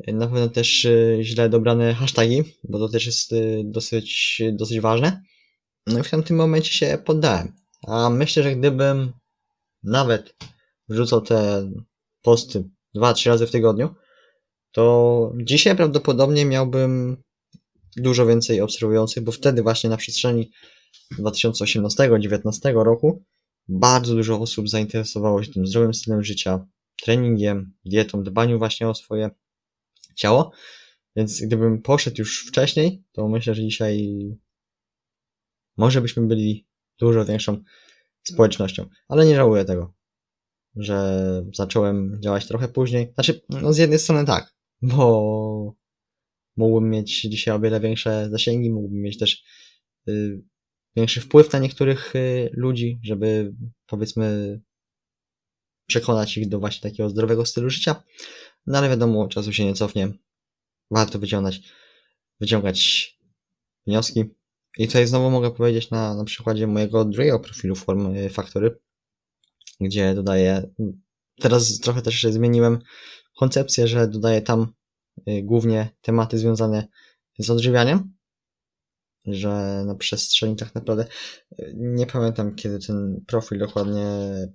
Na 0.08 0.28
pewno 0.28 0.50
też 0.50 0.86
y, 0.86 1.20
źle 1.22 1.50
dobrane 1.50 1.94
hasztagi, 1.94 2.44
bo 2.64 2.80
to 2.80 2.90
też 2.90 3.06
jest 3.06 3.32
y, 3.32 3.62
dosyć, 3.66 4.42
dosyć 4.52 4.80
ważne. 4.80 5.22
No 5.88 6.00
i 6.00 6.04
w 6.04 6.10
tamtym 6.10 6.38
momencie 6.38 6.72
się 6.72 6.98
poddałem. 7.06 7.54
A 7.88 8.10
myślę, 8.10 8.44
że 8.44 8.56
gdybym 8.56 9.14
nawet 9.84 10.36
wrzucał 10.90 11.22
te 11.22 11.72
posty 12.22 12.64
dwa, 12.94 13.14
trzy 13.14 13.30
razy 13.30 13.48
w 13.48 13.52
tygodniu, 13.52 13.96
to 14.72 15.34
dzisiaj 15.44 15.76
prawdopodobnie 15.76 16.46
miałbym 16.46 17.18
dużo 17.98 18.26
więcej 18.26 18.62
obserwujących, 18.62 19.24
bo 19.24 19.32
wtedy 19.32 19.64
właśnie 19.64 19.90
na 19.90 19.98
przestrzeni 19.98 20.52
2018-2019 21.20 22.84
roku 22.84 23.24
bardzo 23.70 24.16
dużo 24.16 24.40
osób 24.40 24.70
zainteresowało 24.70 25.44
się 25.44 25.54
tym 25.54 25.68
zdrowym 25.68 25.94
stylem 25.94 26.24
życia, 26.24 26.68
treningiem, 27.04 27.74
dietą, 27.86 28.24
dbaniem 28.24 28.58
właśnie 28.58 28.90
o 28.90 28.96
swoje 28.96 29.30
ciało. 30.16 30.52
Więc 31.16 31.42
gdybym 31.42 31.82
poszedł 31.82 32.16
już 32.20 32.48
wcześniej, 32.48 33.04
to 33.12 33.28
myślę, 33.28 33.56
że 33.56 33.62
dzisiaj 33.62 34.18
może 35.78 36.02
byśmy 36.02 36.28
byli 36.28 36.68
dużo 37.00 37.26
większą 37.26 37.64
społecznością. 38.24 38.90
Ale 39.08 39.26
nie 39.26 39.36
żałuję 39.36 39.66
tego, 39.66 39.94
że 40.76 41.22
zacząłem 41.54 42.20
działać 42.22 42.48
trochę 42.48 42.68
później. 42.68 43.12
Znaczy, 43.14 43.42
no 43.50 43.74
z 43.74 43.78
jednej 43.78 44.00
strony 44.00 44.26
tak, 44.26 44.56
bo 44.82 45.76
mógłbym 46.58 46.90
mieć 46.90 47.22
dzisiaj 47.22 47.56
o 47.56 47.60
wiele 47.60 47.80
większe 47.80 48.30
zasięgi, 48.32 48.70
mógłbym 48.70 49.02
mieć 49.02 49.18
też 49.18 49.44
y, 50.08 50.42
większy 50.98 51.22
wpływ 51.22 51.54
na 51.54 51.60
niektórych 51.60 52.16
y, 52.16 52.50
ludzi, 52.54 53.00
żeby 53.04 53.54
powiedzmy 53.86 54.60
przekonać 55.88 56.38
ich 56.38 56.50
do 56.50 56.60
właśnie 56.60 56.90
takiego 56.90 57.10
zdrowego 57.10 57.46
stylu 57.46 57.70
życia. 57.70 58.04
No 58.68 58.78
ale 58.78 58.90
wiadomo, 58.90 59.28
czasu 59.28 59.54
się 59.54 59.66
nie 59.66 59.74
cofnie. 59.74 60.12
Warto 60.92 61.20
wyciągać, 61.20 61.62
wyciągać 62.40 63.10
wnioski. 63.88 64.24
I 64.78 64.88
tutaj 64.88 65.08
znowu 65.08 65.30
mogę 65.30 65.52
powiedzieć 65.52 65.90
na, 65.90 66.16
na 66.16 66.24
przykładzie 66.24 66.68
mojego 66.68 67.06
drugiego 67.06 67.40
profilu 67.40 67.76
Form 67.76 68.16
y, 68.16 68.30
Factory, 68.30 68.80
gdzie 69.80 70.16
dodaję, 70.16 70.70
teraz 71.40 71.80
trochę 71.80 72.02
też 72.02 72.24
zmieniłem 72.24 72.80
koncepcję, 73.40 73.88
że 73.88 74.08
dodaję 74.08 74.42
tam 74.42 74.74
y, 75.30 75.44
głównie 75.44 75.90
tematy 76.02 76.38
związane 76.38 76.88
z 77.40 77.50
odżywianiem, 77.50 78.17
że 79.28 79.84
na 79.86 79.96
przestrzeni 79.96 80.56
tak 80.56 80.76
naprawdę 80.76 81.06
y, 81.60 81.74
nie 81.76 82.06
pamiętam 82.06 82.56
kiedy 82.56 82.80
ten 82.80 83.24
profil 83.28 83.60
dokładnie 83.60 84.08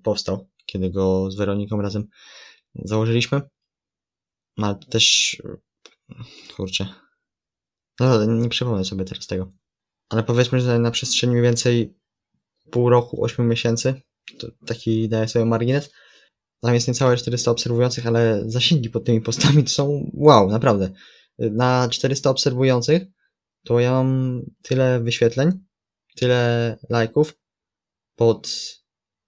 powstał, 0.02 0.48
kiedy 0.66 0.90
go 0.90 1.30
z 1.30 1.36
Weroniką 1.36 1.82
razem 1.82 2.06
założyliśmy. 2.74 3.40
Ale 4.56 4.74
też 4.90 5.36
kurczę. 6.56 6.86
No 8.00 8.24
nie 8.24 8.48
przypomnę 8.48 8.84
sobie 8.84 9.04
teraz 9.04 9.26
tego. 9.26 9.52
Ale 10.08 10.22
powiedzmy, 10.22 10.60
że 10.60 10.78
na 10.78 10.90
przestrzeni 10.90 11.32
mniej 11.32 11.42
więcej 11.42 11.94
pół 12.70 12.90
roku, 12.90 13.24
8 13.24 13.48
miesięcy, 13.48 13.94
to 14.38 14.48
taki 14.66 15.08
daję 15.08 15.28
sobie 15.28 15.44
margines. 15.44 15.90
Tam 16.60 16.74
jest 16.74 16.88
niecałe 16.88 17.16
400 17.16 17.50
obserwujących, 17.50 18.06
ale 18.06 18.42
zasięgi 18.46 18.90
pod 18.90 19.04
tymi 19.04 19.20
postami 19.20 19.64
to 19.64 19.70
są 19.70 20.10
wow, 20.14 20.50
naprawdę. 20.50 20.90
Na 21.38 21.88
400 21.88 22.30
obserwujących 22.30 23.02
to 23.64 23.80
ja 23.80 23.90
mam 23.90 24.40
tyle 24.62 25.00
wyświetleń, 25.00 25.50
tyle 26.16 26.78
lajków 26.90 27.38
pod 28.16 28.50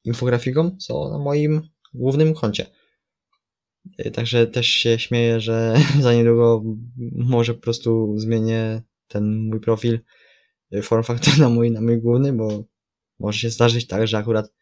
infografiką, 0.04 0.76
co 0.76 1.08
na 1.08 1.18
moim 1.18 1.62
głównym 1.94 2.34
koncie. 2.34 2.66
Także 4.12 4.46
też 4.46 4.66
się 4.66 4.98
śmieję, 4.98 5.40
że 5.40 5.76
za 6.00 6.14
niedługo 6.14 6.62
może 7.12 7.54
po 7.54 7.60
prostu 7.60 8.18
zmienię 8.18 8.82
ten 9.08 9.48
mój 9.48 9.60
profil 9.60 10.00
form 10.82 11.02
factor 11.02 11.38
na 11.38 11.48
mój, 11.48 11.70
na 11.70 11.80
mój 11.80 12.00
główny, 12.00 12.32
bo 12.32 12.64
może 13.18 13.38
się 13.38 13.50
zdarzyć 13.50 13.86
tak, 13.86 14.08
że 14.08 14.18
akurat 14.18 14.52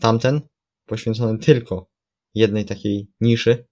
tamten 0.00 0.40
poświęcony 0.86 1.38
tylko 1.38 1.90
jednej 2.34 2.64
takiej 2.64 3.10
niszy, 3.20 3.66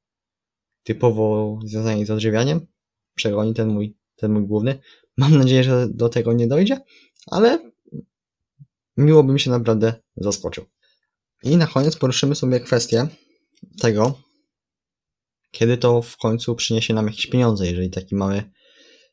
typowo 0.82 1.58
związanej 1.64 2.06
z 2.06 2.10
odżywianiem, 2.10 2.66
przegoni 3.14 3.54
ten 3.54 3.68
mój, 3.68 3.96
ten 4.16 4.32
mój 4.32 4.46
główny. 4.46 4.78
Mam 5.16 5.38
nadzieję, 5.38 5.64
że 5.64 5.88
do 5.88 6.08
tego 6.08 6.32
nie 6.32 6.46
dojdzie, 6.46 6.80
ale 7.26 7.70
miło 8.96 9.24
bym 9.24 9.38
się 9.38 9.50
naprawdę 9.50 9.94
zaskoczył. 10.16 10.64
I 11.42 11.56
na 11.56 11.66
koniec 11.66 11.96
poruszymy 11.96 12.34
sobie 12.34 12.60
kwestię 12.60 13.08
tego, 13.80 14.18
kiedy 15.50 15.78
to 15.78 16.02
w 16.02 16.16
końcu 16.16 16.54
przyniesie 16.54 16.94
nam 16.94 17.06
jakieś 17.06 17.26
pieniądze, 17.26 17.66
jeżeli 17.66 17.90
taki 17.90 18.14
mamy 18.14 18.50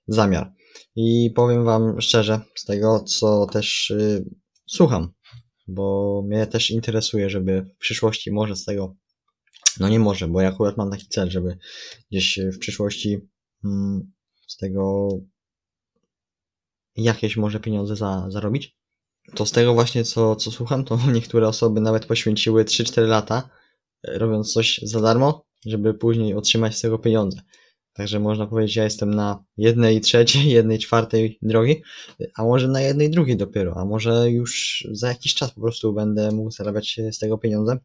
zamiar. 0.07 0.53
I 0.95 1.31
powiem 1.35 1.65
Wam 1.65 2.01
szczerze, 2.01 2.41
z 2.55 2.65
tego 2.65 2.99
co 2.99 3.45
też 3.45 3.89
y, 3.89 4.25
słucham, 4.67 5.13
bo 5.67 6.21
mnie 6.27 6.47
też 6.47 6.71
interesuje, 6.71 7.29
żeby 7.29 7.61
w 7.61 7.77
przyszłości 7.77 8.31
może 8.31 8.55
z 8.55 8.65
tego, 8.65 8.95
no 9.79 9.89
nie 9.89 9.99
może, 9.99 10.27
bo 10.27 10.41
ja 10.41 10.49
akurat 10.49 10.77
mam 10.77 10.91
taki 10.91 11.07
cel, 11.07 11.29
żeby 11.29 11.57
gdzieś 12.11 12.39
w 12.53 12.59
przyszłości 12.59 13.17
mm, 13.65 14.11
z 14.47 14.57
tego 14.57 15.09
jakieś 16.95 17.37
może 17.37 17.59
pieniądze 17.59 17.95
za, 17.95 18.25
zarobić. 18.29 18.77
To 19.35 19.45
z 19.45 19.51
tego 19.51 19.73
właśnie 19.73 20.03
co, 20.03 20.35
co 20.35 20.51
słucham, 20.51 20.83
to 20.83 20.99
niektóre 21.13 21.47
osoby 21.47 21.81
nawet 21.81 22.05
poświęciły 22.05 22.63
3-4 22.63 23.07
lata 23.07 23.49
y, 24.07 24.17
robiąc 24.19 24.53
coś 24.53 24.79
za 24.83 25.01
darmo, 25.01 25.45
żeby 25.65 25.93
później 25.93 26.33
otrzymać 26.33 26.77
z 26.77 26.81
tego 26.81 26.99
pieniądze. 26.99 27.41
Także 27.93 28.19
można 28.19 28.47
powiedzieć, 28.47 28.75
ja 28.75 28.83
jestem 28.83 29.13
na 29.13 29.43
jednej 29.57 30.01
trzeciej, 30.01 30.49
jednej 30.59 30.79
czwartej 30.79 31.37
drogi, 31.41 31.81
a 32.35 32.43
może 32.43 32.67
na 32.67 32.81
jednej 32.81 33.09
drugiej 33.09 33.37
dopiero, 33.37 33.73
a 33.77 33.85
może 33.85 34.31
już 34.31 34.83
za 34.91 35.07
jakiś 35.07 35.33
czas 35.33 35.51
po 35.51 35.61
prostu 35.61 35.93
będę 35.93 36.31
mógł 36.31 36.51
zarabiać 36.51 36.99
z 37.11 37.17
tego 37.17 37.37
pieniądze. 37.37 37.77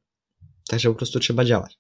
Także 0.69 0.89
po 0.89 0.95
prostu 0.95 1.21
trzeba 1.21 1.45
działać. 1.45 1.79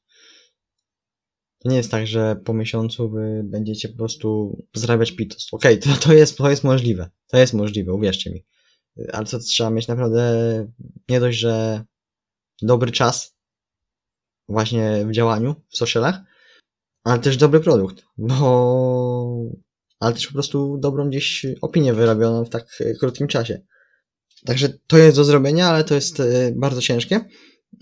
To 1.59 1.68
nie 1.68 1.76
jest 1.76 1.90
tak, 1.90 2.06
że 2.06 2.36
po 2.44 2.54
miesiącu 2.54 3.11
wy 3.11 3.42
będziecie 3.44 3.88
po 3.88 3.96
prostu 3.96 4.56
zarabiać 4.74 5.12
pitos. 5.12 5.48
Okej, 5.52 5.78
okay, 5.80 5.94
to, 5.94 6.00
to, 6.00 6.12
jest, 6.12 6.38
to 6.38 6.50
jest 6.50 6.64
możliwe. 6.64 7.11
To 7.26 7.38
jest 7.38 7.54
możliwe, 7.54 7.92
uwierzcie 7.92 8.30
mi. 8.30 8.44
Ale 9.12 9.26
to 9.26 9.38
trzeba 9.38 9.70
mieć 9.70 9.88
naprawdę 9.88 10.32
nie 11.09 11.20
dość, 11.20 11.38
że 11.38 11.84
dobry 12.62 12.92
czas 12.92 13.36
właśnie 14.48 15.06
w 15.06 15.12
działaniu 15.12 15.54
w 15.68 15.76
socialach, 15.76 16.20
ale 17.04 17.18
też 17.18 17.36
dobry 17.36 17.61
produkt, 17.61 18.02
bo 18.18 19.59
ale 20.00 20.14
też 20.14 20.26
po 20.26 20.32
prostu 20.32 20.78
dobrą 20.78 21.09
gdzieś 21.09 21.46
opinię 21.61 21.94
wyrobioną 21.94 22.44
w 22.44 22.50
tak 22.50 22.78
krótkim 23.00 23.28
czasie. 23.28 23.61
Także 24.44 24.68
to 24.86 24.98
jest 24.98 25.16
do 25.16 25.24
zrobienia, 25.24 25.68
ale 25.68 25.84
to 25.84 25.94
jest 25.94 26.20
e, 26.20 26.52
bardzo 26.56 26.80
ciężkie. 26.80 27.20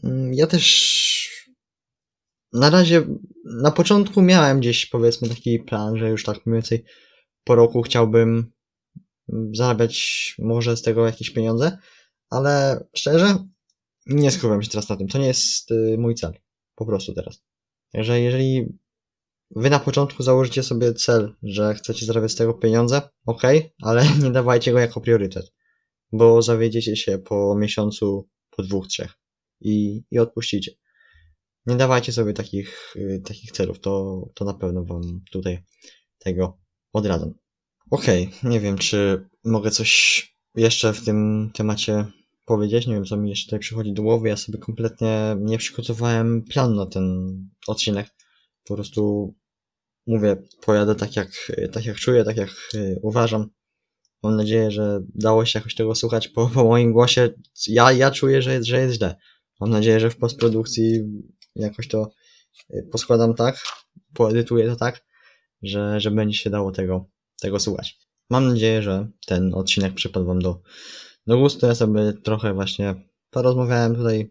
Mm, 0.05 0.35
ja 0.35 0.47
też 0.47 1.36
na 2.53 2.71
razie 2.71 3.07
na 3.45 3.71
początku 3.71 4.23
miałem 4.23 4.61
gdzieś 4.61 4.87
powiedzmy 4.87 5.29
taki 5.29 5.59
plan, 5.59 5.99
że 5.99 6.11
już 6.11 6.25
tak 6.25 6.47
mniej 6.47 6.55
więcej 6.55 6.85
po 7.45 7.55
roku 7.55 7.83
chciałbym 7.83 8.53
zarabiać 9.53 10.35
może 10.39 10.77
z 10.77 10.83
tego 10.83 11.07
jakieś 11.07 11.31
pieniądze, 11.31 11.79
ale 12.31 12.85
szczerze 12.97 13.37
nie 14.07 14.31
skupiam 14.31 14.63
się 14.63 14.71
teraz 14.71 14.89
na 14.89 14.97
tym. 14.97 15.09
To 15.09 15.19
nie 15.19 15.27
jest 15.27 15.71
e, 15.71 15.97
mój 15.99 16.15
cel. 16.15 16.33
Po 16.75 16.87
prostu 16.87 17.15
teraz. 17.15 17.45
Także 17.93 18.21
jeżeli 18.21 18.79
wy 19.51 19.71
na 19.71 19.81
początku 19.81 20.23
założycie 20.23 20.63
sobie 20.63 20.95
cel, 20.95 21.35
że 21.43 21.75
chcecie 21.75 22.07
zarabiać 22.07 22.33
z 22.33 22.37
tego 22.37 22.55
pieniądze, 22.55 23.03
ok, 23.27 23.43
ale 23.83 24.05
nie 24.23 24.31
dawajcie 24.31 24.73
go 24.73 24.79
jako 24.79 25.01
priorytet, 25.01 25.53
bo 26.13 26.43
zawiedziecie 26.43 26.97
się 26.97 27.19
po 27.19 27.57
miesiącu, 27.57 28.29
po 28.51 28.63
dwóch, 28.63 28.87
trzech 28.87 29.13
i, 29.61 30.03
i 30.11 30.19
odpuścicie. 30.19 30.73
Nie 31.67 31.77
dawajcie 31.77 32.13
sobie 32.13 32.33
takich, 32.33 32.97
y, 32.97 33.23
takich 33.25 33.53
celów, 33.53 33.81
to, 33.81 34.23
to 34.35 34.45
na 34.45 34.55
pewno 34.55 34.85
wam 34.85 35.21
tutaj 35.31 35.63
tego 36.19 36.59
odradzam. 36.93 37.35
Ok, 37.91 38.07
nie 38.43 38.61
wiem, 38.61 38.79
czy 38.79 39.29
mogę 39.45 39.71
coś 39.71 40.23
jeszcze 40.55 40.93
w 40.93 41.05
tym 41.05 41.51
temacie 41.55 42.07
powiedzieć, 42.45 42.87
nie 42.87 42.95
wiem 42.95 43.05
co 43.05 43.17
mi 43.17 43.31
jeszcze 43.31 43.47
tutaj 43.47 43.61
przychodzi 43.61 43.93
do 43.93 44.03
głowy, 44.03 44.29
ja 44.29 44.37
sobie 44.37 44.59
kompletnie 44.59 45.37
nie 45.41 45.59
przygotowałem 45.59 46.43
planu 46.43 46.75
na 46.75 46.87
ten 46.87 47.37
odcinek. 47.67 48.07
Po 48.65 48.75
prostu 48.75 49.35
mówię, 50.07 50.37
pojadę 50.61 50.95
tak 50.95 51.17
jak, 51.17 51.29
tak 51.73 51.85
jak 51.85 51.97
czuję, 51.97 52.25
tak 52.25 52.37
jak 52.37 52.51
y, 52.75 52.99
uważam. 53.03 53.51
Mam 54.23 54.37
nadzieję, 54.37 54.71
że 54.71 55.01
dało 55.15 55.45
się 55.45 55.59
jakoś 55.59 55.75
tego 55.75 55.95
słuchać 55.95 56.29
po, 56.29 56.47
po 56.55 56.65
moim 56.65 56.93
głosie. 56.93 57.35
Ja, 57.69 57.93
ja 57.93 58.11
czuję, 58.11 58.43
że 58.43 58.53
jest, 58.53 58.67
że 58.67 58.81
jest 58.81 58.95
źle. 58.95 59.17
Mam 59.61 59.71
nadzieję, 59.71 60.01
że 60.01 60.11
w 60.11 60.17
postprodukcji 60.17 61.01
jakoś 61.57 61.89
to 61.89 62.11
y, 62.71 62.89
poskładam 62.93 63.35
tak, 63.35 63.63
poedytuję 64.15 64.67
to 64.67 64.77
tak, 64.77 65.05
że, 65.63 66.01
że 66.01 66.11
będzie 66.11 66.39
się 66.39 66.51
dało 66.51 66.73
tego, 66.73 67.05
tego 67.41 67.61
słuchać. 67.61 67.99
Mam 68.31 68.49
nadzieję, 68.49 68.83
że 68.83 69.09
ten 69.27 69.55
odcinek 69.55 69.95
przypadł 69.95 70.27
Wam 70.27 70.39
do, 70.39 70.63
do 71.27 71.39
gustu. 71.39 71.67
Ja 71.67 71.75
sobie 71.75 72.13
trochę 72.13 72.55
właśnie 72.55 72.95
porozmawiałem 73.31 73.97
tutaj 73.97 74.31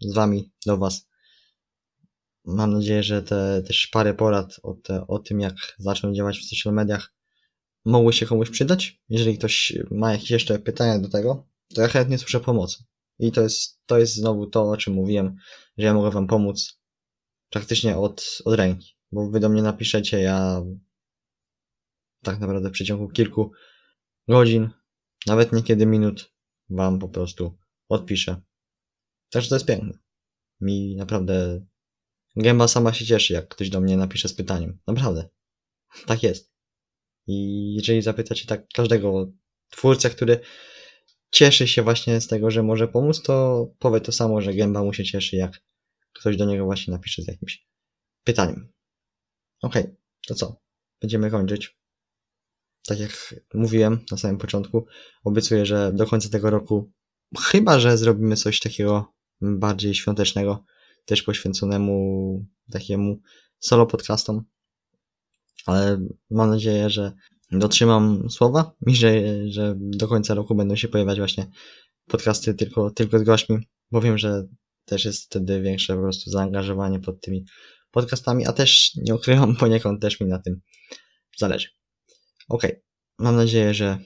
z 0.00 0.14
Wami, 0.14 0.52
do 0.66 0.76
Was. 0.76 1.08
Mam 2.44 2.72
nadzieję, 2.72 3.02
że 3.02 3.22
te 3.22 3.62
też 3.62 3.86
parę 3.86 4.14
porad 4.14 4.60
o, 4.62 4.74
te, 4.74 5.06
o 5.06 5.18
tym, 5.18 5.40
jak 5.40 5.54
zacząć 5.78 6.16
działać 6.16 6.38
w 6.38 6.44
social 6.44 6.74
mediach, 6.74 7.12
mogły 7.84 8.12
się 8.12 8.26
komuś 8.26 8.50
przydać. 8.50 9.02
Jeżeli 9.08 9.38
ktoś 9.38 9.72
ma 9.90 10.12
jakieś 10.12 10.30
jeszcze 10.30 10.58
pytania 10.58 10.98
do 10.98 11.08
tego, 11.08 11.46
to 11.74 11.82
ja 11.82 11.88
chętnie 11.88 12.18
słyszę 12.18 12.40
pomocy. 12.40 12.84
I 13.18 13.32
to 13.32 13.42
jest, 13.42 13.80
to 13.86 13.98
jest 13.98 14.14
znowu 14.14 14.46
to, 14.46 14.70
o 14.70 14.76
czym 14.76 14.94
mówiłem, 14.94 15.36
że 15.78 15.86
ja 15.86 15.94
mogę 15.94 16.10
Wam 16.10 16.26
pomóc 16.26 16.80
praktycznie 17.50 17.96
od, 17.96 18.38
od 18.44 18.54
ręki. 18.54 18.96
Bo 19.12 19.30
Wy 19.30 19.40
do 19.40 19.48
mnie 19.48 19.62
napiszecie, 19.62 20.20
ja 20.20 20.62
tak 22.22 22.40
naprawdę 22.40 22.68
w 22.68 22.72
przeciągu 22.72 23.08
kilku 23.08 23.52
godzin, 24.28 24.70
nawet 25.26 25.52
niekiedy 25.52 25.86
minut, 25.86 26.32
Wam 26.70 26.98
po 26.98 27.08
prostu 27.08 27.58
odpiszę. 27.88 28.42
Także 29.30 29.48
to 29.48 29.54
jest 29.54 29.66
piękne. 29.66 29.98
Mi 30.60 30.96
naprawdę 30.96 31.66
gęba 32.36 32.68
sama 32.68 32.92
się 32.92 33.06
cieszy, 33.06 33.32
jak 33.32 33.48
ktoś 33.48 33.70
do 33.70 33.80
mnie 33.80 33.96
napisze 33.96 34.28
z 34.28 34.34
pytaniem. 34.34 34.78
Naprawdę. 34.86 35.28
Tak 36.06 36.22
jest. 36.22 36.52
I 37.26 37.74
jeżeli 37.74 38.02
zapytacie 38.02 38.46
tak 38.46 38.68
każdego 38.74 39.32
twórcę, 39.70 40.10
który 40.10 40.40
cieszy 41.30 41.68
się 41.68 41.82
właśnie 41.82 42.20
z 42.20 42.26
tego, 42.26 42.50
że 42.50 42.62
może 42.62 42.88
pomóc, 42.88 43.22
to 43.22 43.66
powie 43.78 44.00
to 44.00 44.12
samo, 44.12 44.40
że 44.40 44.54
gęba 44.54 44.82
mu 44.82 44.92
się 44.92 45.04
cieszy, 45.04 45.36
jak 45.36 45.60
ktoś 46.12 46.36
do 46.36 46.44
niego 46.44 46.64
właśnie 46.64 46.92
napisze 46.92 47.22
z 47.22 47.28
jakimś 47.28 47.66
pytaniem. 48.24 48.72
Okej, 49.62 49.82
okay, 49.82 49.96
to 50.26 50.34
co? 50.34 50.60
Będziemy 51.00 51.30
kończyć. 51.30 51.78
Tak 52.86 53.00
jak 53.00 53.34
mówiłem 53.54 54.04
na 54.10 54.16
samym 54.16 54.38
początku, 54.38 54.86
obiecuję, 55.24 55.66
że 55.66 55.92
do 55.92 56.06
końca 56.06 56.28
tego 56.28 56.50
roku, 56.50 56.92
chyba 57.38 57.80
że 57.80 57.98
zrobimy 57.98 58.36
coś 58.36 58.60
takiego 58.60 59.14
bardziej 59.40 59.94
świątecznego, 59.94 60.64
też 61.04 61.22
poświęconemu 61.22 62.46
takiemu 62.70 63.20
solo 63.58 63.86
podcastom, 63.86 64.44
ale 65.66 66.06
mam 66.30 66.50
nadzieję, 66.50 66.90
że 66.90 67.12
dotrzymam 67.52 68.30
słowa 68.30 68.72
i 68.86 68.96
że, 68.96 69.10
że 69.50 69.74
do 69.78 70.08
końca 70.08 70.34
roku 70.34 70.54
będą 70.54 70.76
się 70.76 70.88
pojawiać 70.88 71.18
właśnie 71.18 71.46
podcasty 72.06 72.54
tylko, 72.54 72.90
tylko 72.90 73.18
z 73.18 73.22
gośćmi, 73.22 73.58
bo 73.90 74.00
wiem, 74.00 74.18
że 74.18 74.46
też 74.84 75.04
jest 75.04 75.24
wtedy 75.24 75.62
większe 75.62 75.94
po 75.94 76.00
prostu 76.00 76.30
zaangażowanie 76.30 77.00
pod 77.00 77.20
tymi 77.20 77.44
podcastami, 77.90 78.46
a 78.46 78.52
też 78.52 78.94
nie 78.94 79.14
ukrywam 79.14 79.56
poniekąd 79.64 80.02
też 80.02 80.20
mi 80.20 80.26
na 80.26 80.38
tym 80.38 80.60
zależy. 81.38 81.68
Ok, 82.48 82.66
mam 83.18 83.36
nadzieję, 83.36 83.74
że 83.74 83.98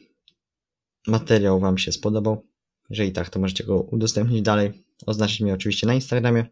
materiał 1.06 1.60
Wam 1.60 1.78
się 1.78 1.92
spodobał. 1.92 2.46
Jeżeli 2.90 3.12
tak, 3.12 3.30
to 3.30 3.40
możecie 3.40 3.64
go 3.64 3.82
udostępnić 3.82 4.42
dalej. 4.42 4.84
Oznaczyć 5.06 5.40
mnie 5.40 5.54
oczywiście 5.54 5.86
na 5.86 5.94
Instagramie. 5.94 6.46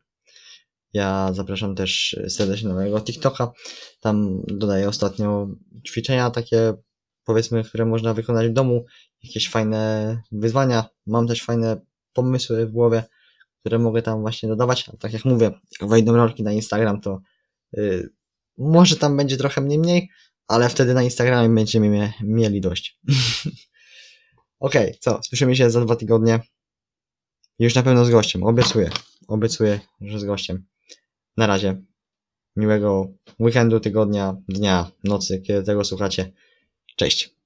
Ja 0.92 1.32
zapraszam 1.32 1.74
też 1.74 2.16
serdecznie 2.28 2.68
na 2.68 2.74
mojego 2.74 3.00
TikToka. 3.00 3.52
Tam 4.00 4.42
dodaję 4.46 4.88
ostatnio 4.88 5.48
ćwiczenia 5.86 6.30
takie, 6.30 6.74
powiedzmy, 7.24 7.64
które 7.64 7.84
można 7.84 8.14
wykonać 8.14 8.48
w 8.48 8.52
domu. 8.52 8.84
Jakieś 9.22 9.50
fajne 9.50 10.22
wyzwania. 10.32 10.84
Mam 11.06 11.26
też 11.26 11.42
fajne 11.42 11.80
pomysły 12.12 12.66
w 12.66 12.72
głowie, 12.72 13.04
które 13.60 13.78
mogę 13.78 14.02
tam 14.02 14.20
właśnie 14.20 14.48
dodawać. 14.48 14.88
A 14.88 14.96
tak 14.96 15.12
jak 15.12 15.24
mówię, 15.24 15.50
jak 15.80 15.90
wejdą 15.90 16.16
rolki 16.16 16.42
na 16.42 16.52
Instagram, 16.52 17.00
to 17.00 17.20
yy, 17.72 18.08
może 18.58 18.96
tam 18.96 19.16
będzie 19.16 19.36
trochę 19.36 19.60
mniej 19.60 19.78
mniej, 19.78 20.10
ale 20.46 20.68
wtedy 20.68 20.94
na 20.94 21.02
Instagramie 21.02 21.54
będziemy 21.54 22.12
mieli 22.20 22.60
dość. 22.60 22.98
Okej, 24.60 24.88
okay, 24.88 24.98
co? 25.00 25.20
Słyszymy 25.22 25.56
się 25.56 25.70
za 25.70 25.80
dwa 25.80 25.96
tygodnie. 25.96 26.40
Już 27.58 27.74
na 27.74 27.82
pewno 27.82 28.04
z 28.04 28.10
gościem, 28.10 28.42
obiecuję. 28.42 28.90
Obiecuję, 29.28 29.80
że 30.00 30.20
z 30.20 30.24
gościem. 30.24 30.66
Na 31.38 31.46
razie. 31.46 31.82
Miłego 32.56 33.12
weekendu, 33.40 33.80
tygodnia, 33.80 34.36
dnia, 34.48 34.90
nocy, 35.04 35.40
kiedy 35.40 35.62
tego 35.62 35.84
słuchacie. 35.84 36.32
Cześć. 36.96 37.37